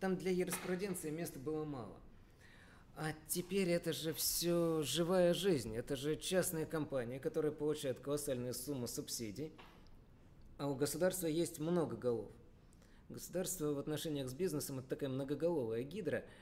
Там 0.00 0.16
для 0.16 0.30
юриспруденции 0.30 1.10
места 1.10 1.38
было 1.38 1.64
мало. 1.64 1.96
А 2.96 3.12
теперь 3.28 3.68
это 3.68 3.92
же 3.92 4.12
все 4.12 4.82
живая 4.82 5.34
жизнь. 5.34 5.74
Это 5.74 5.96
же 5.96 6.16
частные 6.16 6.66
компании, 6.66 7.18
которые 7.18 7.52
получают 7.52 8.00
колоссальные 8.00 8.54
суммы 8.54 8.88
субсидий. 8.88 9.52
А 10.56 10.68
у 10.68 10.74
государства 10.74 11.26
есть 11.26 11.60
много 11.60 11.96
голов. 11.96 12.30
Государство 13.08 13.72
в 13.72 13.78
отношениях 13.78 14.28
с 14.28 14.34
бизнесом 14.34 14.80
это 14.80 14.88
такая 14.88 15.08
многоголовая 15.08 15.82
гидра– 15.82 16.24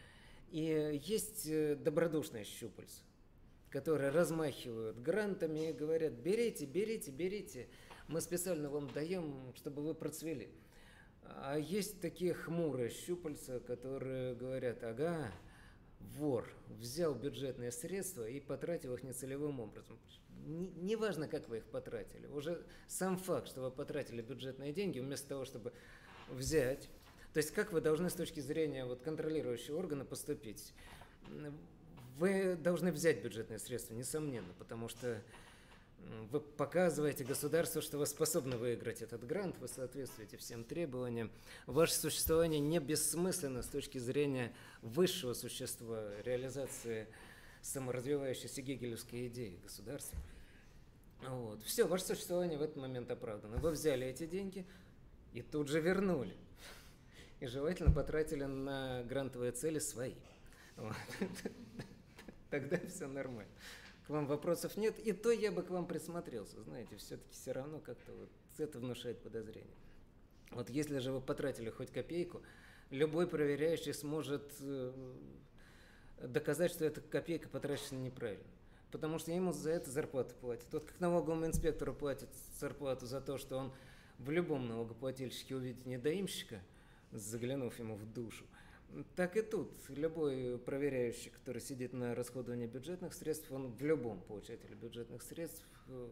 и 0.50 1.00
есть 1.04 1.46
э, 1.48 1.74
добродушные 1.76 2.44
щупальца, 2.44 3.02
которые 3.70 4.10
размахивают 4.10 5.00
грантами 5.00 5.70
и 5.70 5.72
говорят, 5.72 6.12
берите, 6.12 6.66
берите, 6.66 7.10
берите, 7.10 7.68
мы 8.08 8.20
специально 8.20 8.70
вам 8.70 8.88
даем, 8.92 9.52
чтобы 9.56 9.82
вы 9.82 9.94
процвели. 9.94 10.48
А 11.42 11.56
есть 11.58 12.00
такие 12.00 12.34
хмурые 12.34 12.90
щупальца, 12.90 13.60
которые 13.60 14.34
говорят, 14.34 14.82
ага, 14.82 15.32
вор 16.00 16.48
взял 16.68 17.14
бюджетные 17.14 17.72
средства 17.72 18.28
и 18.28 18.40
потратил 18.40 18.94
их 18.94 19.02
нецелевым 19.02 19.60
образом. 19.60 19.98
Неважно, 20.46 21.24
не 21.24 21.30
как 21.30 21.48
вы 21.48 21.58
их 21.58 21.64
потратили. 21.64 22.26
Уже 22.28 22.64
сам 22.86 23.16
факт, 23.18 23.48
что 23.48 23.62
вы 23.62 23.70
потратили 23.70 24.22
бюджетные 24.22 24.72
деньги, 24.72 25.00
вместо 25.00 25.28
того, 25.28 25.44
чтобы 25.44 25.72
взять, 26.28 26.88
то 27.32 27.38
есть 27.38 27.50
как 27.52 27.72
вы 27.72 27.80
должны 27.80 28.10
с 28.10 28.14
точки 28.14 28.40
зрения 28.40 28.84
вот, 28.84 29.02
контролирующего 29.02 29.78
органа 29.78 30.04
поступить? 30.04 30.72
Вы 32.18 32.56
должны 32.56 32.92
взять 32.92 33.22
бюджетные 33.22 33.58
средства, 33.58 33.94
несомненно, 33.94 34.54
потому 34.58 34.88
что 34.88 35.22
вы 36.30 36.40
показываете 36.40 37.24
государству, 37.24 37.80
что 37.80 37.98
вы 37.98 38.06
способны 38.06 38.56
выиграть 38.56 39.02
этот 39.02 39.26
грант, 39.26 39.58
вы 39.58 39.68
соответствуете 39.68 40.36
всем 40.36 40.64
требованиям. 40.64 41.30
Ваше 41.66 41.94
существование 41.94 42.60
не 42.60 42.78
бессмысленно 42.78 43.62
с 43.62 43.66
точки 43.66 43.98
зрения 43.98 44.54
высшего 44.82 45.34
существа, 45.34 46.10
реализации 46.24 47.08
саморазвивающейся 47.62 48.62
гегелевской 48.62 49.28
идеи 49.28 49.58
государства. 49.62 50.18
Вот. 51.26 51.62
Все, 51.62 51.86
ваше 51.86 52.04
существование 52.04 52.58
в 52.58 52.62
этот 52.62 52.76
момент 52.76 53.10
оправдано. 53.10 53.56
Вы 53.56 53.70
взяли 53.70 54.06
эти 54.06 54.26
деньги 54.26 54.66
и 55.32 55.42
тут 55.42 55.68
же 55.68 55.80
вернули 55.80 56.36
и 57.40 57.46
желательно 57.46 57.92
потратили 57.92 58.44
на 58.44 59.02
грантовые 59.04 59.52
цели 59.52 59.78
свои. 59.78 60.14
Вот. 60.76 60.94
Тогда 62.50 62.78
все 62.88 63.06
нормально. 63.06 63.50
К 64.06 64.10
вам 64.10 64.26
вопросов 64.26 64.76
нет, 64.76 64.98
и 64.98 65.12
то 65.12 65.30
я 65.30 65.50
бы 65.50 65.62
к 65.62 65.70
вам 65.70 65.86
присмотрелся, 65.86 66.62
знаете, 66.62 66.96
все-таки 66.96 67.32
все 67.32 67.52
равно 67.52 67.80
как-то 67.80 68.12
вот 68.12 68.30
это 68.58 68.78
внушает 68.78 69.20
подозрение. 69.20 69.74
Вот 70.52 70.70
если 70.70 70.98
же 70.98 71.12
вы 71.12 71.20
потратили 71.20 71.70
хоть 71.70 71.90
копейку, 71.90 72.40
любой 72.90 73.26
проверяющий 73.26 73.92
сможет 73.92 74.44
э, 74.60 74.92
доказать, 76.22 76.70
что 76.70 76.84
эта 76.84 77.00
копейка 77.00 77.48
потрачена 77.48 77.98
неправильно. 77.98 78.46
Потому 78.92 79.18
что 79.18 79.32
ему 79.32 79.52
за 79.52 79.72
это 79.72 79.90
зарплату 79.90 80.34
платят. 80.40 80.72
Вот 80.72 80.86
как 80.86 81.00
налоговому 81.00 81.46
инспектору 81.46 81.92
платят 81.92 82.28
зарплату 82.60 83.06
за 83.06 83.20
то, 83.20 83.38
что 83.38 83.56
он 83.56 83.72
в 84.18 84.30
любом 84.30 84.68
налогоплательщике 84.68 85.56
увидит 85.56 85.84
недоимщика– 85.84 86.62
заглянув 87.12 87.78
ему 87.78 87.96
в 87.96 88.12
душу. 88.12 88.44
Так 89.14 89.36
и 89.36 89.42
тут. 89.42 89.72
Любой 89.88 90.58
проверяющий, 90.58 91.30
который 91.30 91.60
сидит 91.60 91.92
на 91.92 92.14
расходовании 92.14 92.66
бюджетных 92.66 93.12
средств, 93.12 93.50
он 93.52 93.72
в 93.72 93.82
любом 93.82 94.22
получателе 94.22 94.74
бюджетных 94.74 95.22
средств 95.22 95.64
э, 95.88 96.08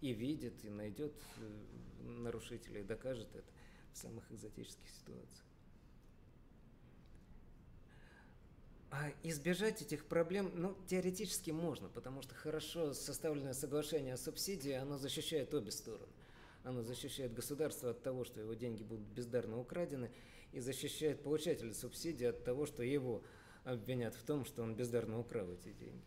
и 0.00 0.12
видит, 0.12 0.64
и 0.64 0.70
найдет 0.70 1.14
э, 1.38 2.08
нарушителя, 2.08 2.80
и 2.80 2.84
докажет 2.84 3.28
это 3.34 3.50
в 3.92 3.98
самых 3.98 4.30
экзотических 4.32 4.88
ситуациях. 4.88 5.44
А 8.90 9.12
избежать 9.22 9.82
этих 9.82 10.06
проблем, 10.06 10.52
ну, 10.54 10.76
теоретически 10.88 11.50
можно, 11.50 11.88
потому 11.88 12.22
что 12.22 12.34
хорошо 12.34 12.94
составленное 12.94 13.54
соглашение 13.54 14.14
о 14.14 14.16
субсидии, 14.16 14.72
оно 14.72 14.98
защищает 14.98 15.52
обе 15.54 15.70
стороны. 15.70 16.12
Оно 16.64 16.82
защищает 16.82 17.34
государство 17.34 17.90
от 17.90 18.02
того, 18.02 18.24
что 18.24 18.40
его 18.40 18.54
деньги 18.54 18.82
будут 18.82 19.06
бездарно 19.08 19.58
украдены, 19.58 20.10
и 20.54 20.60
защищает 20.60 21.22
получателя 21.22 21.74
субсидий 21.74 22.28
от 22.28 22.44
того, 22.44 22.64
что 22.64 22.82
его 22.82 23.22
обвинят 23.64 24.14
в 24.14 24.22
том, 24.22 24.44
что 24.44 24.62
он 24.62 24.74
бездарно 24.74 25.18
украл 25.18 25.50
эти 25.50 25.72
деньги. 25.72 26.04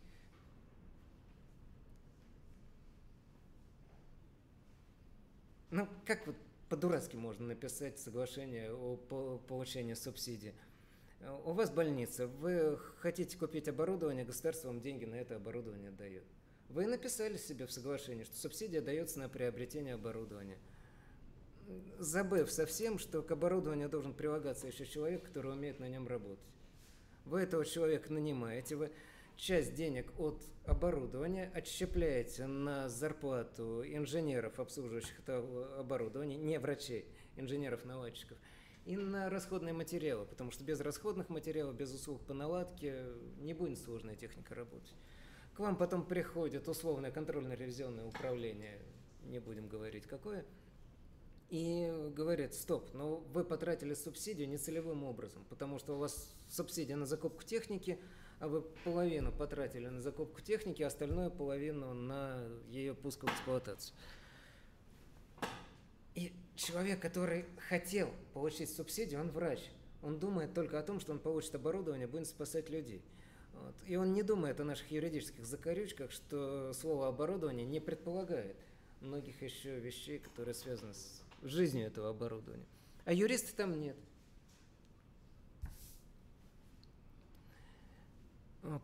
Ну, 5.70 5.88
как 6.06 6.26
вот 6.26 6.36
по-дурацки 6.70 7.18
можно 7.18 7.48
написать 7.48 8.00
соглашение 8.00 8.74
о 8.74 8.96
получении 9.48 9.96
субсидий? 9.96 10.54
У 11.44 11.52
вас 11.52 11.70
больница, 11.70 12.28
вы 12.28 12.78
хотите 13.00 13.38
купить 13.38 13.68
оборудование, 13.68 14.24
государство 14.24 14.70
вам 14.70 14.80
деньги 14.80 15.04
на 15.04 15.16
это 15.16 15.36
оборудование 15.36 15.92
дает. 15.92 16.24
Вы 16.70 16.86
написали 16.86 17.36
себе 17.38 17.66
в 17.66 17.72
соглашении, 17.72 18.24
что 18.24 18.38
субсидия 18.38 18.82
дается 18.82 19.20
на 19.20 19.28
приобретение 19.28 19.96
оборудования– 19.96 20.58
забыв 22.00 22.52
совсем, 22.52 22.98
что 22.98 23.22
к 23.22 23.32
оборудованию 23.32 23.90
должен 23.90 24.14
прилагаться 24.14 24.68
еще 24.68 24.86
человек, 24.86 25.24
который 25.24 25.52
умеет 25.52 25.80
на 25.80 25.88
нем 25.88 26.08
работать. 26.08 26.46
Вы 27.26 27.42
этого 27.42 27.66
человека 27.66 28.14
нанимаете, 28.14 28.76
вы 28.76 28.92
часть 29.36 29.74
денег 29.76 30.12
от 30.18 30.42
оборудования 30.66 31.52
отщепляете 31.54 32.46
на 32.48 32.88
зарплату 32.90 33.84
инженеров, 33.86 34.60
обслуживающих 34.60 35.20
это 35.20 35.40
оборудование, 35.78 36.38
не 36.38 36.58
врачей, 36.60 37.06
инженеров-наладчиков, 37.36 38.38
и 38.86 38.96
на 38.96 39.30
расходные 39.30 39.74
материалы, 39.74 40.26
потому 40.26 40.52
что 40.52 40.64
без 40.64 40.80
расходных 40.80 41.28
материалов, 41.28 41.76
без 41.76 41.94
услуг 41.94 42.26
по 42.26 42.34
наладке 42.34 43.04
не 43.40 43.54
будет 43.54 43.80
сложная 43.80 44.16
техника 44.16 44.56
работать. 44.56 44.96
К 45.54 45.60
вам 45.60 45.76
потом 45.76 46.06
приходит 46.06 46.70
условное 46.70 47.12
контрольно-ревизионное 47.12 48.06
управление, 48.06 48.80
не 49.24 49.40
будем 49.40 49.68
говорить 49.68 50.06
какое– 50.06 50.46
и 51.50 52.12
говорят, 52.14 52.54
стоп, 52.54 52.94
но 52.94 53.18
вы 53.34 53.44
потратили 53.44 53.94
субсидию 53.94 54.50
нецелевым 54.50 55.04
образом, 55.04 55.46
потому 55.50 55.80
что 55.80 55.96
у 55.96 56.00
вас 56.00 56.36
субсидия 56.50 56.96
на 56.96 57.06
закупку 57.06 57.44
техники, 57.44 58.00
а 58.40 58.48
вы 58.48 58.62
половину 58.84 59.32
потратили 59.32 59.88
на 59.88 60.02
закупку 60.02 60.42
техники, 60.42 60.84
а 60.84 60.88
остальную 60.88 61.32
половину 61.32 61.94
на 61.94 62.44
ее 62.70 62.94
пуск 62.94 63.24
в 63.24 63.28
эксплуатацию. 63.28 63.96
И 66.16 66.34
человек, 66.56 67.00
который 67.00 67.46
хотел 67.70 68.10
получить 68.34 68.70
субсидию, 68.70 69.22
он 69.22 69.30
врач. 69.30 69.60
Он 70.02 70.20
думает 70.20 70.54
только 70.54 70.80
о 70.80 70.84
том, 70.84 71.00
что 71.00 71.12
он 71.14 71.20
получит 71.20 71.56
оборудование, 71.56 72.08
будет 72.08 72.28
спасать 72.28 72.70
людей. 72.70 73.02
Вот. 73.54 73.76
И 73.86 73.96
он 73.96 74.14
не 74.14 74.22
думает 74.22 74.60
о 74.60 74.64
наших 74.64 74.92
юридических 74.92 75.46
закорючках, 75.46 76.12
что 76.12 76.74
слово 76.74 77.08
оборудование 77.08 77.66
не 77.66 77.80
предполагает 77.80 78.58
многих 79.02 79.42
еще 79.42 79.80
вещей, 79.80 80.20
которые 80.20 80.54
связаны 80.54 80.94
с 80.94 81.24
жизнью 81.42 81.88
этого 81.88 82.10
оборудования. 82.10 82.66
А 83.06 83.14
юристов 83.14 83.54
там 83.54 83.80
нет. 83.80 83.96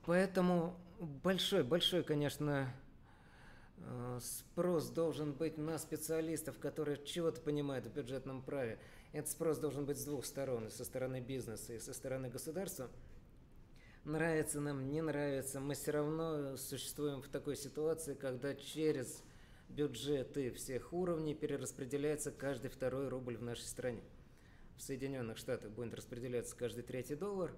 Поэтому 0.05 0.77
большой, 0.99 1.63
большой, 1.63 2.03
конечно, 2.03 2.73
э, 3.77 4.19
спрос 4.21 4.89
должен 4.89 5.33
быть 5.33 5.57
на 5.57 5.77
специалистов, 5.77 6.57
которые 6.57 7.03
чего-то 7.03 7.41
понимают 7.41 7.85
в 7.85 7.93
бюджетном 7.93 8.41
праве. 8.41 8.79
Этот 9.11 9.31
спрос 9.31 9.57
должен 9.57 9.85
быть 9.85 9.97
с 9.97 10.05
двух 10.05 10.25
сторон, 10.25 10.67
и 10.67 10.69
со 10.69 10.85
стороны 10.85 11.19
бизнеса, 11.19 11.73
и 11.73 11.79
со 11.79 11.93
стороны 11.93 12.29
государства. 12.29 12.89
Нравится 14.05 14.59
нам, 14.59 14.89
не 14.89 15.01
нравится, 15.01 15.59
мы 15.59 15.75
все 15.75 15.91
равно 15.91 16.57
существуем 16.57 17.21
в 17.21 17.27
такой 17.27 17.55
ситуации, 17.55 18.15
когда 18.15 18.53
через 18.53 19.23
бюджеты 19.75 20.51
всех 20.51 20.93
уровней 20.93 21.33
перераспределяется 21.33 22.31
каждый 22.31 22.69
второй 22.69 23.07
рубль 23.07 23.37
в 23.37 23.41
нашей 23.41 23.65
стране. 23.65 24.03
В 24.77 24.81
Соединенных 24.81 25.37
Штатах 25.37 25.71
будет 25.71 25.93
распределяться 25.93 26.55
каждый 26.55 26.83
третий 26.83 27.15
доллар, 27.15 27.51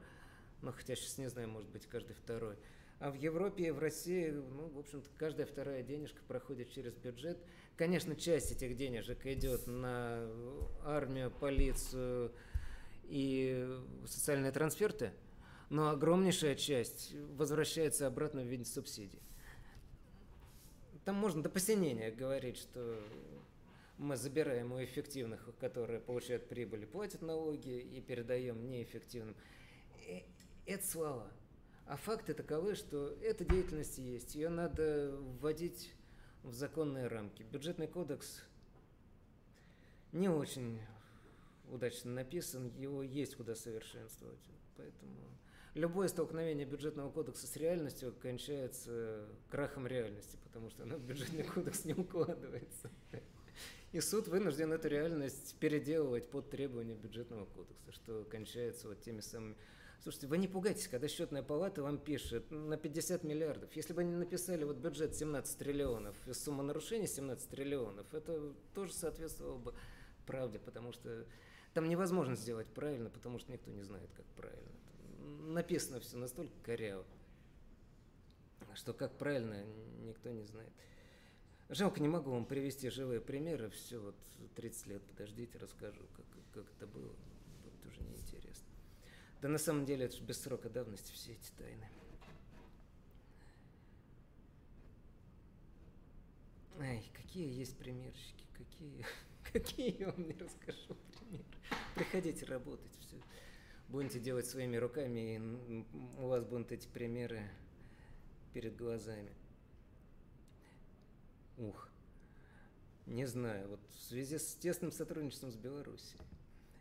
ну, 0.62 0.72
хотя 0.72 0.96
сейчас 0.96 1.18
не 1.18 1.30
знаю, 1.30 1.50
может 1.50 1.70
быть, 1.70 1.86
каждый 1.86 2.14
второй. 2.14 2.56
А 3.00 3.12
в 3.12 3.16
Европе 3.16 3.68
и 3.68 3.72
в 3.72 3.80
России, 3.80 4.30
ну, 4.30 4.70
в 4.70 4.80
общем-то, 4.80 5.10
каждая 5.18 5.46
вторая 5.46 5.84
денежка 5.84 6.22
проходит 6.28 6.72
через 6.72 6.96
бюджет. 6.96 7.38
Конечно, 7.76 8.16
часть 8.16 8.52
этих 8.54 8.78
денежек 8.78 9.26
идет 9.26 9.68
на 9.68 10.26
армию, 10.86 11.30
полицию 11.30 12.32
и 13.04 13.68
социальные 14.08 14.54
трансферты, 14.54 15.12
но 15.70 15.90
огромнейшая 15.90 16.56
часть 16.56 17.14
возвращается 17.38 18.08
обратно 18.08 18.42
в 18.42 18.48
виде 18.48 18.64
субсидий. 18.64 19.22
Там 21.06 21.16
можно 21.16 21.44
до 21.44 21.50
посинения 21.50 22.10
говорить, 22.10 22.58
что 22.58 23.00
мы 24.00 24.18
забираем 24.18 24.72
у 24.72 24.84
эффективных, 24.84 25.48
которые 25.60 26.00
получают 26.00 26.50
прибыль 26.50 26.84
и 26.84 26.86
платят 26.88 27.22
налоги, 27.22 27.80
и 27.80 28.02
передаем 28.02 28.68
неэффективным. 28.68 29.36
Это 30.66 30.86
слова. 30.86 31.32
А 31.86 31.96
факты 31.96 32.34
таковы, 32.34 32.74
что 32.74 33.16
эта 33.22 33.46
деятельность 33.46 34.00
есть. 34.00 34.34
Ее 34.34 34.50
надо 34.50 35.16
вводить 35.40 35.94
в 36.42 36.54
законные 36.54 37.08
рамки. 37.08 37.44
Бюджетный 37.44 37.88
кодекс 37.88 38.44
не 40.12 40.28
очень 40.28 40.80
удачно 41.70 42.12
написан, 42.12 42.72
его 42.78 43.04
есть 43.04 43.36
куда 43.36 43.54
совершенствовать. 43.54 44.40
Поэтому 44.76 45.14
любое 45.76 46.08
столкновение 46.08 46.66
бюджетного 46.66 47.12
кодекса 47.12 47.46
с 47.46 47.56
реальностью 47.58 48.16
кончается 48.22 49.28
крахом 49.50 49.86
реальности, 49.86 50.40
потому 50.44 50.70
что 50.70 50.84
оно 50.84 50.96
в 50.96 51.02
бюджетный 51.02 51.44
кодекс 51.44 51.86
не 51.86 51.94
укладывается. 51.94 52.90
И 53.92 54.02
суд 54.02 54.28
вынужден 54.28 54.74
эту 54.74 54.88
реальность 54.88 55.56
переделывать 55.60 56.30
под 56.30 56.50
требования 56.50 56.96
бюджетного 56.96 57.46
кодекса, 57.46 57.92
что 57.92 58.26
кончается 58.26 58.88
вот 58.88 59.02
теми 59.02 59.20
самыми... 59.20 59.56
Слушайте, 60.02 60.28
вы 60.28 60.38
не 60.38 60.48
пугайтесь, 60.48 60.88
когда 60.88 61.08
счетная 61.08 61.44
палата 61.44 61.82
вам 61.82 61.98
пишет 61.98 62.52
на 62.52 62.78
50 62.78 63.24
миллиардов. 63.24 63.74
Если 63.76 63.94
бы 63.94 64.02
они 64.02 64.16
написали 64.16 64.64
вот 64.64 64.78
бюджет 64.78 65.16
17 65.16 65.58
триллионов 65.58 66.16
и 66.28 66.34
сумма 66.34 66.64
нарушений 66.64 67.08
17 67.08 67.50
триллионов, 67.50 68.14
это 68.14 68.54
тоже 68.74 68.94
соответствовало 68.94 69.58
бы 69.58 69.74
правде, 70.26 70.60
потому 70.60 70.92
что 70.92 71.26
там 71.74 71.88
невозможно 71.88 72.36
сделать 72.36 72.68
правильно, 72.68 73.10
потому 73.10 73.40
что 73.40 73.52
никто 73.52 73.72
не 73.72 73.82
знает, 73.82 74.10
как 74.14 74.26
правильно 74.36 74.75
написано 75.40 76.00
все 76.00 76.18
настолько 76.18 76.54
коряво, 76.64 77.06
что 78.74 78.94
как 78.94 79.18
правильно 79.18 79.64
никто 80.04 80.32
не 80.32 80.44
знает. 80.44 80.72
Жалко, 81.70 82.00
не 82.00 82.08
могу 82.08 82.32
вам 82.32 82.46
привести 82.46 82.90
живые 82.90 83.20
примеры, 83.22 83.70
все, 83.72 83.98
вот 83.98 84.16
30 84.56 84.88
лет 84.88 85.04
подождите, 85.04 85.58
расскажу, 85.58 86.02
как, 86.16 86.26
как 86.54 86.72
это 86.78 86.86
было, 86.86 87.12
будет 87.64 87.86
уже 87.88 88.02
неинтересно. 88.02 88.68
Да 89.42 89.48
на 89.48 89.58
самом 89.58 89.86
деле 89.86 90.06
это 90.06 90.16
же 90.16 90.24
без 90.24 90.40
срока 90.42 90.70
давности 90.70 91.12
все 91.12 91.34
эти 91.34 91.52
тайны. 91.58 91.90
Ай, 96.80 97.04
какие 97.14 97.52
есть 97.52 97.78
примерщики, 97.78 98.46
какие, 98.54 99.06
какие 99.52 100.00
я 100.00 100.12
вам 100.12 100.28
не 100.28 100.34
расскажу 100.34 100.96
примеры. 101.18 101.46
Приходите 101.96 102.46
работать, 102.46 102.92
будете 103.90 104.20
делать 104.20 104.46
своими 104.46 104.78
руками, 104.78 105.36
и 105.36 105.86
у 106.20 106.28
вас 106.28 106.44
будут 106.44 106.72
эти 106.72 106.88
примеры 106.88 107.50
перед 108.54 108.76
глазами. 108.76 109.32
Ух, 111.58 111.90
не 113.06 113.26
знаю, 113.26 113.70
вот 113.70 113.80
в 113.94 114.04
связи 114.04 114.38
с 114.38 114.56
тесным 114.56 114.92
сотрудничеством 114.92 115.52
с 115.52 115.56
Белоруссией, 115.56 116.22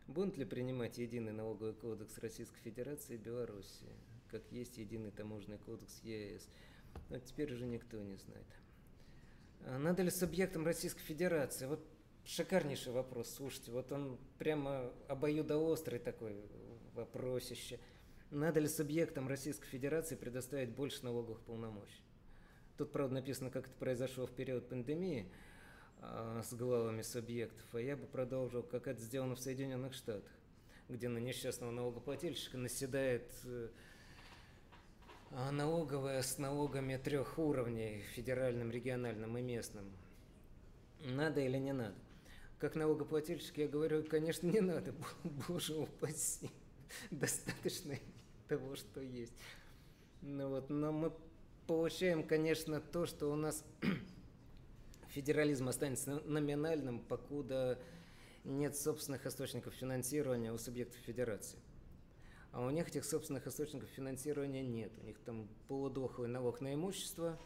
будут 0.07 0.37
ли 0.37 0.45
принимать 0.45 0.99
единый 0.99 1.33
налоговый 1.33 1.75
кодекс 1.75 2.19
Российской 2.19 2.61
Федерации 2.61 3.15
и 3.15 3.19
Белоруссии, 3.19 3.93
как 4.31 4.43
есть 4.51 4.79
единый 4.79 5.11
таможенный 5.11 5.59
кодекс 5.59 6.01
ЕС, 6.03 6.49
но 7.11 7.19
теперь 7.19 7.53
уже 7.53 7.67
никто 7.67 8.01
не 8.03 8.17
знает. 8.17 8.47
А 9.67 9.79
надо 9.79 10.03
ли 10.03 10.11
субъектом 10.11 10.65
Российской 10.65 11.03
Федерации? 11.03 11.67
Вот 11.67 11.81
шикарнейший 12.25 12.93
вопрос, 12.93 13.31
слушайте, 13.31 13.71
вот 13.71 13.93
он 13.93 14.19
прямо 14.39 14.93
обоюдоострый 15.09 15.99
такой, 15.99 16.37
вопросище. 16.95 17.79
Надо 18.31 18.61
ли 18.61 18.69
субъектам 18.69 19.29
Российской 19.29 19.67
Федерации 19.67 20.17
предоставить 20.17 20.71
больше 20.71 21.05
налоговых 21.05 21.41
полномочий? 21.43 22.03
Тут, 22.77 22.91
правда, 22.91 23.15
написано, 23.15 23.51
как 23.51 23.67
это 23.67 23.77
произошло 23.79 24.27
в 24.27 24.33
период 24.33 24.69
пандемии 24.69 25.31
а, 26.01 26.43
с 26.43 26.53
главами 26.55 27.03
субъектов, 27.03 27.65
а 27.73 27.81
я 27.81 27.97
бы 27.97 28.07
продолжил, 28.07 28.63
как 28.63 28.89
это 28.89 29.01
сделано 29.01 29.37
в 29.37 29.41
Соединенных 29.41 29.95
Штатах, 29.95 30.33
где 30.89 31.09
на 31.09 31.19
несчастного 31.19 31.71
налогоплательщика 31.71 32.59
наседает 32.59 33.31
э, 33.45 33.69
налоговая 35.53 36.23
с 36.23 36.39
налогами 36.39 36.97
трех 36.97 37.39
уровней, 37.39 38.03
федеральным, 38.15 38.71
региональным 38.71 39.39
и 39.39 39.43
местным. 39.43 39.93
Надо 41.01 41.41
или 41.41 41.59
не 41.59 41.73
надо? 41.73 41.95
Как 42.59 42.75
налогоплательщик 42.75 43.59
я 43.59 43.69
говорю, 43.69 44.05
конечно, 44.05 44.47
не 44.47 44.61
надо, 44.61 44.95
боже 45.49 45.77
упаси. 45.77 46.51
достаточно 47.11 47.97
того, 48.49 48.77
что 48.77 49.01
есть. 49.01 49.33
Ну 50.23 50.49
вот, 50.49 50.71
но 50.71 50.93
мы 50.93 51.13
получаем, 51.67 52.23
конечно, 52.23 52.81
то, 52.81 53.07
что 53.07 53.31
у 53.31 53.37
нас 53.37 53.65
федерализм 55.09 55.69
останется 55.69 56.21
номинальным, 56.25 57.01
покуда 57.01 57.79
нет 58.45 58.77
собственных 58.77 59.27
источников 59.27 59.75
финансирования 59.75 60.53
у 60.53 60.59
субъектов 60.59 61.01
федерации. 61.01 61.59
А 62.53 62.65
у 62.65 62.71
них 62.71 62.87
этих 62.87 63.05
собственных 63.05 63.47
источников 63.47 63.89
финансирования 63.91 64.63
нет. 64.63 64.93
У 65.03 65.07
них 65.07 65.19
там 65.19 65.49
полудохлый 65.67 66.29
налог 66.29 66.61
на 66.61 66.75
имущество. 66.75 67.39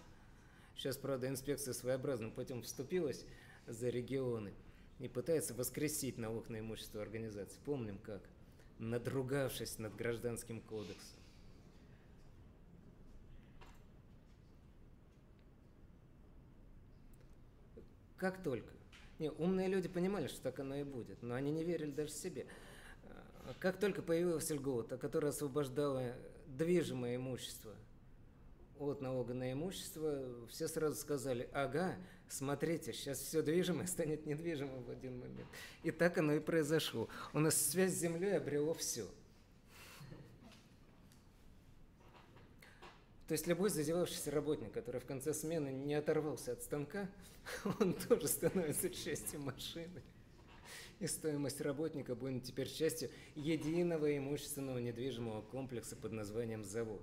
Сейчас, 0.76 0.98
правда, 0.98 1.28
инспекция 1.28 1.72
своеобразным 1.72 2.30
путем 2.30 2.62
вступилась 2.62 3.24
за 3.66 3.88
регионы 3.88 4.52
и 4.98 5.08
пытается 5.08 5.54
воскресить 5.54 6.18
налог 6.18 6.50
на 6.50 6.60
имущество 6.60 7.00
организации. 7.00 7.58
Помним 7.64 7.98
как 7.98 8.22
надругавшись 8.78 9.78
над 9.78 9.94
гражданским 9.96 10.60
кодексом. 10.60 11.18
Как 18.16 18.42
только. 18.42 18.72
Не, 19.18 19.30
умные 19.30 19.68
люди 19.68 19.88
понимали, 19.88 20.28
что 20.28 20.42
так 20.42 20.60
оно 20.60 20.76
и 20.76 20.84
будет, 20.84 21.22
но 21.22 21.34
они 21.34 21.50
не 21.50 21.64
верили 21.64 21.90
даже 21.90 22.12
себе. 22.12 22.46
Как 23.60 23.78
только 23.78 24.02
появилась 24.02 24.50
льгота, 24.50 24.96
которая 24.96 25.30
освобождала 25.32 26.14
движимое 26.46 27.16
имущество– 27.16 27.74
от 28.78 29.00
налога 29.00 29.34
на 29.34 29.52
имущество, 29.52 30.46
все 30.48 30.68
сразу 30.68 30.96
сказали, 30.96 31.48
ага, 31.52 31.96
смотрите, 32.28 32.92
сейчас 32.92 33.18
все 33.18 33.42
движимое 33.42 33.86
станет 33.88 34.26
недвижимым 34.26 34.84
в 34.84 34.90
один 34.90 35.18
момент. 35.18 35.48
И 35.82 35.90
так 35.90 36.18
оно 36.18 36.34
и 36.34 36.40
произошло. 36.40 37.08
У 37.32 37.40
нас 37.40 37.56
связь 37.56 37.92
с 37.92 37.98
землей 37.98 38.36
обрело 38.36 38.74
все. 38.74 39.06
То 43.28 43.32
есть 43.32 43.46
любой 43.46 43.68
зазевавшийся 43.68 44.30
работник, 44.30 44.72
который 44.72 45.02
в 45.02 45.04
конце 45.04 45.34
смены 45.34 45.68
не 45.68 45.94
оторвался 45.94 46.52
от 46.52 46.62
станка, 46.62 47.08
он 47.80 47.92
тоже 47.92 48.26
становится 48.26 48.88
частью 48.88 49.40
машины. 49.40 50.02
и 50.98 51.06
стоимость 51.06 51.60
работника 51.60 52.14
будет 52.14 52.44
теперь 52.44 52.68
частью 52.68 53.10
единого 53.34 54.16
имущественного 54.16 54.78
недвижимого 54.78 55.42
комплекса 55.42 55.94
под 55.94 56.12
названием 56.12 56.64
завод. 56.64 57.02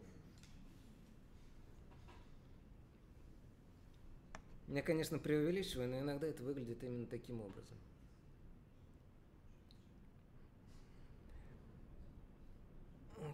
Я, 4.68 4.82
конечно, 4.82 5.20
преувеличиваю, 5.20 5.90
но 5.90 6.00
иногда 6.00 6.28
это 6.28 6.42
выглядит 6.44 6.84
именно 6.84 7.06
таким 7.06 7.42
образом. 7.42 7.78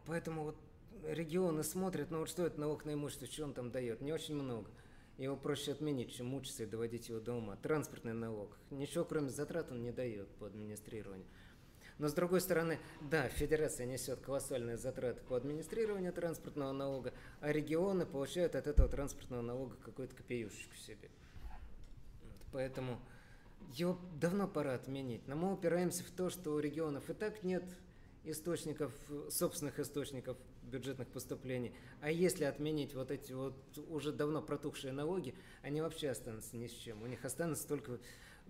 Поэтому 0.06 0.44
вот 0.44 0.58
регионы 1.08 1.64
смотрят, 1.64 2.12
ну 2.12 2.20
вот 2.20 2.30
что 2.30 2.46
это 2.46 2.60
налог 2.60 2.86
на 2.86 2.94
имущество, 2.94 3.28
что 3.28 3.44
он 3.46 3.54
там 3.54 3.72
дает? 3.72 4.02
Не 4.02 4.14
очень 4.14 4.36
много. 4.36 4.70
Его 5.18 5.36
проще 5.36 5.72
отменить, 5.72 6.14
чем 6.14 6.28
мучиться 6.28 6.64
и 6.64 6.66
доводить 6.66 7.10
его 7.10 7.20
до 7.20 7.34
ума. 7.34 7.56
Транспортный 7.58 8.14
налог. 8.14 8.58
Ничего, 8.72 9.06
кроме 9.06 9.30
затрат, 9.30 9.72
он 9.72 9.84
не 9.84 9.92
дает 9.92 10.28
по 10.36 10.48
администрированию. 10.48 11.28
Но 11.98 12.08
с 12.08 12.14
другой 12.14 12.42
стороны, 12.42 12.80
да, 13.02 13.28
федерация 13.30 13.86
несет 13.86 14.22
колоссальные 14.22 14.78
затраты 14.78 15.22
по 15.22 15.36
администрированию 15.36 16.12
транспортного 16.12 16.72
налога, 16.72 17.14
а 17.42 17.52
регионы 17.52 18.08
получают 18.08 18.56
от 18.56 18.66
этого 18.66 18.90
транспортного 18.90 19.42
налога 19.42 19.76
какую-то 19.78 20.16
копеюшечку 20.16 20.76
себе. 20.78 21.12
Поэтому 22.52 23.00
его 23.74 23.98
давно 24.20 24.48
пора 24.48 24.74
отменить. 24.74 25.28
Но 25.28 25.36
мы 25.36 25.54
упираемся 25.54 26.04
в 26.04 26.12
то, 26.12 26.30
что 26.30 26.52
у 26.52 26.60
регионов 26.60 27.10
и 27.10 27.14
так 27.14 27.44
нет 27.44 27.64
источников, 28.24 28.94
собственных 29.30 29.80
источников 29.80 30.38
бюджетных 30.64 31.08
поступлений. 31.08 31.74
А 32.02 32.12
если 32.12 32.44
отменить 32.44 32.94
вот 32.94 33.12
эти 33.12 33.34
вот 33.34 33.56
уже 33.90 34.12
давно 34.12 34.42
протухшие 34.42 34.94
налоги, 34.94 35.34
они 35.64 35.82
вообще 35.82 36.10
останутся 36.10 36.56
ни 36.56 36.68
с 36.68 36.72
чем. 36.72 37.02
У 37.02 37.08
них 37.08 37.24
останется 37.26 37.68
только 37.68 38.00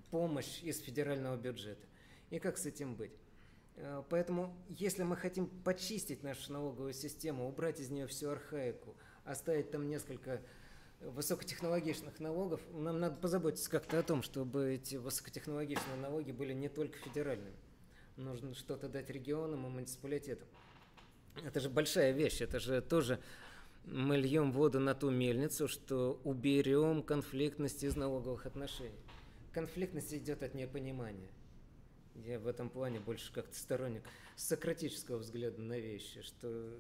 помощь 0.10 0.62
из 0.62 0.80
федерального 0.80 1.38
бюджета. 1.38 1.86
И 2.30 2.40
как 2.40 2.58
с 2.58 2.66
этим 2.66 2.96
быть? 2.96 3.14
Э, 3.76 4.04
поэтому, 4.10 4.54
если 4.70 5.04
мы 5.04 5.16
хотим 5.16 5.48
почистить 5.48 6.24
нашу 6.24 6.52
налоговую 6.52 6.94
систему, 6.94 7.48
убрать 7.48 7.80
из 7.80 7.90
нее 7.90 8.08
всю 8.08 8.30
архаику, 8.30 8.96
оставить 9.24 9.72
там 9.72 9.88
несколько 9.88 10.42
высокотехнологичных 11.02 12.20
налогов, 12.20 12.62
нам 12.74 13.00
надо 13.00 13.16
позаботиться 13.16 13.70
как-то 13.70 14.00
о 14.00 14.04
том, 14.04 14.22
чтобы 14.24 14.76
эти 14.76 14.96
высокотехнологичные 14.96 15.98
налоги 15.98 16.32
были 16.32 16.54
не 16.54 16.70
только 16.70 16.98
федеральными. 17.00 17.56
Нужно 18.18 18.54
что-то 18.54 18.88
дать 18.88 19.10
регионам 19.10 19.66
и 19.66 19.70
муниципалитетам. 19.70 20.48
Это 21.44 21.60
же 21.60 21.70
большая 21.70 22.12
вещь, 22.12 22.42
это 22.42 22.60
же 22.60 22.82
тоже 22.82 23.20
мы 23.86 24.18
льем 24.18 24.52
воду 24.52 24.80
на 24.80 24.94
ту 24.94 25.10
мельницу, 25.10 25.68
что 25.68 26.22
уберем 26.24 27.02
конфликтность 27.02 27.84
из 27.84 27.96
налоговых 27.96 28.46
отношений. 28.46 29.00
Конфликтность 29.54 30.14
идет 30.14 30.44
от 30.44 30.54
непонимания. 30.54 31.32
Я 32.16 32.40
в 32.40 32.48
этом 32.48 32.70
плане 32.70 33.00
больше 33.00 33.34
как-то 33.34 33.56
сторонник 33.56 34.04
сократического 34.36 35.18
взгляда 35.18 35.62
на 35.62 35.80
вещи, 35.80 36.22
что 36.22 36.78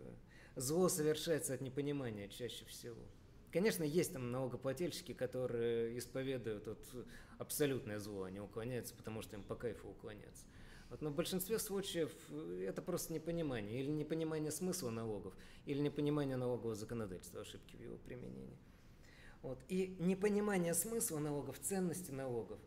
зло 0.55 0.89
совершается 0.89 1.53
от 1.53 1.61
непонимания 1.61 2.27
чаще 2.27 2.65
всего. 2.65 3.01
Конечно, 3.51 3.83
есть 3.83 4.13
там 4.13 4.31
налогоплательщики, 4.31 5.13
которые 5.13 5.97
исповедуют 5.97 6.67
вот 6.67 6.79
абсолютное 7.37 7.99
зло, 7.99 8.23
они 8.23 8.39
уклоняются, 8.39 8.95
потому 8.95 9.21
что 9.21 9.35
им 9.35 9.43
по 9.43 9.55
кайфу 9.55 9.89
уклоняться. 9.89 10.45
Вот, 10.89 11.01
но 11.01 11.09
в 11.09 11.15
большинстве 11.15 11.57
случаев 11.57 12.11
э, 12.29 12.65
это 12.67 12.81
просто 12.81 13.13
непонимание. 13.13 13.79
Или 13.79 13.89
непонимание 13.89 14.51
смысла 14.51 14.89
налогов, 14.89 15.33
или 15.65 15.79
непонимание 15.79 16.35
налогового 16.35 16.75
законодательства, 16.75 17.41
ошибки 17.41 17.77
в 17.77 17.81
его 17.81 17.97
применении. 17.97 18.57
Вот. 19.41 19.59
И 19.69 19.95
непонимание 19.99 20.73
смысла 20.73 21.19
налогов, 21.19 21.59
ценности 21.59 22.11
налогов, 22.11 22.59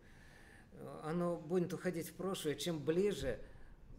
э, 0.72 1.00
оно 1.04 1.36
будет 1.36 1.74
уходить 1.74 2.08
в 2.08 2.14
прошлое, 2.14 2.54
чем 2.54 2.82
ближе 2.82 3.38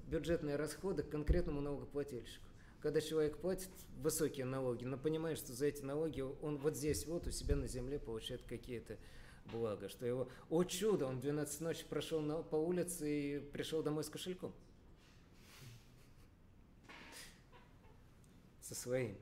бюджетные 0.07 0.55
расходы 0.55 1.03
к 1.03 1.09
конкретному 1.09 1.61
налогоплательщику. 1.61 2.45
Когда 2.85 3.01
человек 3.01 3.39
платит 3.39 3.71
высокие 3.97 4.45
налоги, 4.45 4.85
но 4.85 4.95
понимает, 4.95 5.39
что 5.39 5.53
за 5.53 5.65
эти 5.65 5.81
налоги 5.81 6.21
он 6.21 6.59
вот 6.59 6.77
здесь 6.77 7.07
вот 7.07 7.25
у 7.25 7.31
себя 7.31 7.55
на 7.55 7.67
земле 7.67 7.97
получает 7.97 8.43
какие-то 8.43 8.99
благо, 9.45 9.89
что 9.89 10.05
его, 10.05 10.29
о 10.51 10.63
чудо, 10.65 11.07
он 11.07 11.19
12 11.19 11.61
ночи 11.61 11.83
прошел 11.89 12.21
на, 12.21 12.43
по 12.43 12.57
улице 12.57 13.09
и 13.09 13.39
пришел 13.39 13.81
домой 13.81 14.03
с 14.03 14.09
кошельком. 14.09 14.53
Со 18.61 18.75
своим. 18.75 19.17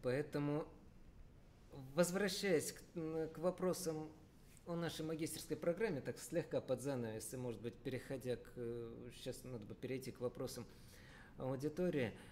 Поэтому, 0.00 0.66
возвращаясь 1.94 2.72
к, 2.72 2.80
к 3.34 3.36
вопросам 3.36 4.08
о 4.72 4.76
нашей 4.76 5.04
магистерской 5.04 5.56
программе, 5.56 6.00
так 6.00 6.18
слегка 6.18 6.60
под 6.60 6.80
занавес, 6.80 7.32
и, 7.32 7.36
может 7.36 7.60
быть, 7.60 7.74
переходя 7.74 8.36
к... 8.36 8.50
Сейчас 9.14 9.42
надо 9.44 9.64
бы 9.64 9.74
перейти 9.74 10.10
к 10.10 10.20
вопросам 10.20 10.66
аудитории– 11.38 12.12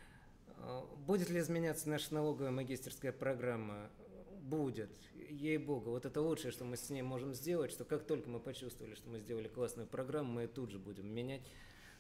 а, 0.61 0.87
будет 1.07 1.31
ли 1.31 1.41
изменяться 1.41 1.89
наша 1.89 2.15
налоговая 2.15 2.51
магистерская 2.51 3.13
программа? 3.13 3.91
Будет. 4.43 4.91
Ей-богу, 5.29 5.91
вот 5.91 6.07
это 6.07 6.23
лучшее, 6.23 6.53
что 6.53 6.65
мы 6.65 6.77
с 6.77 6.89
ней 6.89 7.03
можем 7.03 7.35
сделать, 7.35 7.71
что 7.71 7.85
как 7.85 8.07
только 8.07 8.31
мы 8.31 8.41
почувствовали, 8.41 8.95
что 8.95 9.11
мы 9.11 9.19
сделали 9.19 9.47
классную 9.47 9.87
программу, 9.87 10.33
мы 10.33 10.43
ее 10.43 10.49
тут 10.49 10.71
же 10.71 10.79
будем 10.79 11.07
менять, 11.07 11.43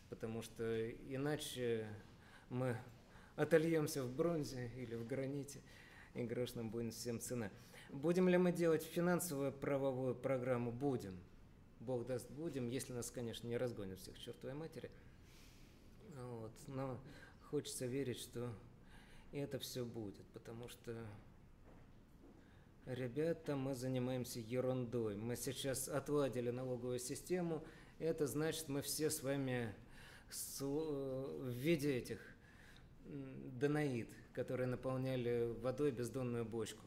потому 0.09 0.41
что 0.41 0.91
иначе 0.91 1.86
мы 2.49 2.78
отольемся 3.36 4.03
в 4.03 4.11
бронзе 4.11 4.70
или 4.76 4.95
в 4.95 5.07
граните, 5.07 5.61
и 6.14 6.22
грош 6.22 6.55
нам 6.55 6.70
будет 6.70 6.95
всем 6.95 7.20
цена. 7.20 7.51
Будем 7.91 8.28
ли 8.28 8.36
мы 8.36 8.53
делать 8.53 8.82
финансовую 8.82 9.53
правовую 9.53 10.14
программу? 10.14 10.70
Будем. 10.72 11.18
Бог 11.80 12.07
даст, 12.07 12.30
будем, 12.30 12.68
если 12.68 12.93
нас, 12.93 13.11
конечно, 13.11 13.47
не 13.47 13.57
разгонят 13.57 13.99
всех 13.99 14.18
чертовой 14.18 14.55
матери. 14.55 14.91
Вот. 16.16 16.53
Но 16.66 17.01
хочется 17.51 17.86
верить, 17.86 18.18
что 18.18 18.53
это 19.32 19.59
все 19.59 19.84
будет, 19.84 20.26
потому 20.32 20.68
что, 20.68 21.07
ребята, 22.86 23.57
мы 23.57 23.74
занимаемся 23.74 24.41
ерундой. 24.41 25.16
Мы 25.16 25.36
сейчас 25.36 25.89
отладили 25.89 26.51
налоговую 26.51 26.99
систему, 26.99 27.64
это 27.99 28.26
значит, 28.26 28.68
мы 28.68 28.82
все 28.82 29.11
с 29.11 29.22
вами 29.22 29.74
в 30.51 31.49
виде 31.49 31.97
этих 31.97 32.20
донаид, 33.05 34.11
которые 34.34 34.66
наполняли 34.66 35.55
водой 35.61 35.91
бездонную 35.91 36.45
бочку. 36.45 36.84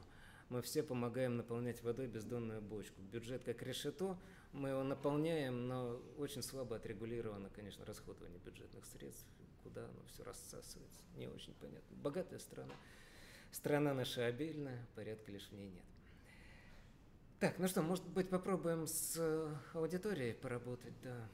Мы 0.52 0.62
все 0.62 0.84
помогаем 0.84 1.38
наполнять 1.38 1.82
водой 1.82 2.08
бездонную 2.08 2.62
бочку. 2.62 3.02
Бюджет 3.02 3.46
как 3.46 3.64
решето, 3.64 4.18
мы 4.52 4.68
его 4.68 4.84
наполняем, 4.84 5.66
но 5.68 5.98
очень 6.18 6.44
слабо 6.44 6.76
отрегулировано, 6.76 7.50
конечно, 7.56 7.86
расходование 7.86 8.38
бюджетных 8.40 8.86
средств 8.86 9.26
куда 9.64 9.86
оно 9.86 10.04
все 10.08 10.24
рассасывается, 10.24 11.04
не 11.16 11.28
очень 11.28 11.54
понятно. 11.54 11.96
Богатая 11.98 12.40
страна, 12.40 12.74
страна 13.52 13.94
наша 13.94 14.26
обильная, 14.26 14.86
порядка 14.94 15.32
лишь 15.32 15.48
в 15.48 15.54
ней 15.54 15.70
нет. 15.70 15.86
Так, 17.40 17.58
ну 17.58 17.68
что, 17.70 17.82
может 17.82 18.06
быть, 18.10 18.30
попробуем 18.30 18.88
с 18.88 19.18
аудиторией 19.74 20.34
поработать, 20.34 21.00
да. 21.02 21.30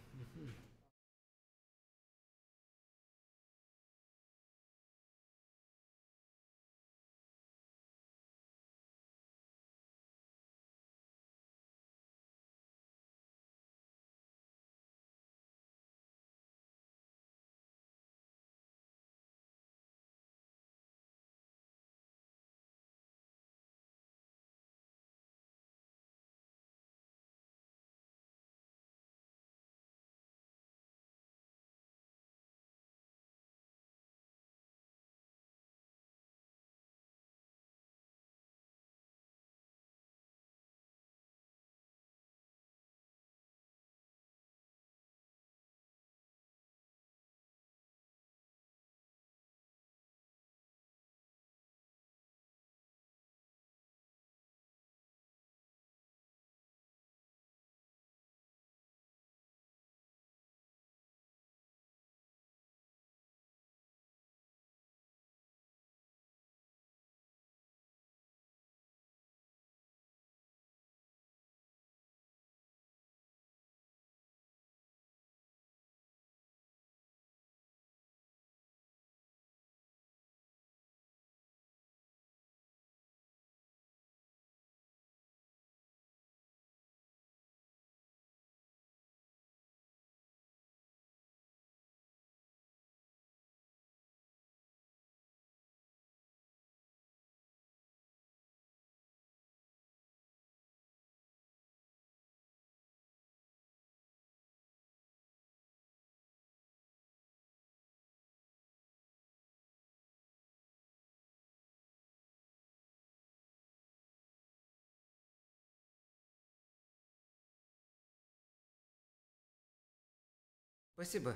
Спасибо. 120.98 121.36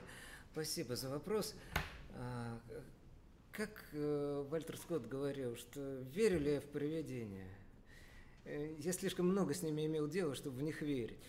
Спасибо 0.53 0.95
за 0.95 1.07
вопрос. 1.09 1.53
А, 2.15 2.59
как 3.51 3.69
э, 3.91 4.43
Вальтер 4.49 4.75
Скотт 4.75 5.07
говорил, 5.07 5.55
что 5.55 6.01
верю 6.15 6.39
ли 6.39 6.53
я 6.53 6.61
в 6.61 6.65
привидения? 6.65 7.47
Э, 8.45 8.73
я 8.79 8.91
слишком 8.91 9.27
много 9.27 9.53
с 9.53 9.61
ними 9.61 9.85
имел 9.85 10.07
дело, 10.07 10.33
чтобы 10.33 10.57
в 10.57 10.63
них 10.63 10.81
верить. 10.81 11.19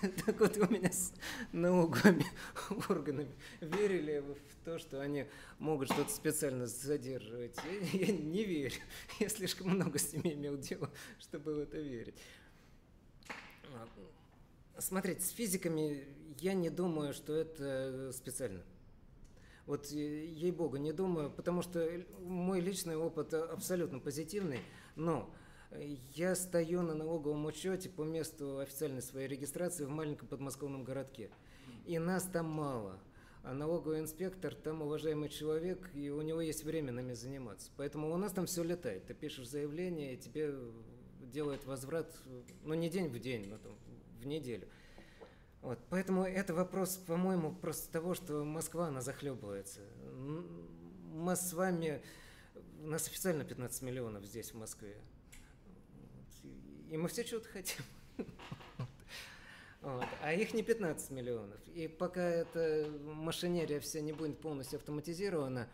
Так 0.24 0.38
вот 0.38 0.56
у 0.58 0.72
меня 0.72 0.92
с 0.92 1.12
налоговыми 1.50 2.24
органами. 2.88 3.34
Верили 3.60 4.20
в 4.20 4.64
то, 4.64 4.78
что 4.78 5.00
они 5.00 5.26
могут 5.58 5.90
что-то 5.90 6.12
специально 6.12 6.68
задерживать? 6.68 7.56
Я, 7.92 8.06
я 8.06 8.12
не 8.12 8.44
верю. 8.44 8.76
Я 9.18 9.28
слишком 9.28 9.70
много 9.70 9.98
с 9.98 10.12
ними 10.12 10.34
имел 10.34 10.56
дело, 10.56 10.88
чтобы 11.18 11.52
в 11.52 11.58
это 11.58 11.78
верить. 11.78 12.14
Смотрите, 14.78 15.20
с 15.20 15.30
физиками 15.30 16.04
я 16.38 16.54
не 16.54 16.70
думаю, 16.70 17.12
что 17.12 17.34
это 17.34 18.10
специально. 18.12 18.62
Вот 19.66 19.86
ей-богу, 19.86 20.76
не 20.76 20.92
думаю, 20.92 21.30
потому 21.30 21.62
что 21.62 21.88
мой 22.20 22.60
личный 22.60 22.96
опыт 22.96 23.32
абсолютно 23.32 24.00
позитивный, 24.00 24.60
но 24.96 25.32
я 26.14 26.34
стою 26.34 26.82
на 26.82 26.94
налоговом 26.94 27.46
учете 27.46 27.88
по 27.88 28.02
месту 28.02 28.58
официальной 28.58 29.02
своей 29.02 29.28
регистрации 29.28 29.84
в 29.84 29.90
маленьком 29.90 30.28
подмосковном 30.28 30.84
городке. 30.84 31.30
И 31.86 31.98
нас 31.98 32.24
там 32.24 32.46
мало. 32.46 32.98
А 33.44 33.54
налоговый 33.54 34.00
инспектор 34.00 34.54
там 34.54 34.82
уважаемый 34.82 35.28
человек, 35.28 35.90
и 35.94 36.10
у 36.10 36.22
него 36.22 36.40
есть 36.40 36.64
время 36.64 36.92
нами 36.92 37.12
заниматься. 37.14 37.70
Поэтому 37.76 38.12
у 38.12 38.16
нас 38.16 38.32
там 38.32 38.46
все 38.46 38.62
летает. 38.62 39.06
Ты 39.06 39.14
пишешь 39.14 39.48
заявление, 39.48 40.14
и 40.14 40.16
тебе 40.16 40.54
делают 41.32 41.64
возврат, 41.64 42.14
ну 42.64 42.74
не 42.74 42.88
день 42.88 43.08
в 43.08 43.18
день, 43.18 43.48
но 43.48 43.58
там 43.58 43.76
в 44.22 44.26
неделю. 44.26 44.68
Вот. 45.60 45.78
Поэтому 45.90 46.24
это 46.24 46.54
вопрос, 46.54 46.96
по-моему, 46.96 47.54
просто 47.54 47.90
того, 47.92 48.14
что 48.14 48.44
Москва, 48.44 48.88
она 48.88 49.00
захлебывается. 49.00 49.80
Мы 51.14 51.36
с 51.36 51.52
вами, 51.52 52.02
у 52.82 52.88
нас 52.88 53.06
официально 53.06 53.44
15 53.44 53.82
миллионов 53.82 54.24
здесь, 54.24 54.52
в 54.52 54.56
Москве. 54.56 54.96
И 56.90 56.96
мы 56.96 57.08
все 57.08 57.24
что-то 57.24 57.48
хотим. 57.48 57.82
Вот. 59.82 60.06
А 60.20 60.32
их 60.32 60.54
не 60.54 60.62
15 60.62 61.10
миллионов. 61.10 61.58
И 61.74 61.88
пока 61.88 62.22
эта 62.22 62.88
машинерия 63.04 63.80
вся 63.80 64.00
не 64.00 64.12
будет 64.12 64.40
полностью 64.40 64.76
автоматизирована, 64.76 65.68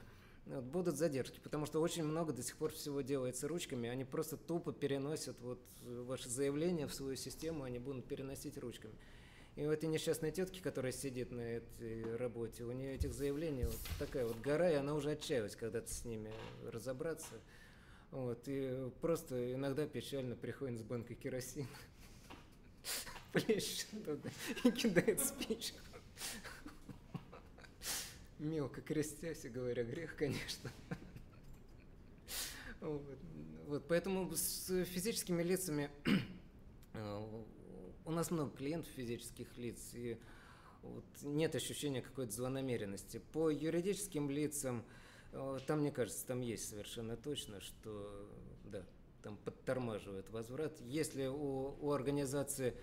вот, 0.48 0.64
будут 0.64 0.96
задержки, 0.96 1.40
потому 1.40 1.66
что 1.66 1.80
очень 1.80 2.04
много 2.04 2.32
до 2.32 2.42
сих 2.42 2.56
пор 2.56 2.72
всего 2.72 3.02
делается 3.02 3.48
ручками, 3.48 3.88
они 3.88 4.04
просто 4.04 4.36
тупо 4.36 4.72
переносят 4.72 5.40
вот 5.40 5.60
ваше 5.82 6.28
заявление 6.28 6.86
в 6.86 6.94
свою 6.94 7.16
систему, 7.16 7.64
они 7.64 7.78
будут 7.78 8.06
переносить 8.06 8.56
ручками. 8.58 8.94
И 9.56 9.66
у 9.66 9.70
этой 9.70 9.88
несчастной 9.88 10.30
тетки, 10.30 10.60
которая 10.60 10.92
сидит 10.92 11.32
на 11.32 11.40
этой 11.40 12.16
работе, 12.16 12.64
у 12.64 12.72
нее 12.72 12.94
этих 12.94 13.12
заявлений 13.12 13.64
вот 13.64 13.78
такая 13.98 14.24
вот 14.24 14.38
гора, 14.40 14.70
и 14.70 14.74
она 14.74 14.94
уже 14.94 15.10
отчаялась 15.10 15.56
когда-то 15.56 15.92
с 15.92 16.04
ними 16.04 16.32
разобраться. 16.70 17.40
Вот, 18.10 18.44
и 18.46 18.90
просто 19.02 19.52
иногда 19.52 19.86
печально 19.86 20.34
приходит 20.34 20.78
с 20.78 20.82
банкой 20.82 21.16
керосина, 21.16 21.66
плещет 23.32 23.88
туда 24.04 24.30
и 24.64 24.70
кидает 24.70 25.20
спичку. 25.20 25.78
Мелко 28.38 28.80
крестясь 28.80 29.44
и 29.44 29.48
говоря, 29.48 29.84
грех, 29.84 30.16
конечно. 30.16 30.70
Вот. 32.80 33.18
вот, 33.66 33.88
поэтому 33.88 34.30
с 34.36 34.84
физическими 34.84 35.42
лицами 35.42 35.90
э, 36.94 37.42
у 38.04 38.10
нас 38.12 38.30
много 38.30 38.56
клиентов 38.56 38.92
физических 38.92 39.48
лиц, 39.56 39.90
и 39.94 40.16
вот 40.82 41.04
нет 41.22 41.56
ощущения 41.56 42.00
какой-то 42.00 42.30
злонамеренности. 42.32 43.20
По 43.32 43.50
юридическим 43.50 44.30
лицам 44.30 44.84
Э, 45.32 45.58
там, 45.66 45.80
мне 45.80 45.90
кажется, 45.90 46.26
там 46.26 46.40
есть 46.40 46.68
совершенно 46.68 47.16
точно, 47.16 47.60
что 47.60 48.28
да, 48.64 48.84
там 49.22 49.36
подтормаживает 49.36 50.30
возврат. 50.30 50.80
Если 50.80 51.26
у, 51.26 51.76
у 51.80 51.92
организации 51.92 52.74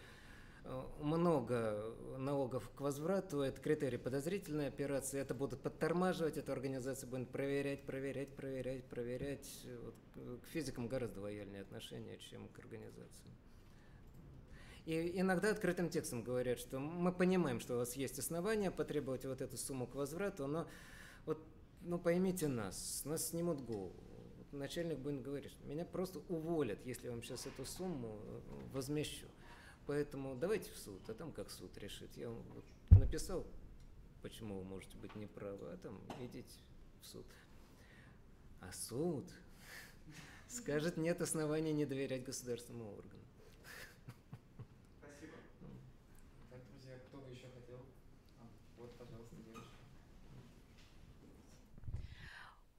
много 1.02 1.94
налогов 2.18 2.70
к 2.76 2.82
возврату, 2.82 3.42
это 3.42 3.62
критерий 3.62 3.98
подозрительной 3.98 4.68
операции, 4.68 5.20
это 5.20 5.34
будут 5.34 5.62
подтормаживать, 5.62 6.38
эту 6.38 6.52
организацию 6.52 7.10
будет 7.10 7.30
проверять, 7.30 7.86
проверять, 7.86 8.36
проверять, 8.36 8.84
проверять. 8.86 9.68
Вот 9.84 9.96
к 10.42 10.48
физикам 10.48 10.88
гораздо 10.88 11.22
лояльнее 11.22 11.62
отношение, 11.62 12.18
чем 12.18 12.48
к 12.50 12.60
организациям. 12.60 13.36
И 14.86 15.20
иногда 15.20 15.50
открытым 15.50 15.90
текстом 15.90 16.24
говорят, 16.24 16.60
что 16.60 16.80
мы 16.80 17.12
понимаем, 17.12 17.60
что 17.60 17.76
у 17.76 17.78
вас 17.78 17.96
есть 17.96 18.20
основания 18.20 18.70
потребовать 18.70 19.26
вот 19.26 19.42
эту 19.42 19.58
сумму 19.58 19.88
к 19.88 19.96
возврату, 19.96 20.46
но 20.46 20.68
вот 21.26 21.44
ну 21.82 21.98
поймите 21.98 22.48
нас, 22.48 23.02
нас 23.04 23.30
снимут 23.30 23.62
голову. 23.62 23.96
Начальник 24.52 25.00
будет 25.00 25.22
говорить, 25.22 25.54
меня 25.66 25.86
просто 25.86 26.20
уволят, 26.30 26.86
если 26.86 27.08
я 27.08 27.12
вам 27.12 27.24
сейчас 27.24 27.46
эту 27.46 27.66
сумму 27.66 28.20
э, 28.24 28.40
возмещу. 28.72 29.26
Поэтому 29.88 30.36
давайте 30.36 30.72
в 30.72 30.78
суд, 30.78 31.08
а 31.10 31.14
там 31.14 31.32
как 31.32 31.52
суд 31.52 31.78
решит. 31.78 32.10
Я 32.18 32.30
вам 32.30 32.42
вот 32.54 32.66
написал, 33.00 33.46
почему 34.22 34.60
вы 34.60 34.64
можете 34.64 34.98
быть 34.98 35.16
неправы, 35.16 35.72
а 35.72 35.78
там 35.78 36.00
идите 36.20 36.56
в 37.02 37.06
суд. 37.06 37.26
А 38.62 38.72
суд 38.72 39.26
скажет, 40.48 40.98
нет 40.98 41.22
оснований 41.22 41.74
не 41.74 41.86
доверять 41.86 42.24
государственному 42.24 42.96
органу. 42.96 43.26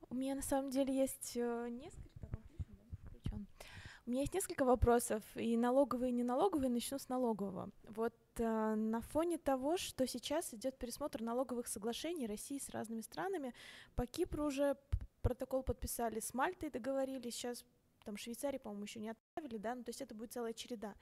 У 0.09 0.15
меня 0.19 0.35
на 0.35 0.43
самом 0.43 0.71
деле 0.71 0.97
есть 0.97 1.37
э, 1.37 1.69
несколько... 1.69 2.16
У 4.07 4.11
меня 4.11 4.21
есть 4.21 4.35
несколько 4.35 4.65
вопросов, 4.65 5.23
и 5.35 5.57
налоговые, 5.57 6.11
и 6.11 6.15
не 6.15 6.23
налоговые. 6.23 6.71
Начну 6.71 6.99
с 6.99 7.09
налогового. 7.09 7.71
Вот 7.89 8.15
э, 8.39 8.75
на 8.75 9.01
фоне 9.01 9.37
того, 9.37 9.77
что 9.77 10.07
сейчас 10.07 10.55
идет 10.55 10.79
пересмотр 10.79 11.23
налоговых 11.23 11.67
соглашений 11.67 12.27
России 12.27 12.59
с 12.59 12.71
разными 12.71 13.01
странами, 13.01 13.53
по 13.97 14.07
Кипру 14.07 14.47
уже 14.47 14.77
протокол 15.23 15.65
подписали, 15.65 16.21
с 16.21 16.35
Мальтой 16.35 16.71
договорились, 16.71 17.35
сейчас 17.35 17.65
там 18.05 18.17
Швейцарии, 18.17 18.59
по-моему, 18.59 18.85
еще 18.85 19.01
не 19.01 19.11
отправили, 19.11 19.59
да, 19.59 19.75
ну, 19.75 19.83
то 19.83 19.91
есть 19.91 20.01
это 20.01 20.15
будет 20.15 20.33
целая 20.33 20.53
череда. 20.53 20.95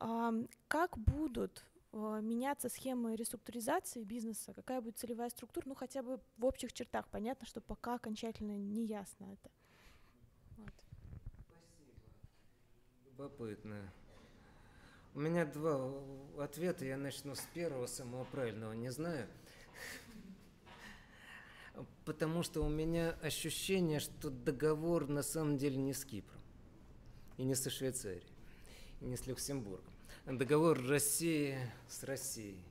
Э, 0.00 0.30
как 0.68 0.96
будут 0.96 1.64
Э, 1.92 2.20
меняться 2.22 2.70
схемы 2.70 3.16
реструктуризации 3.16 4.02
бизнеса, 4.02 4.54
какая 4.54 4.80
будет 4.80 4.96
целевая 4.96 5.28
структура, 5.28 5.68
ну 5.68 5.74
хотя 5.74 6.02
бы 6.02 6.20
в 6.38 6.44
общих 6.44 6.72
чертах. 6.72 7.06
Понятно, 7.08 7.46
что 7.46 7.60
пока 7.60 7.94
окончательно 7.94 8.56
не 8.56 8.86
ясно 8.86 9.26
это. 9.26 9.50
Любопытно. 13.22 13.76
У 15.14 15.20
меня 15.20 15.44
два 15.44 15.92
ответа. 16.40 16.84
Я 16.84 16.96
начну 16.96 17.36
с 17.36 17.42
первого, 17.54 17.86
самого 17.86 18.24
правильного. 18.24 18.72
Не 18.72 18.90
знаю. 18.90 19.28
Потому 22.04 22.42
что 22.42 22.64
у 22.64 22.68
меня 22.68 23.12
ощущение, 23.22 24.00
что 24.00 24.28
договор 24.28 25.08
на 25.08 25.22
самом 25.22 25.56
деле 25.56 25.76
не 25.76 25.92
с 25.92 26.04
Кипром. 26.04 26.40
И 27.36 27.44
не 27.44 27.54
со 27.54 27.70
Швейцарией. 27.70 28.26
И 29.00 29.04
не 29.04 29.16
с 29.16 29.24
Люксембургом 29.28 29.92
договор 30.26 30.84
России 30.84 31.56
с 31.86 32.02
Россией. 32.02 32.64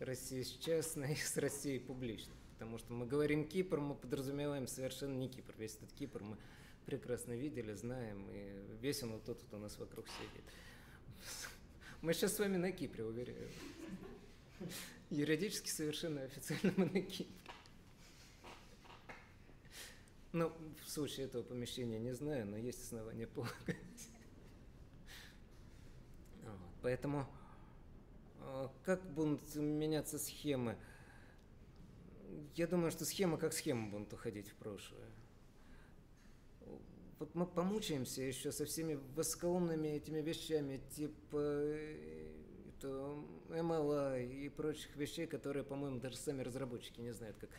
России 0.00 0.42
с 0.42 0.50
частной, 0.50 1.14
с 1.16 1.36
Россией 1.36 1.78
публичной. 1.78 2.34
Потому 2.54 2.78
что 2.78 2.92
мы 2.92 3.06
говорим 3.06 3.46
Кипр, 3.46 3.78
мы 3.78 3.94
подразумеваем 3.94 4.66
совершенно 4.66 5.14
не 5.14 5.28
Кипр. 5.28 5.54
Весь 5.58 5.76
этот 5.76 5.92
Кипр 5.92 6.24
мы 6.24 6.38
прекрасно 6.86 7.32
видели, 7.32 7.72
знаем, 7.74 8.28
и 8.30 8.76
весь 8.80 9.02
он 9.02 9.12
вот 9.12 9.24
тот, 9.24 9.42
кто 9.42 9.56
у 9.56 9.60
нас 9.60 9.78
вокруг 9.78 10.06
сидит. 10.08 10.44
Мы 12.00 12.14
сейчас 12.14 12.34
с 12.34 12.38
вами 12.38 12.56
на 12.56 12.72
Кипре, 12.72 13.04
уверяю. 13.04 13.48
Юридически 15.10 15.70
совершенно 15.70 16.22
официально 16.22 16.72
мы 16.76 16.86
на 16.86 17.00
Кипре. 17.00 17.32
Ну, 20.32 20.50
в 20.84 20.90
случае 20.90 21.26
этого 21.26 21.42
помещения 21.42 21.98
не 21.98 22.12
знаю, 22.12 22.46
но 22.46 22.56
есть 22.56 22.82
основания 22.82 23.26
полагать. 23.26 23.76
Поэтому 26.82 27.28
э, 28.40 28.68
как 28.84 29.02
будут 29.12 29.54
меняться 29.54 30.18
схемы? 30.18 30.76
Я 32.56 32.66
думаю, 32.66 32.90
что 32.90 33.04
схемы 33.04 33.38
как 33.38 33.52
схемы 33.52 33.90
будут 33.90 34.12
уходить 34.12 34.48
в 34.48 34.54
прошлое. 34.54 35.11
Вот 37.22 37.36
мы 37.36 37.46
помучаемся 37.46 38.20
еще 38.20 38.50
со 38.50 38.64
всеми 38.64 38.94
высокоумными 39.14 39.86
этими 39.86 40.20
вещами, 40.20 40.80
типа 40.96 41.36
это, 42.66 43.14
MLA 43.48 44.28
и 44.28 44.48
прочих 44.48 44.96
вещей, 44.96 45.28
которые, 45.28 45.62
по-моему, 45.62 46.00
даже 46.00 46.16
сами 46.16 46.42
разработчики 46.42 47.00
не 47.00 47.12
знают, 47.12 47.36
как 47.38 47.50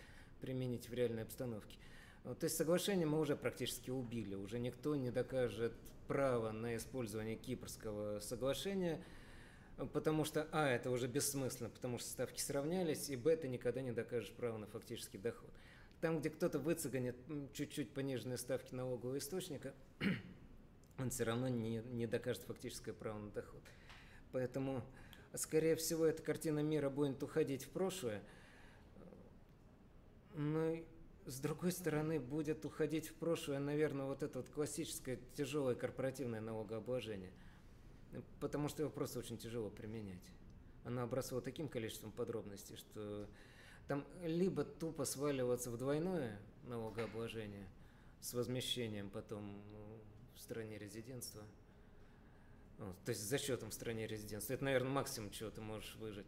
применить 0.42 0.90
в 0.90 0.94
реальной 0.94 1.24
обстановке. 1.24 1.78
То 2.26 2.44
есть 2.44 2.58
соглашение 2.58 3.08
мы 3.08 3.22
уже 3.22 3.38
практически 3.38 3.90
убили, 3.90 4.36
уже 4.36 4.60
никто 4.60 4.98
не 4.98 5.12
докажет 5.12 5.72
право 6.10 6.52
на 6.52 6.76
использование 6.76 7.38
Кипрского 7.38 8.20
соглашения. 8.20 9.02
Потому 9.94 10.26
что, 10.26 10.46
а, 10.52 10.68
это 10.68 10.92
уже 10.92 11.08
бессмысленно, 11.08 11.70
потому 11.70 12.00
что 12.00 12.10
ставки 12.10 12.42
сравнялись, 12.42 13.10
и, 13.10 13.16
б, 13.16 13.34
ты 13.38 13.48
никогда 13.48 13.82
не 13.82 13.94
докажешь 13.94 14.34
право 14.34 14.58
на 14.58 14.68
фактический 14.68 15.20
доход. 15.20 15.50
Там, 16.04 16.20
где 16.20 16.30
кто-то 16.30 16.60
выцеганит 16.60 17.16
чуть-чуть 17.54 17.94
пониженные 17.94 18.38
ставки 18.38 18.76
налогового 18.76 19.20
источника, 19.20 19.74
он 21.00 21.12
все 21.12 21.24
равно 21.24 21.48
не, 21.48 21.78
не 21.78 22.08
докажет 22.08 22.44
фактическое 22.44 22.94
право 22.94 23.20
на 23.20 23.32
доход. 23.32 23.62
Поэтому, 24.34 24.84
скорее 25.34 25.78
всего, 25.78 26.06
эта 26.06 26.22
картина 26.22 26.60
мира 26.60 26.90
будет 26.90 27.24
уходить 27.24 27.64
в 27.64 27.70
прошлое. 27.70 28.22
Но, 30.34 30.76
с 31.26 31.40
другой 31.40 31.72
стороны, 31.72 32.20
будет 32.20 32.66
уходить 32.66 33.08
в 33.08 33.14
прошлое, 33.14 33.60
наверное, 33.60 34.06
вот 34.06 34.24
это 34.24 34.40
вот 34.40 34.50
классическое 34.50 35.22
тяжелое 35.36 35.76
корпоративное 35.76 36.42
налогообложение. 36.42 37.32
Потому 38.42 38.68
что 38.68 38.84
его 38.84 38.92
просто 38.92 39.20
очень 39.20 39.38
тяжело 39.38 39.70
применять. 39.70 40.30
Оно 40.84 41.04
обросло 41.04 41.40
таким 41.40 41.70
количеством 41.70 42.12
подробностей, 42.12 42.76
что 42.76 43.30
там 43.88 44.06
либо 44.24 44.64
тупо 44.64 45.06
сваливаться 45.06 45.70
в 45.72 45.78
двойное 45.78 46.40
налогообложение 46.64 47.68
с 48.22 48.34
возмещением 48.34 49.10
потом 49.10 49.62
ну, 49.72 50.00
в 50.36 50.40
стране 50.40 50.78
резидентства. 50.78 51.44
Ну, 52.80 52.94
то 53.06 53.10
есть 53.10 53.22
за 53.22 53.38
счетом 53.38 53.70
в 53.70 53.74
стране 53.74 54.08
резидентства. 54.08 54.54
Это, 54.54 54.64
наверное, 54.64 54.92
максимум, 54.92 55.30
чего 55.32 55.50
ты 55.50 55.62
можешь 55.62 55.96
выжить. 55.96 56.26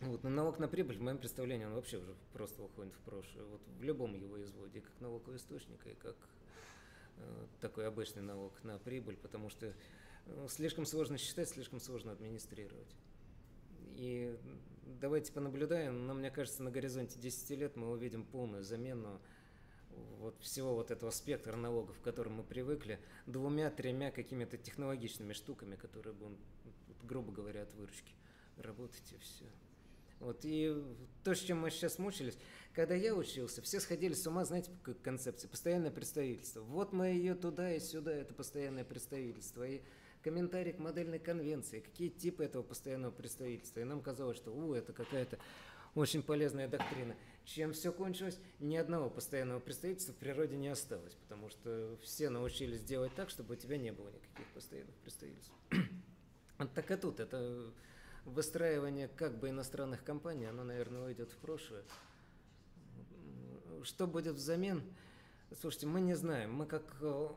Вот, 0.00 0.22
но 0.22 0.30
налог 0.30 0.58
на 0.58 0.68
прибыль, 0.68 0.96
в 0.96 1.02
моем 1.02 1.18
представлении, 1.18 1.66
он 1.66 1.74
вообще 1.74 1.98
уже 1.98 2.14
просто 2.32 2.62
уходит 2.62 2.94
в 2.94 3.00
прошлое. 3.00 3.44
Вот 3.44 3.60
в 3.78 3.82
любом 3.82 4.14
его 4.14 4.42
изводе, 4.42 4.80
как 4.80 4.98
налог 5.00 5.28
источника 5.28 5.90
и 5.90 5.94
как 5.94 6.16
э, 7.18 7.46
такой 7.60 7.86
обычный 7.86 8.22
налог 8.22 8.52
на 8.64 8.78
прибыль, 8.78 9.18
потому 9.18 9.50
что 9.50 9.74
э, 10.26 10.46
слишком 10.48 10.86
сложно 10.86 11.18
считать, 11.18 11.50
слишком 11.50 11.80
сложно 11.80 12.12
администрировать. 12.12 12.96
И 13.96 14.38
давайте 15.00 15.32
понаблюдаем, 15.32 16.06
но 16.06 16.14
мне 16.14 16.30
кажется, 16.30 16.62
на 16.62 16.70
горизонте 16.70 17.18
10 17.18 17.50
лет 17.58 17.76
мы 17.76 17.90
увидим 17.90 18.24
полную 18.24 18.62
замену 18.62 19.20
вот 20.18 20.38
всего 20.40 20.74
вот 20.74 20.90
этого 20.90 21.10
спектра 21.10 21.56
налогов, 21.56 21.98
к 21.98 22.02
которым 22.02 22.34
мы 22.34 22.42
привыкли, 22.42 22.98
двумя-тремя 23.26 24.10
какими-то 24.10 24.56
технологичными 24.56 25.32
штуками, 25.32 25.76
которые 25.76 26.14
будут, 26.14 26.38
грубо 27.02 27.32
говоря, 27.32 27.62
от 27.62 27.72
выручки 27.74 28.14
работать 28.56 29.12
и 29.12 29.18
все. 29.18 29.44
Вот, 30.20 30.40
и 30.44 30.84
то, 31.24 31.34
с 31.34 31.38
чем 31.40 31.60
мы 31.60 31.70
сейчас 31.70 31.98
мучились, 31.98 32.36
когда 32.74 32.94
я 32.94 33.14
учился, 33.14 33.62
все 33.62 33.80
сходили 33.80 34.12
с 34.12 34.26
ума, 34.26 34.44
знаете, 34.44 34.70
по 34.84 34.92
концепции, 34.92 35.48
постоянное 35.48 35.90
представительство. 35.90 36.60
Вот 36.60 36.92
мы 36.92 37.06
ее 37.06 37.34
туда 37.34 37.74
и 37.74 37.80
сюда, 37.80 38.12
это 38.12 38.34
постоянное 38.34 38.84
представительство. 38.84 39.66
И 39.66 39.80
комментарий 40.22 40.72
к 40.72 40.78
модельной 40.78 41.18
конвенции, 41.18 41.80
какие 41.80 42.08
типы 42.08 42.44
этого 42.44 42.62
постоянного 42.62 43.12
представительства. 43.12 43.80
И 43.80 43.84
нам 43.84 44.00
казалось, 44.00 44.36
что, 44.36 44.52
у, 44.52 44.74
это 44.74 44.92
какая-то 44.92 45.38
очень 45.94 46.22
полезная 46.22 46.68
доктрина. 46.68 47.16
Чем 47.44 47.72
все 47.72 47.92
кончилось, 47.92 48.38
ни 48.60 48.76
одного 48.76 49.10
постоянного 49.10 49.60
представительства 49.60 50.12
в 50.12 50.16
природе 50.16 50.56
не 50.56 50.68
осталось, 50.68 51.14
потому 51.14 51.48
что 51.48 51.98
все 52.02 52.30
научились 52.30 52.82
делать 52.82 53.14
так, 53.14 53.30
чтобы 53.30 53.54
у 53.54 53.56
тебя 53.56 53.76
не 53.76 53.92
было 53.92 54.08
никаких 54.08 54.46
постоянных 54.54 54.94
представительств. 54.96 55.52
так 56.74 56.90
и 56.90 56.96
тут, 56.96 57.18
это 57.18 57.72
выстраивание 58.24 59.08
как 59.08 59.38
бы 59.38 59.48
иностранных 59.48 60.04
компаний, 60.04 60.46
оно, 60.46 60.64
наверное, 60.64 61.06
уйдет 61.06 61.32
в 61.32 61.36
прошлое. 61.38 61.82
Что 63.82 64.06
будет 64.06 64.36
взамен? 64.36 64.82
Слушайте, 65.60 65.86
мы 65.86 66.00
не 66.00 66.14
знаем. 66.14 66.52
Мы 66.52 66.66
как 66.66 66.84
э, 67.00 67.28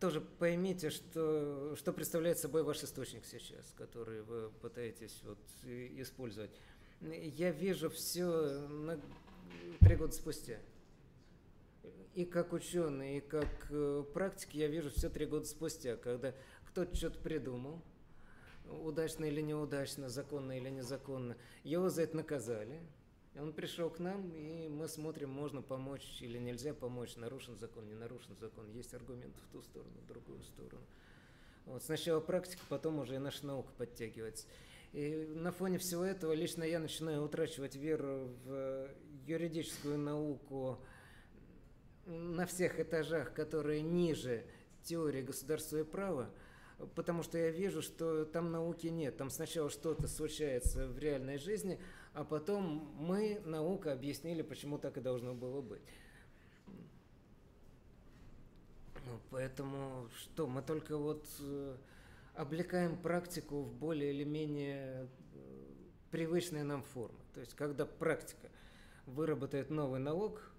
тоже 0.00 0.20
поймите, 0.20 0.90
что, 0.90 1.74
что 1.76 1.92
представляет 1.92 2.38
собой 2.38 2.62
ваш 2.62 2.82
источник 2.82 3.24
сейчас, 3.24 3.72
который 3.76 4.22
вы 4.22 4.50
пытаетесь 4.60 5.20
вот 5.24 5.38
использовать. 5.64 6.50
Я 7.00 7.50
вижу 7.50 7.90
все 7.90 8.26
на 8.68 9.00
три 9.80 9.96
года 9.96 10.12
спустя. 10.12 10.58
И 12.14 12.24
как 12.24 12.52
ученый, 12.52 13.18
и 13.18 13.20
как 13.20 13.46
э, 13.70 14.04
практик 14.12 14.54
я 14.54 14.66
вижу 14.66 14.90
все 14.90 15.08
три 15.08 15.24
года 15.24 15.44
спустя, 15.44 15.96
когда 15.96 16.34
кто-то 16.66 16.96
что-то 16.96 17.20
придумал, 17.20 17.80
удачно 18.68 19.24
или 19.24 19.40
неудачно, 19.40 20.08
законно 20.08 20.58
или 20.58 20.68
незаконно, 20.68 21.36
его 21.62 21.88
за 21.90 22.02
это 22.02 22.16
наказали. 22.16 22.80
Он 23.36 23.52
пришел 23.52 23.88
к 23.90 23.98
нам, 23.98 24.32
и 24.34 24.68
мы 24.68 24.88
смотрим, 24.88 25.30
можно 25.30 25.62
помочь 25.62 26.20
или 26.20 26.38
нельзя 26.38 26.74
помочь, 26.74 27.16
нарушен 27.16 27.56
закон, 27.56 27.86
не 27.88 27.94
нарушен 27.94 28.36
закон. 28.40 28.68
Есть 28.70 28.94
аргументы 28.94 29.40
в 29.42 29.52
ту 29.52 29.62
сторону, 29.62 29.92
в 30.02 30.06
другую 30.06 30.42
сторону. 30.42 30.82
Вот 31.66 31.82
сначала 31.82 32.20
практика, 32.20 32.62
потом 32.68 32.98
уже 32.98 33.16
и 33.16 33.18
наша 33.18 33.46
наука 33.46 33.70
подтягивается. 33.76 34.46
И 34.92 35.26
на 35.34 35.52
фоне 35.52 35.78
всего 35.78 36.02
этого 36.02 36.32
лично 36.32 36.64
я 36.64 36.80
начинаю 36.80 37.22
утрачивать 37.22 37.76
веру 37.76 38.30
в 38.44 38.88
юридическую 39.26 39.98
науку 39.98 40.78
на 42.06 42.46
всех 42.46 42.80
этажах, 42.80 43.34
которые 43.34 43.82
ниже 43.82 44.46
теории 44.82 45.20
государства 45.20 45.76
и 45.76 45.84
права, 45.84 46.30
потому 46.94 47.22
что 47.22 47.36
я 47.36 47.50
вижу, 47.50 47.82
что 47.82 48.24
там 48.24 48.50
науки 48.50 48.86
нет. 48.86 49.18
Там 49.18 49.28
сначала 49.28 49.68
что-то 49.68 50.08
случается 50.08 50.86
в 50.86 50.98
реальной 50.98 51.36
жизни, 51.36 51.78
а 52.14 52.24
потом 52.24 52.92
мы, 52.98 53.40
наука, 53.44 53.92
объяснили, 53.92 54.42
почему 54.42 54.78
так 54.78 54.96
и 54.96 55.00
должно 55.00 55.34
было 55.34 55.60
быть. 55.60 55.82
Ну, 59.06 59.18
поэтому 59.30 60.08
что, 60.18 60.46
мы 60.46 60.60
только 60.62 60.96
вот 60.98 61.26
э, 61.40 61.76
облекаем 62.34 62.96
практику 62.96 63.62
в 63.62 63.72
более 63.72 64.12
или 64.12 64.24
менее 64.24 65.08
э, 65.34 65.68
привычные 66.10 66.64
нам 66.64 66.82
формы. 66.82 67.18
То 67.34 67.40
есть, 67.40 67.54
когда 67.54 67.86
практика 67.86 68.48
выработает 69.06 69.70
новый 69.70 70.00
налог, 70.00 70.52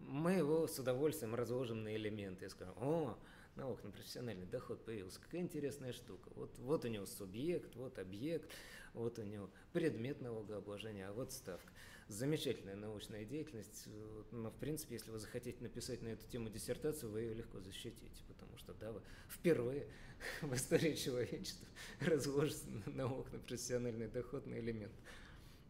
мы 0.00 0.32
его 0.32 0.66
с 0.66 0.78
удовольствием 0.78 1.34
разложим 1.34 1.84
на 1.84 1.94
элементы 1.94 2.46
и 2.46 2.48
скажем, 2.48 2.74
о, 2.78 3.16
налог 3.56 3.82
на 3.84 3.90
профессиональный 3.90 4.46
доход 4.46 4.84
появился. 4.84 5.20
Какая 5.20 5.40
интересная 5.40 5.92
штука. 5.92 6.30
Вот, 6.34 6.56
вот 6.58 6.84
у 6.84 6.88
него 6.88 7.06
субъект, 7.06 7.74
вот 7.76 7.98
объект, 7.98 8.50
вот 8.94 9.18
у 9.18 9.22
него 9.22 9.50
предмет 9.72 10.20
налогообложения, 10.20 11.08
а 11.08 11.12
вот 11.12 11.32
ставка. 11.32 11.72
Замечательная 12.08 12.76
научная 12.76 13.24
деятельность, 13.24 13.88
но 14.32 14.50
в 14.50 14.56
принципе, 14.56 14.94
если 14.94 15.10
вы 15.10 15.18
захотите 15.18 15.62
написать 15.62 16.02
на 16.02 16.08
эту 16.08 16.26
тему 16.28 16.50
диссертацию, 16.50 17.10
вы 17.10 17.20
ее 17.20 17.34
легко 17.34 17.60
защитите, 17.60 18.22
потому 18.28 18.56
что, 18.58 18.74
да, 18.74 18.92
вы 18.92 19.00
впервые 19.30 19.86
в 20.42 20.52
истории 20.54 20.94
человечества 20.94 21.66
разложите 22.00 22.66
налог 22.86 23.32
на 23.32 23.38
профессиональный 23.38 24.08
доход 24.08 24.46
на 24.46 24.58
элемент. 24.58 24.92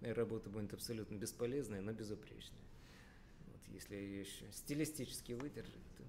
Работа 0.00 0.50
будет 0.50 0.74
абсолютно 0.74 1.14
бесполезная, 1.14 1.80
но 1.80 1.92
безупречная. 1.92 2.64
Вот, 3.46 3.60
если 3.68 3.94
ее 3.94 4.20
еще 4.22 4.50
стилистически 4.50 5.34
выдержать, 5.34 5.84
то 5.96 6.02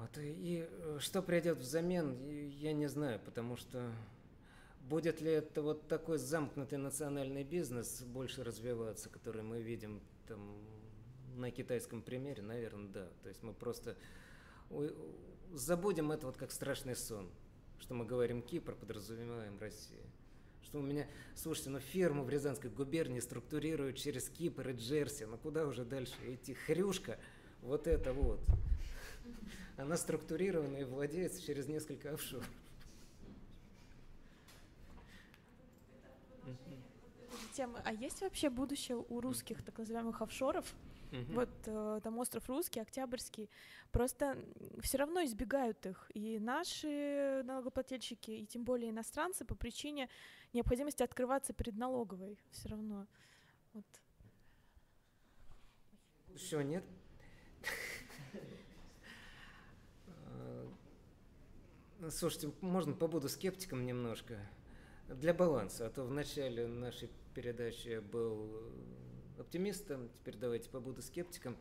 Вот, 0.00 0.18
и 0.18 0.66
э, 0.68 0.98
что 1.00 1.22
придет 1.22 1.58
взамен, 1.58 2.48
я 2.48 2.72
не 2.72 2.88
знаю, 2.88 3.20
потому 3.24 3.56
что 3.56 3.92
будет 4.88 5.20
ли 5.20 5.30
это 5.30 5.62
вот 5.62 5.86
такой 5.86 6.18
замкнутый 6.18 6.78
национальный 6.78 7.44
бизнес 7.44 8.02
больше 8.02 8.42
развиваться, 8.42 9.08
который 9.08 9.42
мы 9.42 9.62
видим 9.62 10.00
там 10.26 10.58
на 11.36 11.50
китайском 11.50 12.02
примере, 12.02 12.42
наверное, 12.42 12.88
да. 12.88 13.08
То 13.22 13.28
есть 13.28 13.42
мы 13.42 13.52
просто 13.52 13.96
забудем 15.52 16.10
это 16.10 16.26
вот 16.26 16.36
как 16.36 16.50
страшный 16.50 16.96
сон, 16.96 17.30
что 17.78 17.94
мы 17.94 18.04
говорим 18.04 18.42
Кипр, 18.42 18.74
подразумеваем 18.74 19.58
Россию. 19.58 20.02
Что 20.62 20.80
у 20.80 20.82
меня, 20.82 21.06
слушайте, 21.36 21.70
ну 21.70 21.78
ферму 21.78 22.24
в 22.24 22.30
Рязанской 22.30 22.70
губернии 22.70 23.20
структурируют 23.20 23.96
через 23.96 24.28
Кипр 24.28 24.70
и 24.70 24.72
Джерси, 24.72 25.24
ну 25.24 25.38
куда 25.38 25.66
уже 25.66 25.84
дальше 25.84 26.14
идти? 26.26 26.54
Хрюшка, 26.54 27.18
вот 27.62 27.86
это 27.86 28.12
вот 28.12 28.40
она 29.76 29.96
структурирована 29.96 30.76
и 30.78 30.84
владеется 30.84 31.42
через 31.42 31.66
несколько 31.68 32.12
офшоров. 32.12 32.48
Тема. 37.54 37.80
А 37.84 37.92
есть 37.92 38.20
вообще 38.20 38.50
будущее 38.50 38.96
у 38.96 39.20
русских 39.20 39.62
так 39.62 39.78
называемых 39.78 40.20
офшоров? 40.20 40.74
Угу. 41.12 41.32
Вот 41.34 41.50
э, 41.66 42.00
там 42.02 42.18
остров 42.18 42.48
Русский, 42.48 42.80
Октябрьский, 42.80 43.48
просто 43.92 44.36
все 44.82 44.98
равно 44.98 45.24
избегают 45.24 45.86
их. 45.86 46.10
И 46.14 46.40
наши 46.40 47.42
налогоплательщики, 47.44 48.32
и 48.32 48.46
тем 48.46 48.64
более 48.64 48.90
иностранцы 48.90 49.44
по 49.44 49.54
причине 49.54 50.08
необходимости 50.52 51.04
открываться 51.04 51.52
перед 51.52 51.76
налоговой 51.76 52.38
все 52.50 52.68
равно. 52.70 53.06
Вот. 53.72 53.86
Еще 56.34 56.64
нет? 56.64 56.84
Слушайте, 62.10 62.52
можно 62.60 62.92
побуду 62.92 63.28
скептиком 63.28 63.86
немножко? 63.86 64.36
Для 65.08 65.32
баланса, 65.32 65.86
а 65.86 65.90
то 65.90 66.04
в 66.04 66.10
начале 66.10 66.66
нашей 66.66 67.08
передачи 67.34 67.88
я 67.88 68.00
был 68.00 68.72
оптимистом, 69.38 70.10
теперь 70.20 70.36
давайте 70.36 70.68
побуду 70.70 71.02
скептиком. 71.02 71.56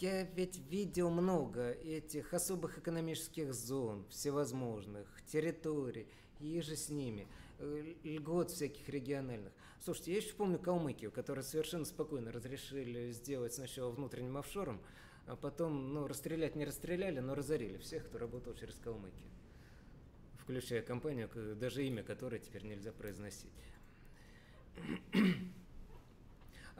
я 0.00 0.22
ведь 0.22 0.58
видел 0.70 1.10
много 1.10 1.70
этих 1.70 2.34
особых 2.34 2.78
экономических 2.78 3.54
зон, 3.54 4.06
всевозможных, 4.10 5.06
территорий, 5.26 6.08
и 6.40 6.60
же 6.60 6.76
с 6.76 6.88
ними, 6.88 7.28
э, 7.58 7.94
льгот 8.02 8.50
всяких 8.50 8.88
региональных. 8.88 9.52
Слушайте, 9.80 10.12
я 10.12 10.18
еще 10.18 10.34
помню 10.34 10.58
Калмыкию, 10.58 11.10
которую 11.10 11.44
совершенно 11.44 11.84
спокойно 11.84 12.32
разрешили 12.32 13.12
сделать 13.12 13.54
сначала 13.54 13.90
внутренним 13.90 14.36
офшором, 14.36 14.80
а 15.28 15.36
потом, 15.36 15.92
ну, 15.92 16.06
расстрелять 16.06 16.56
не 16.56 16.64
расстреляли, 16.64 17.20
но 17.20 17.34
разорили 17.34 17.76
всех, 17.76 18.06
кто 18.06 18.18
работал 18.18 18.54
через 18.54 18.76
Калмыкию. 18.76 19.28
Включая 20.38 20.80
компанию, 20.80 21.28
даже 21.56 21.86
имя 21.86 22.02
которой 22.02 22.40
теперь 22.40 22.64
нельзя 22.64 22.92
произносить. 22.92 23.52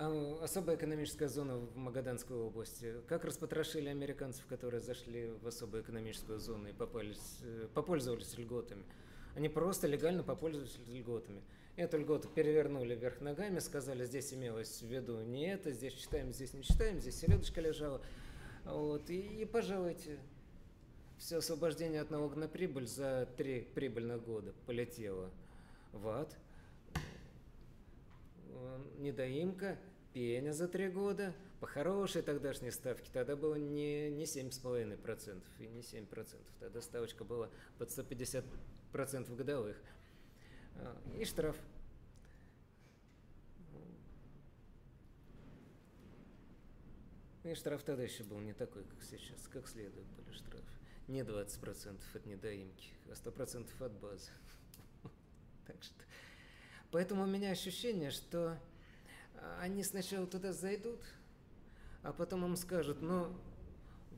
А 0.00 0.38
особая 0.42 0.76
экономическая 0.76 1.28
зона 1.28 1.56
в 1.56 1.76
Магаданской 1.76 2.36
области. 2.36 2.94
Как 3.08 3.24
распотрошили 3.24 3.88
американцев, 3.88 4.46
которые 4.46 4.80
зашли 4.80 5.32
в 5.42 5.46
особую 5.48 5.82
экономическую 5.82 6.38
зону 6.38 6.68
и 6.68 6.72
попались, 6.72 7.40
э, 7.42 7.66
попользовались 7.74 8.38
льготами? 8.38 8.84
Они 9.34 9.48
просто 9.48 9.88
легально 9.88 10.22
попользовались 10.22 10.78
льготами. 10.86 11.42
Эту 11.74 11.98
льготу 11.98 12.28
перевернули 12.28 12.94
вверх 12.94 13.20
ногами, 13.20 13.58
сказали, 13.58 14.04
здесь 14.04 14.32
имелось 14.32 14.80
в 14.80 14.86
виду 14.86 15.20
не 15.22 15.52
это, 15.52 15.72
здесь 15.72 15.94
читаем, 15.94 16.32
здесь 16.32 16.54
не 16.54 16.62
читаем, 16.62 17.00
здесь 17.00 17.18
селедочка 17.18 17.60
лежала. 17.60 18.00
Вот, 18.68 19.10
и, 19.10 19.42
и 19.42 19.44
пожалуйте, 19.44 20.18
все 21.18 21.38
освобождение 21.38 22.00
от 22.00 22.10
налога 22.10 22.36
на 22.36 22.48
прибыль 22.48 22.86
за 22.86 23.28
три 23.36 23.62
прибыльных 23.74 24.24
года 24.24 24.52
полетело 24.66 25.30
в 25.92 26.08
ад– 26.08 26.36
недоимка, 28.98 29.78
пеня 30.12 30.52
за 30.52 30.68
три 30.68 30.88
года, 30.88 31.34
по 31.60 31.66
хорошей 31.66 32.22
тогдашней 32.22 32.70
ставке, 32.70 33.10
тогда 33.12 33.36
было 33.36 33.56
не, 33.56 34.10
не 34.10 34.24
7,5% 34.24 35.42
и 35.58 35.66
не 35.66 35.80
7%, 35.80 36.36
тогда 36.60 36.80
ставочка 36.80 37.24
была 37.24 37.48
под 37.78 37.88
150% 37.90 39.34
годовых. 39.34 39.76
А, 40.76 40.96
и 41.18 41.24
штраф. 41.24 41.56
И 47.48 47.54
штраф 47.54 47.82
тогда 47.82 48.02
еще 48.02 48.24
был 48.24 48.40
не 48.40 48.52
такой, 48.52 48.84
как 48.84 49.02
сейчас, 49.02 49.48
как 49.50 49.66
следует 49.66 50.06
были 50.08 50.30
штрафы. 50.36 50.66
Не 51.06 51.20
20% 51.20 51.98
от 52.12 52.26
недоимки, 52.26 52.90
а 53.06 53.12
100% 53.12 53.84
от 53.84 53.92
базы. 53.92 54.30
Так 55.66 55.82
что 55.82 55.94
Поэтому 56.90 57.22
у 57.22 57.26
меня 57.26 57.50
ощущение, 57.50 58.10
что 58.10 58.58
а, 59.34 59.60
они 59.62 59.82
сначала 59.82 60.26
туда 60.26 60.52
зайдут, 60.52 61.00
а 62.02 62.12
потом 62.12 62.44
им 62.44 62.54
скажут, 62.54 63.00
ну, 63.00 63.34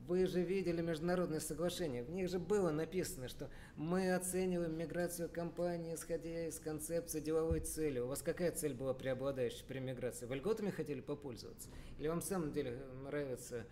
вы 0.07 0.25
же 0.25 0.41
видели 0.41 0.81
международные 0.81 1.39
соглашения, 1.39 2.03
в 2.03 2.09
них 2.09 2.29
же 2.29 2.39
было 2.39 2.71
написано, 2.71 3.27
что 3.27 3.49
мы 3.75 4.13
оцениваем 4.13 4.77
миграцию 4.77 5.29
компании, 5.29 5.95
исходя 5.95 6.47
из 6.47 6.59
концепции 6.59 7.19
деловой 7.19 7.61
цели. 7.61 7.99
У 7.99 8.07
вас 8.07 8.21
какая 8.21 8.51
цель 8.51 8.73
была 8.73 8.93
преобладающей 8.93 9.63
при 9.65 9.79
миграции? 9.79 10.25
Вы 10.25 10.37
льготами 10.37 10.69
хотели 10.69 11.01
попользоваться? 11.01 11.69
Или 11.99 12.07
вам 12.07 12.21
в 12.21 12.25
самом 12.25 12.51
деле 12.51 12.77
нравится 13.03 13.65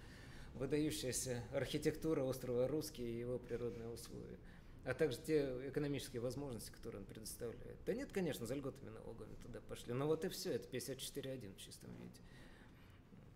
выдающаяся 0.55 1.43
архитектура 1.53 2.23
острова 2.23 2.67
Русский 2.67 3.03
и 3.03 3.19
его 3.19 3.39
природные 3.39 3.89
условия? 3.89 4.37
а 4.85 4.93
также 4.93 5.17
те 5.17 5.43
экономические 5.67 6.21
возможности, 6.21 6.71
которые 6.71 7.01
он 7.01 7.05
предоставляет. 7.05 7.77
Да 7.85 7.93
нет, 7.93 8.11
конечно, 8.11 8.45
за 8.45 8.55
льготами 8.55 8.89
налоговыми 8.89 9.35
туда 9.35 9.59
пошли. 9.61 9.93
Но 9.93 10.07
вот 10.07 10.25
и 10.25 10.29
все, 10.29 10.53
это 10.53 10.67
54.1 10.67 11.53
в 11.53 11.57
чистом 11.57 11.93
виде. 11.97 12.21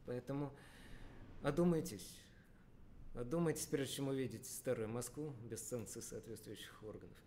Поэтому 0.06 0.52
одумайтесь. 1.44 2.23
Одумайтесь, 3.14 3.68
прежде 3.68 3.96
чем 3.96 4.08
увидите 4.08 4.50
старую 4.50 4.90
Москву 4.90 5.34
без 5.44 5.62
санкций 5.62 6.02
соответствующих 6.02 6.82
органов. 6.84 7.18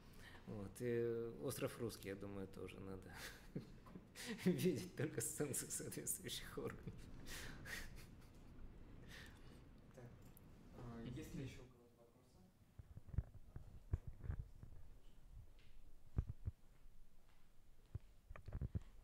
Вот. 0.46 0.70
И 0.80 1.32
остров 1.44 1.78
Русский, 1.80 2.08
я 2.08 2.16
думаю, 2.16 2.48
тоже 2.48 2.78
надо 2.80 3.12
видеть 4.44 4.94
только 4.96 5.20
с 5.20 5.30
санкций 5.36 5.70
соответствующих 5.70 6.58
органов. 6.58 6.94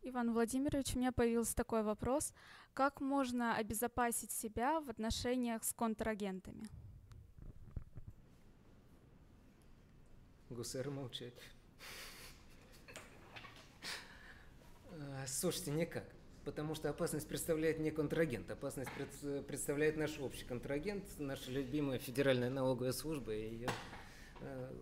Иван 0.05 0.33
Владимирович, 0.33 0.97
у 0.97 0.99
меня 0.99 1.13
появился 1.13 1.55
такой 1.55 1.85
вопрос. 1.85 2.35
Как 2.75 3.01
можно 3.01 3.55
обезопасить 3.57 4.33
себя 4.33 4.81
в 4.81 4.91
отношениях 4.91 5.63
с 5.63 5.73
контрагентами? 5.73 6.67
Гусар 10.51 10.91
молчать. 10.91 11.35
Слушайте, 15.27 15.71
никак. 15.71 16.05
Потому 16.45 16.75
что 16.75 16.91
опасность 16.91 17.29
представляет 17.29 17.79
не 17.79 17.93
контрагент, 17.93 18.51
опасность 18.51 18.91
представляет 19.47 19.97
наш 19.97 20.19
общий 20.19 20.45
контрагент, 20.45 21.05
наша 21.19 21.53
любимая 21.53 22.01
федеральная 22.01 22.51
налоговая 22.51 22.93
служба 22.93 23.33
и 23.33 23.55
ее 23.55 23.69
а, 24.41 24.75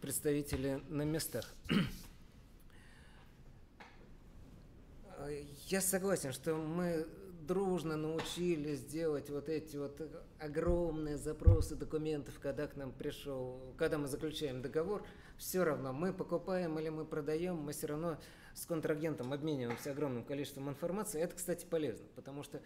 представители 0.00 0.80
на 0.88 1.02
местах. 1.02 1.54
Я 5.28 5.80
согласен, 5.80 6.32
что 6.32 6.54
мы 6.54 7.06
дружно 7.46 7.96
научились 7.96 8.82
делать 8.84 9.30
вот 9.30 9.48
эти 9.48 9.76
вот 9.76 10.00
огромные 10.38 11.16
запросы 11.16 11.76
документов, 11.76 12.38
когда 12.40 12.66
к 12.66 12.76
нам 12.76 12.92
пришел, 12.92 13.74
когда 13.76 13.98
мы 13.98 14.08
заключаем 14.08 14.62
договор, 14.62 15.04
все 15.36 15.64
равно 15.64 15.92
мы 15.92 16.12
покупаем 16.12 16.78
или 16.78 16.88
мы 16.88 17.04
продаем, 17.04 17.56
мы 17.56 17.72
все 17.72 17.88
равно 17.88 18.18
с 18.54 18.66
контрагентом 18.66 19.32
обмениваемся 19.32 19.90
огромным 19.90 20.24
количеством 20.24 20.68
информации. 20.70 21.20
Это, 21.20 21.34
кстати, 21.36 21.66
полезно, 21.66 22.06
потому 22.14 22.42
что 22.42 22.62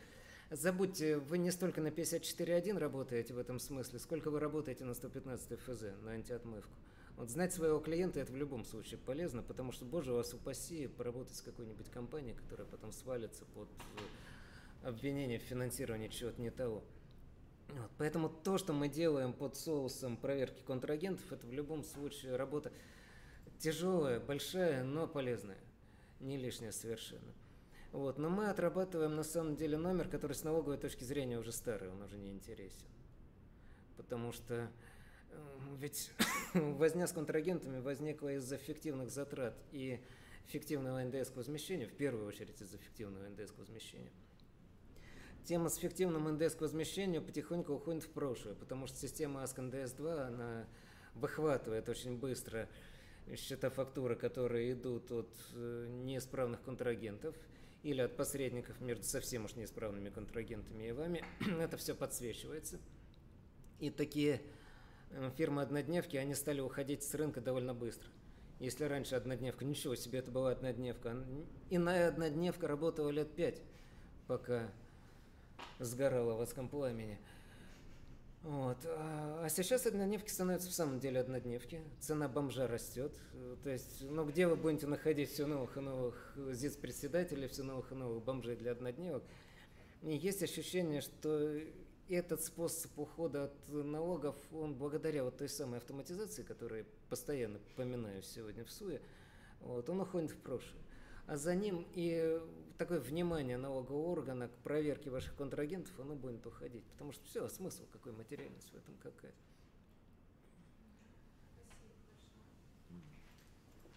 забудьте, 0.51 1.19
вы 1.19 1.39
не 1.39 1.51
столько 1.51 1.81
на 1.81 1.89
54.1 1.89 2.79
работаете 2.79 3.35
в 3.35 3.39
этом 3.39 3.59
смысле, 3.59 3.99
сколько 3.99 4.31
вы 4.31 4.39
работаете 4.39 4.85
на 4.85 4.95
115 4.95 5.59
ФЗ, 5.61 5.83
на 6.03 6.13
антиотмывку. 6.13 6.73
Вот 7.19 7.31
знать 7.31 7.53
своего 7.53 7.81
клиента 7.81 8.21
это 8.21 8.31
в 8.31 8.37
любом 8.37 8.65
случае 8.65 8.97
полезно, 8.97 9.43
потому 9.43 9.73
что, 9.73 9.85
боже 9.85 10.13
вас 10.13 10.33
упаси, 10.35 10.87
поработать 10.87 11.35
с 11.35 11.43
какой-нибудь 11.43 11.91
компанией, 11.91 12.37
которая 12.37 12.65
потом 12.65 12.93
свалится 12.93 13.45
под 13.45 13.69
э, 13.69 14.89
обвинение 14.89 15.41
в 15.41 15.43
финансировании 15.43 16.07
чего-то 16.07 16.41
не 16.41 16.51
того. 16.51 16.85
Вот, 17.71 17.91
поэтому 17.99 18.29
то, 18.29 18.57
что 18.57 18.73
мы 18.73 18.89
делаем 18.89 19.33
под 19.33 19.57
соусом 19.57 20.17
проверки 20.17 20.63
контрагентов, 20.65 21.33
это 21.33 21.45
в 21.45 21.53
любом 21.53 21.83
случае 21.83 22.37
работа 22.37 22.73
тяжелая, 23.59 24.21
большая, 24.21 24.85
но 24.85 25.09
полезная. 25.09 25.59
Не 26.21 26.37
лишняя 26.37 26.71
совершенно. 26.71 27.35
Вот, 27.91 28.19
но 28.19 28.31
мы 28.31 28.49
отрабатываем 28.49 29.17
на 29.17 29.25
самом 29.25 29.57
деле 29.57 29.77
номер, 29.77 30.09
который 30.09 30.35
с 30.35 30.45
налоговой 30.45 30.79
точки 30.79 31.03
зрения 31.03 31.41
уже 31.41 31.51
старый, 31.51 31.91
он 31.91 32.01
уже 32.01 32.17
не 32.17 32.31
интересен. 32.31 32.87
Потому 33.97 34.31
что 34.31 34.71
ведь 35.79 36.11
возня 36.55 37.07
с 37.07 37.13
контрагентами 37.13 37.81
возникла 37.81 38.35
из-за 38.35 38.57
фиктивных 38.57 39.11
затрат 39.11 39.57
и 39.73 40.01
фиктивного 40.47 41.03
НДС 41.03 41.35
возмещения, 41.35 41.87
в 41.87 41.93
первую 41.93 42.27
очередь 42.27 42.61
из-за 42.61 42.79
фиктивного 42.79 43.29
НДС 43.29 43.53
возмещения. 43.57 44.13
Тема 45.45 45.69
с 45.69 45.77
фиктивным 45.77 46.29
НДС 46.35 46.61
возмещением 46.61 47.25
потихоньку 47.25 47.73
уходит 47.73 48.05
в 48.05 48.11
прошлое, 48.11 48.55
потому 48.55 48.87
что 48.87 48.99
система 48.99 49.43
АСК 49.43 49.61
НДС-2, 49.61 50.27
она 50.27 50.67
выхватывает 51.15 51.89
очень 51.89 52.19
быстро 52.19 52.69
счета 53.37 53.71
фактуры, 53.71 54.17
которые 54.17 54.73
идут 54.73 55.11
от 55.11 55.31
э, 55.55 55.87
неисправных 55.89 56.63
контрагентов 56.63 57.35
или 57.83 58.01
от 58.01 58.17
посредников 58.17 58.81
между 58.81 59.05
совсем 59.05 59.45
уж 59.45 59.55
неисправными 59.55 60.11
контрагентами 60.11 60.89
и 60.89 60.93
вами. 60.93 61.25
Это 61.61 61.77
все 61.77 61.95
подсвечивается. 61.95 62.79
И 63.81 63.91
такие 63.91 64.43
фирмы-однодневки, 65.37 66.17
они 66.17 66.35
стали 66.35 66.61
уходить 66.61 67.03
с 67.03 67.15
рынка 67.15 67.41
довольно 67.41 67.75
быстро. 67.75 68.09
Если 68.61 68.85
раньше 68.85 69.15
однодневка, 69.15 69.65
ничего 69.65 69.95
себе, 69.95 70.19
это 70.19 70.31
была 70.31 70.51
однодневка. 70.51 71.17
Иная 71.71 72.09
однодневка 72.09 72.67
работала 72.67 73.09
лет 73.11 73.31
пять, 73.35 73.63
пока 74.27 74.69
сгорала 75.79 76.35
в 76.35 76.41
адском 76.41 76.69
пламени. 76.69 77.19
Вот. 78.43 78.79
А, 78.87 79.43
а 79.45 79.49
сейчас 79.49 79.87
однодневки 79.87 80.31
становятся 80.31 80.69
в 80.69 80.73
самом 80.73 81.01
деле 81.01 81.21
однодневки. 81.21 81.83
Цена 82.01 82.29
бомжа 82.29 82.67
растет. 82.67 83.13
То 83.63 83.71
есть, 83.71 84.03
ну 84.03 84.25
где 84.25 84.47
вы 84.47 84.57
будете 84.57 84.87
находить 84.87 85.31
все 85.31 85.47
новых 85.47 85.77
и 85.77 85.81
новых 85.81 86.35
ЗИЦ-председателей, 86.37 87.49
все 87.49 87.63
новых 87.63 87.93
и 87.93 87.95
новых 87.95 88.25
бомжей 88.25 88.57
для 88.57 88.73
однодневок? 88.73 89.23
И 90.03 90.17
есть 90.17 90.43
ощущение, 90.43 91.01
что 91.01 91.61
этот 92.15 92.43
способ 92.43 92.99
ухода 92.99 93.45
от 93.45 93.69
налогов, 93.69 94.37
он 94.53 94.75
благодаря 94.75 95.25
вот 95.25 95.39
той 95.39 95.49
самой 95.49 95.79
автоматизации, 95.79 96.43
которую 96.43 96.81
я 96.81 96.87
постоянно 97.09 97.59
поминаю 97.77 98.23
сегодня 98.23 98.65
в 98.65 98.71
СУЕ, 98.71 99.01
вот, 99.61 99.89
он 99.89 100.01
уходит 100.01 100.31
в 100.31 100.39
прошлое. 100.39 100.83
а 101.27 101.37
за 101.37 101.55
ним 101.55 101.87
и 101.95 102.41
такое 102.79 103.01
внимание 103.01 103.59
налогового 103.59 104.07
органа 104.07 104.49
к 104.49 104.53
проверке 104.63 105.11
ваших 105.11 105.37
контрагентов, 105.37 105.99
оно 106.01 106.15
будет 106.15 106.47
уходить. 106.47 106.85
Потому 106.85 107.13
что 107.13 107.25
все, 107.27 107.49
смысл 107.49 107.85
какой 107.93 108.13
материальность 108.13 108.71
в 108.73 108.77
этом 108.77 108.95
какая. 109.03 109.35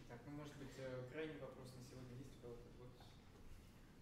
Так, 0.09 0.19
ну 0.25 0.31
может 0.31 0.55
быть 0.57 0.73
э, 0.77 1.03
крайний 1.11 1.39
вопрос 1.39 1.67
на 1.79 1.85
сегодня 1.85 2.17
есть 2.17 2.31
у 2.39 2.41
кого-то? 2.41 2.63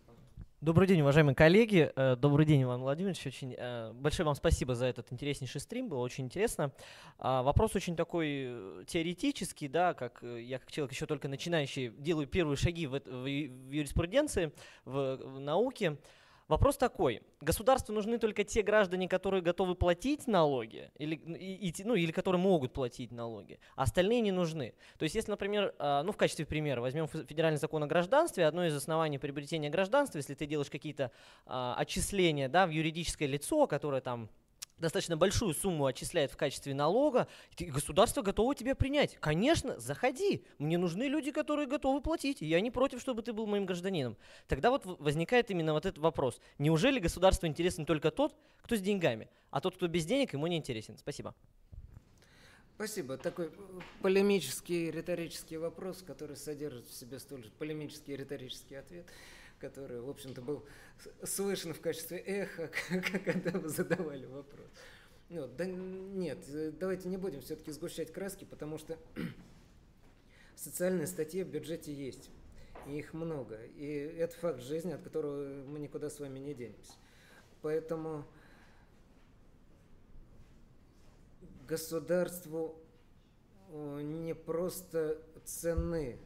Вот. 0.07 0.17
Добрый 0.61 0.89
день, 0.89 0.99
уважаемые 0.99 1.35
коллеги. 1.35 1.89
Э, 1.95 2.17
Добрый 2.17 2.45
день, 2.45 2.63
Иван 2.63 2.81
Владимирович. 2.81 3.25
Очень 3.25 3.55
э, 3.57 3.93
большое 3.93 4.25
вам 4.25 4.35
спасибо 4.35 4.75
за 4.75 4.87
этот 4.87 5.09
интереснейший 5.13 5.61
стрим. 5.61 5.87
Было 5.87 5.99
очень 5.99 6.25
интересно. 6.25 6.73
А, 7.17 7.43
Вопрос 7.43 7.77
очень 7.77 7.95
такой 7.95 8.27
э, 8.49 8.83
теоретический, 8.85 9.69
да, 9.69 9.93
как 9.93 10.21
я 10.21 10.59
как 10.59 10.69
человек 10.69 10.91
еще 10.91 11.05
только 11.05 11.29
начинающий 11.29 11.87
делаю 11.87 12.27
первые 12.27 12.57
шаги 12.57 12.87
в, 12.87 12.99
в 12.99 13.25
юриспруденции, 13.25 14.51
в, 14.83 15.15
в 15.15 15.39
науке. 15.39 15.95
Вопрос 16.49 16.77
такой: 16.77 17.21
государству 17.41 17.93
нужны 17.93 18.17
только 18.17 18.43
те 18.43 18.63
граждане, 18.63 19.07
которые 19.07 19.43
готовы 19.43 19.75
платить 19.75 20.25
налоги, 20.27 20.91
или, 20.97 21.13
и- 21.15 21.69
и 21.69 21.83
ну, 21.85 21.93
или 21.93 22.11
которые 22.11 22.41
могут 22.41 22.73
платить 22.73 23.11
налоги, 23.11 23.59
а 23.75 23.83
остальные 23.83 24.21
не 24.21 24.31
нужны. 24.31 24.73
То 24.97 25.03
есть, 25.03 25.13
если, 25.13 25.29
например, 25.29 25.75
а, 25.77 26.01
ну, 26.01 26.11
в 26.11 26.17
качестве 26.17 26.47
примера 26.47 26.81
возьмем 26.81 27.05
фе- 27.05 27.23
федеральный 27.23 27.59
закон 27.59 27.83
о 27.83 27.87
гражданстве, 27.87 28.47
одно 28.47 28.65
из 28.65 28.75
оснований 28.75 29.19
приобретения 29.19 29.69
гражданства, 29.69 30.17
если 30.17 30.33
ты 30.33 30.47
делаешь 30.47 30.71
какие-то 30.71 31.11
а, 31.45 31.75
отчисления 31.77 32.49
да, 32.49 32.65
в 32.65 32.71
юридическое 32.71 33.27
лицо, 33.27 33.67
которое 33.67 34.01
там 34.01 34.27
достаточно 34.79 35.17
большую 35.17 35.53
сумму 35.53 35.85
отчисляет 35.85 36.31
в 36.31 36.37
качестве 36.37 36.73
налога, 36.73 37.27
и 37.57 37.65
государство 37.65 38.21
готово 38.21 38.55
тебя 38.55 38.75
принять. 38.75 39.17
Конечно, 39.19 39.79
заходи. 39.79 40.43
Мне 40.57 40.77
нужны 40.77 41.03
люди, 41.03 41.31
которые 41.31 41.67
готовы 41.67 42.01
платить, 42.01 42.41
я 42.41 42.59
не 42.61 42.71
против, 42.71 43.01
чтобы 43.01 43.21
ты 43.21 43.33
был 43.33 43.45
моим 43.45 43.65
гражданином. 43.65 44.17
Тогда 44.47 44.69
вот 44.69 44.85
возникает 44.85 45.51
именно 45.51 45.73
вот 45.73 45.85
этот 45.85 45.99
вопрос. 45.99 46.39
Неужели 46.57 46.99
государству 46.99 47.47
интересен 47.47 47.85
только 47.85 48.11
тот, 48.11 48.35
кто 48.61 48.75
с 48.75 48.81
деньгами, 48.81 49.29
а 49.51 49.61
тот, 49.61 49.75
кто 49.75 49.87
без 49.87 50.05
денег, 50.05 50.33
ему 50.33 50.47
не 50.47 50.57
интересен? 50.57 50.97
Спасибо. 50.97 51.35
Спасибо. 52.75 53.17
Такой 53.17 53.51
полемический 54.01 54.89
риторический 54.89 55.57
вопрос, 55.57 56.01
который 56.01 56.37
содержит 56.37 56.87
в 56.87 56.93
себе 56.93 57.19
столь 57.19 57.43
же 57.43 57.51
полемический 57.51 58.15
риторический 58.15 58.75
ответ, 58.75 59.05
который, 59.59 60.01
в 60.01 60.09
общем-то, 60.09 60.41
был 60.41 60.65
слышен 61.23 61.73
в 61.73 61.81
качестве 61.81 62.17
эха, 62.17 62.69
когда 63.25 63.51
вы 63.51 63.69
задавали 63.69 64.25
вопрос. 64.25 64.67
Ну, 65.29 65.47
да 65.47 65.65
нет, 65.65 66.39
э, 66.49 66.71
давайте 66.71 67.07
не 67.07 67.17
будем 67.17 67.41
все-таки 67.41 67.71
сгущать 67.71 68.11
краски, 68.11 68.45
потому 68.45 68.79
что 68.79 68.97
социальные 70.55 71.05
статьи 71.05 71.43
в 71.43 71.49
бюджете 71.49 71.93
есть, 71.93 72.31
и 72.87 72.97
их 72.97 73.13
много. 73.13 73.59
И 73.77 73.85
это 73.85 74.35
факт 74.37 74.61
жизни, 74.61 74.93
от 74.93 75.01
которого 75.03 75.65
мы 75.65 75.79
никуда 75.79 76.09
с 76.09 76.19
вами 76.19 76.39
не 76.39 76.55
денемся. 76.55 76.93
Поэтому 77.61 78.25
государству 81.67 82.81
э, 83.69 84.01
не 84.01 84.33
просто 84.33 85.21
ценны 85.43 86.17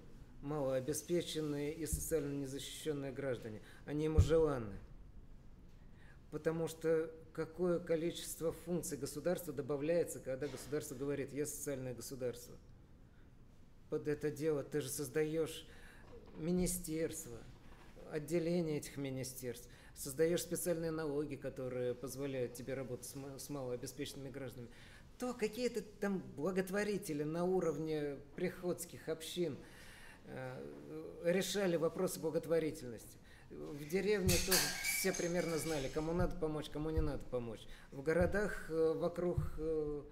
малообеспеченные 0.44 1.74
и 1.74 1.86
социально 1.86 2.34
незащищенные 2.34 3.12
граждане, 3.12 3.62
они 3.86 4.06
ему 4.06 4.20
желанны. 4.20 4.78
Потому 6.32 6.68
что 6.68 7.10
какое 7.34 7.80
количество 7.80 8.52
функций 8.52 8.98
государства 8.98 9.54
добавляется, 9.54 10.20
когда 10.20 10.48
государство 10.48 10.96
говорит, 10.96 11.34
я 11.34 11.46
социальное 11.46 11.96
государство. 11.96 12.56
Под 13.90 14.08
это 14.08 14.30
дело 14.30 14.64
ты 14.64 14.82
же 14.82 14.90
создаешь 14.90 15.66
министерство, 16.38 17.38
отделение 18.12 18.78
этих 18.78 18.98
министерств, 18.98 19.70
создаешь 19.96 20.42
специальные 20.42 20.92
налоги, 20.92 21.36
которые 21.36 21.94
позволяют 21.96 22.54
тебе 22.54 22.74
работать 22.74 23.06
с 23.06 23.16
ма- 23.16 23.40
с 23.40 23.50
малообеспеченными 23.50 24.30
гражданами. 24.30 24.70
То 25.20 25.34
какие-то 25.34 25.82
там 26.02 26.24
благотворители 26.36 27.24
на 27.24 27.46
уровне 27.46 28.18
приходских 28.36 29.08
общин 29.08 29.58
решали 31.24 31.76
вопросы 31.76 32.20
благотворительности. 32.20 33.18
В 33.50 33.88
деревне 33.88 34.36
тоже 34.46 34.60
все 34.84 35.14
примерно 35.14 35.58
знали, 35.58 35.88
кому 35.88 36.14
надо 36.14 36.36
помочь, 36.36 36.70
кому 36.70 36.90
не 36.90 37.02
надо 37.02 37.24
помочь. 37.26 37.62
В 37.92 38.02
городах 38.02 38.70
э, 38.70 38.94
вокруг 38.96 39.38
э, 39.58 40.04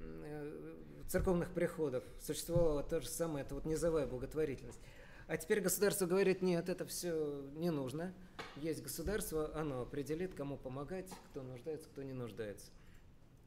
э, 0.00 0.74
церковных 1.08 1.50
приходов 1.50 2.04
существовало 2.20 2.82
то 2.82 3.00
же 3.00 3.08
самое, 3.08 3.44
это 3.44 3.54
вот 3.54 3.64
низовая 3.64 4.06
благотворительность. 4.06 4.80
А 5.28 5.36
теперь 5.36 5.60
государство 5.60 6.06
говорит, 6.06 6.42
нет, 6.42 6.68
это 6.68 6.86
все 6.86 7.42
не 7.54 7.70
нужно. 7.70 8.14
Есть 8.56 8.82
государство, 8.82 9.54
оно 9.54 9.82
определит, 9.82 10.34
кому 10.34 10.56
помогать, 10.56 11.08
кто 11.30 11.42
нуждается, 11.42 11.88
кто 11.88 12.02
не 12.02 12.12
нуждается. 12.12 12.66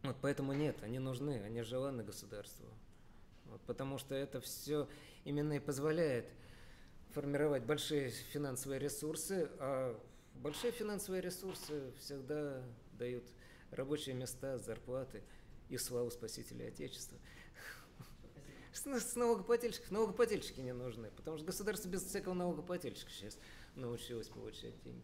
Вот 0.04 0.18
поэтому 0.22 0.54
нет, 0.54 0.78
они 0.82 1.00
нужны, 1.00 1.42
они 1.44 1.62
желанны 1.64 2.04
государству. 2.04 2.66
Вот, 3.52 3.60
потому 3.64 3.98
что 3.98 4.16
это 4.16 4.40
все 4.40 4.88
именно 5.26 5.54
и 5.54 5.60
позволяет 5.60 6.26
формировать 7.10 7.64
большие 7.64 8.10
финансовые 8.10 8.80
ресурсы, 8.80 9.50
а 9.60 10.00
большие 10.36 10.72
финансовые 10.72 11.22
ресурсы 11.22 11.92
всегда 12.00 12.64
дают 12.94 13.26
рабочие 13.72 14.16
места, 14.16 14.58
зарплаты 14.58 15.22
и 15.68 15.78
славу 15.78 16.10
спасителей 16.12 16.70
Отечества. 16.70 17.18
С, 18.72 19.16
налогоплательщиков 19.16 19.92
налогоплательщики 19.92 20.62
не 20.62 20.72
нужны, 20.72 21.12
потому 21.18 21.36
что 21.36 21.46
государство 21.46 21.90
без 21.90 22.04
всякого 22.04 22.34
налогоплательщика 22.34 23.12
сейчас 23.12 23.38
научилось 23.76 24.30
получать 24.30 24.82
деньги. 24.82 25.04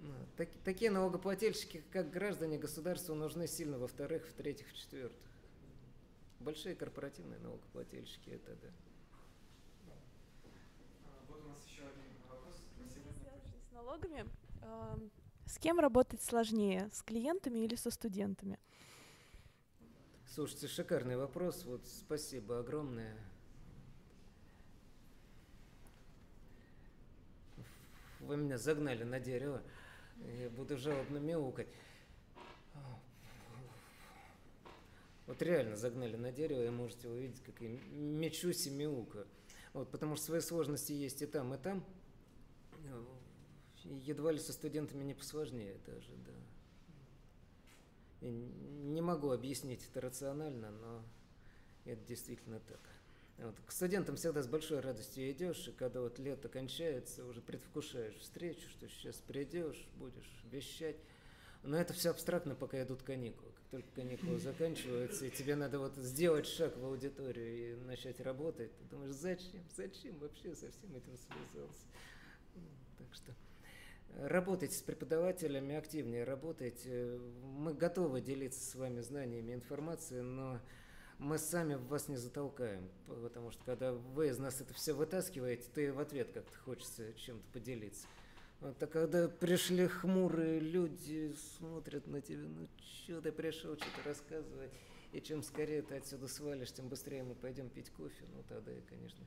Ну, 0.00 0.12
так- 0.36 0.50
такие 0.64 0.90
налогоплательщики, 0.90 1.84
как 1.92 2.10
граждане 2.10 2.58
государству, 2.58 3.14
нужны 3.14 3.46
сильно 3.46 3.78
во-вторых, 3.78 4.26
в-третьих, 4.26 4.66
в-четвертых. 4.70 5.22
Большие 6.40 6.74
корпоративные 6.76 7.38
налогоплательщики, 7.40 8.30
это 8.30 8.54
да. 8.56 8.68
А, 9.88 11.24
Вот 11.28 11.44
у 11.44 11.48
нас 11.48 11.66
еще 11.66 11.82
один 11.82 12.04
вопрос 12.28 12.54
с 13.68 13.72
налогами, 13.72 14.26
эм, 14.62 15.10
с 15.46 15.58
кем 15.58 15.80
работать 15.80 16.22
сложнее, 16.22 16.88
с 16.92 17.02
клиентами 17.02 17.60
или 17.60 17.74
со 17.74 17.90
студентами? 17.90 18.58
Слушайте, 20.26 20.68
шикарный 20.68 21.16
вопрос. 21.16 21.64
Вот 21.64 21.86
спасибо 21.86 22.58
огромное. 22.58 23.16
Вы 28.20 28.36
меня 28.36 28.58
загнали 28.58 29.04
на 29.04 29.20
дерево. 29.20 29.62
Я 30.18 30.50
буду 30.50 30.76
жалобно 30.76 31.18
мяукать. 31.18 31.68
Вот 35.26 35.42
реально 35.42 35.76
загнали 35.76 36.16
на 36.16 36.30
дерево, 36.30 36.64
и 36.64 36.70
можете 36.70 37.08
увидеть, 37.08 37.42
как 37.42 37.60
я 37.60 37.68
мечусь 37.68 38.66
и 38.66 38.70
мяукаю. 38.70 39.26
Вот, 39.72 39.90
потому 39.90 40.16
что 40.16 40.26
свои 40.26 40.40
сложности 40.40 40.92
есть 40.92 41.20
и 41.22 41.26
там, 41.26 41.52
и 41.54 41.58
там. 41.58 41.84
И 43.84 43.94
Едва 43.94 44.32
ли 44.32 44.38
со 44.38 44.52
студентами 44.52 45.04
не 45.04 45.14
посложнее 45.14 45.76
даже, 45.86 46.10
да. 46.26 46.32
Н- 48.28 48.94
не 48.94 49.00
могу 49.00 49.30
объяснить 49.30 49.86
это 49.88 50.00
рационально, 50.00 50.70
но 50.70 51.02
это 51.84 52.04
действительно 52.06 52.60
так. 52.60 52.80
Вот. 53.38 53.54
К 53.66 53.70
студентам 53.70 54.16
всегда 54.16 54.42
с 54.42 54.46
большой 54.46 54.80
радостью 54.80 55.30
идешь, 55.30 55.68
и 55.68 55.72
когда 55.72 56.00
вот 56.00 56.18
лето 56.18 56.48
кончается, 56.48 57.24
уже 57.24 57.40
предвкушаешь 57.42 58.16
встречу, 58.16 58.68
что 58.70 58.88
сейчас 58.88 59.16
придешь, 59.16 59.86
будешь 59.96 60.44
вещать. 60.50 60.96
Но 61.62 61.76
это 61.76 61.92
все 61.92 62.10
абстрактно, 62.10 62.54
пока 62.54 62.82
идут 62.82 63.02
каникулы. 63.02 63.50
Как 63.52 63.70
только 63.70 63.88
каникулы 63.94 64.38
заканчиваются, 64.38 65.26
и 65.26 65.30
тебе 65.30 65.56
надо 65.56 65.78
вот 65.78 65.96
сделать 65.96 66.46
шаг 66.46 66.76
в 66.76 66.84
аудиторию 66.84 67.72
и 67.72 67.84
начать 67.84 68.20
работать, 68.20 68.76
ты 68.76 68.84
думаешь, 68.84 69.14
зачем, 69.14 69.62
зачем 69.76 70.18
вообще 70.18 70.54
со 70.54 70.70
всем 70.70 70.94
этим 70.94 71.16
связался? 71.16 71.84
Так 72.98 73.12
что 73.12 73.34
Работайте 74.22 74.74
с 74.74 74.80
преподавателями, 74.80 75.76
активнее 75.76 76.24
работайте. 76.24 77.20
Мы 77.42 77.74
готовы 77.74 78.22
делиться 78.22 78.64
с 78.64 78.74
вами 78.74 79.00
знаниями, 79.00 79.52
информацией, 79.52 80.22
но 80.22 80.58
мы 81.18 81.36
сами 81.36 81.74
вас 81.74 82.08
не 82.08 82.16
затолкаем, 82.16 82.88
потому 83.06 83.50
что 83.50 83.62
когда 83.64 83.92
вы 83.92 84.28
из 84.28 84.38
нас 84.38 84.60
это 84.62 84.72
все 84.72 84.94
вытаскиваете, 84.94 85.68
и 85.76 85.90
в 85.90 86.00
ответ 86.00 86.30
как-то 86.32 86.58
хочется 86.60 87.12
чем-то 87.14 87.44
поделиться. 87.52 88.06
Вот, 88.60 88.82
а 88.82 88.86
когда 88.86 89.28
пришли 89.28 89.86
хмурые 89.86 90.60
люди, 90.60 91.34
смотрят 91.58 92.06
на 92.06 92.22
тебя, 92.22 92.48
ну 92.48 92.66
что 92.80 93.20
ты 93.20 93.30
пришел, 93.30 93.76
что-то 93.76 94.08
рассказывать, 94.08 94.72
и 95.12 95.20
чем 95.20 95.42
скорее 95.42 95.82
ты 95.82 95.96
отсюда 95.96 96.26
свалишь, 96.26 96.72
тем 96.72 96.88
быстрее 96.88 97.22
мы 97.22 97.34
пойдем 97.34 97.68
пить 97.68 97.90
кофе, 97.90 98.24
ну 98.34 98.42
тогда 98.48 98.72
и, 98.72 98.80
конечно, 98.80 99.26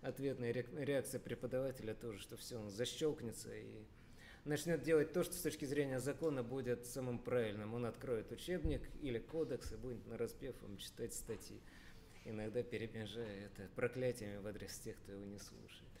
ответная 0.00 0.52
реак- 0.52 0.72
реакция 0.74 1.20
преподавателя 1.20 1.94
тоже, 1.94 2.18
что 2.18 2.36
все, 2.36 2.58
он 2.58 2.70
защелкнется 2.70 3.54
и 3.54 3.84
начнет 4.44 4.82
делать 4.82 5.12
то, 5.12 5.22
что 5.22 5.34
с 5.34 5.42
точки 5.42 5.64
зрения 5.64 6.00
закона 6.00 6.42
будет 6.42 6.86
самым 6.86 7.18
правильным. 7.18 7.74
Он 7.74 7.84
откроет 7.84 8.32
учебник 8.32 8.82
или 9.00 9.18
кодекс 9.18 9.72
и 9.72 9.76
будет 9.76 10.06
на 10.06 10.16
распев 10.16 10.60
вам 10.62 10.78
читать 10.78 11.14
статьи, 11.14 11.60
иногда 12.24 12.62
перемежая 12.62 13.46
это 13.46 13.68
проклятиями 13.74 14.38
в 14.38 14.46
адрес 14.46 14.78
тех, 14.78 14.96
кто 14.96 15.12
его 15.12 15.24
не 15.24 15.38
слушает. 15.38 15.91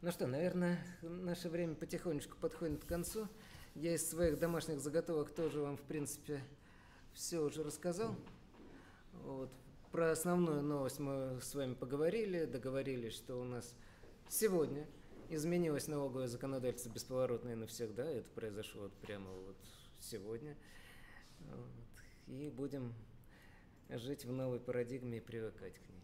Ну 0.00 0.12
что, 0.12 0.28
наверное, 0.28 0.78
наше 1.02 1.48
время 1.48 1.74
потихонечку 1.74 2.38
подходит 2.38 2.84
к 2.84 2.86
концу. 2.86 3.26
Я 3.74 3.94
из 3.96 4.08
своих 4.08 4.38
домашних 4.38 4.78
заготовок 4.78 5.34
тоже 5.34 5.60
вам, 5.60 5.76
в 5.76 5.82
принципе, 5.82 6.40
все 7.14 7.40
уже 7.40 7.64
рассказал. 7.64 8.14
Вот. 9.24 9.50
Про 9.90 10.12
основную 10.12 10.62
новость 10.62 11.00
мы 11.00 11.40
с 11.42 11.52
вами 11.52 11.74
поговорили, 11.74 12.44
договорились, 12.44 13.14
что 13.14 13.40
у 13.40 13.44
нас 13.44 13.74
сегодня 14.28 14.86
изменилось 15.30 15.88
налоговое 15.88 16.28
законодательство 16.28 16.90
бесповоротно 16.90 17.48
и 17.50 17.54
навсегда. 17.56 18.08
Это 18.08 18.30
произошло 18.30 18.82
вот 18.82 18.92
прямо 18.98 19.28
вот 19.28 19.56
сегодня. 19.98 20.56
Вот. 21.40 21.70
И 22.28 22.50
будем 22.50 22.94
жить 23.88 24.24
в 24.24 24.30
новой 24.30 24.60
парадигме 24.60 25.18
и 25.18 25.20
привыкать 25.20 25.74
к 25.74 25.88
ней. 25.88 25.97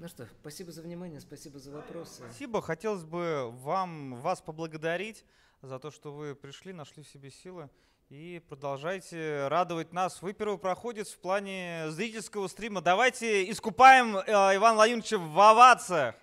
Ну 0.00 0.08
что, 0.08 0.26
спасибо 0.40 0.72
за 0.72 0.80
внимание, 0.80 1.20
спасибо 1.20 1.58
за 1.58 1.70
вопросы. 1.72 2.22
Спасибо. 2.24 2.62
Хотелось 2.62 3.04
бы 3.04 3.50
вам, 3.50 4.14
вас 4.14 4.40
поблагодарить 4.40 5.26
за 5.60 5.78
то, 5.78 5.90
что 5.90 6.10
вы 6.10 6.34
пришли, 6.34 6.72
нашли 6.72 7.02
в 7.02 7.08
себе 7.08 7.30
силы 7.30 7.68
и 8.08 8.42
продолжайте 8.48 9.46
радовать 9.48 9.92
нас. 9.92 10.22
Вы 10.22 10.32
первопроходец 10.32 11.10
в 11.10 11.18
плане 11.18 11.90
зрительского 11.90 12.48
стрима. 12.48 12.80
Давайте 12.80 13.50
искупаем 13.50 14.16
э, 14.16 14.22
Ивана 14.56 14.76
Владимировича 14.76 15.18
в 15.18 15.38
овациях. 15.38 16.14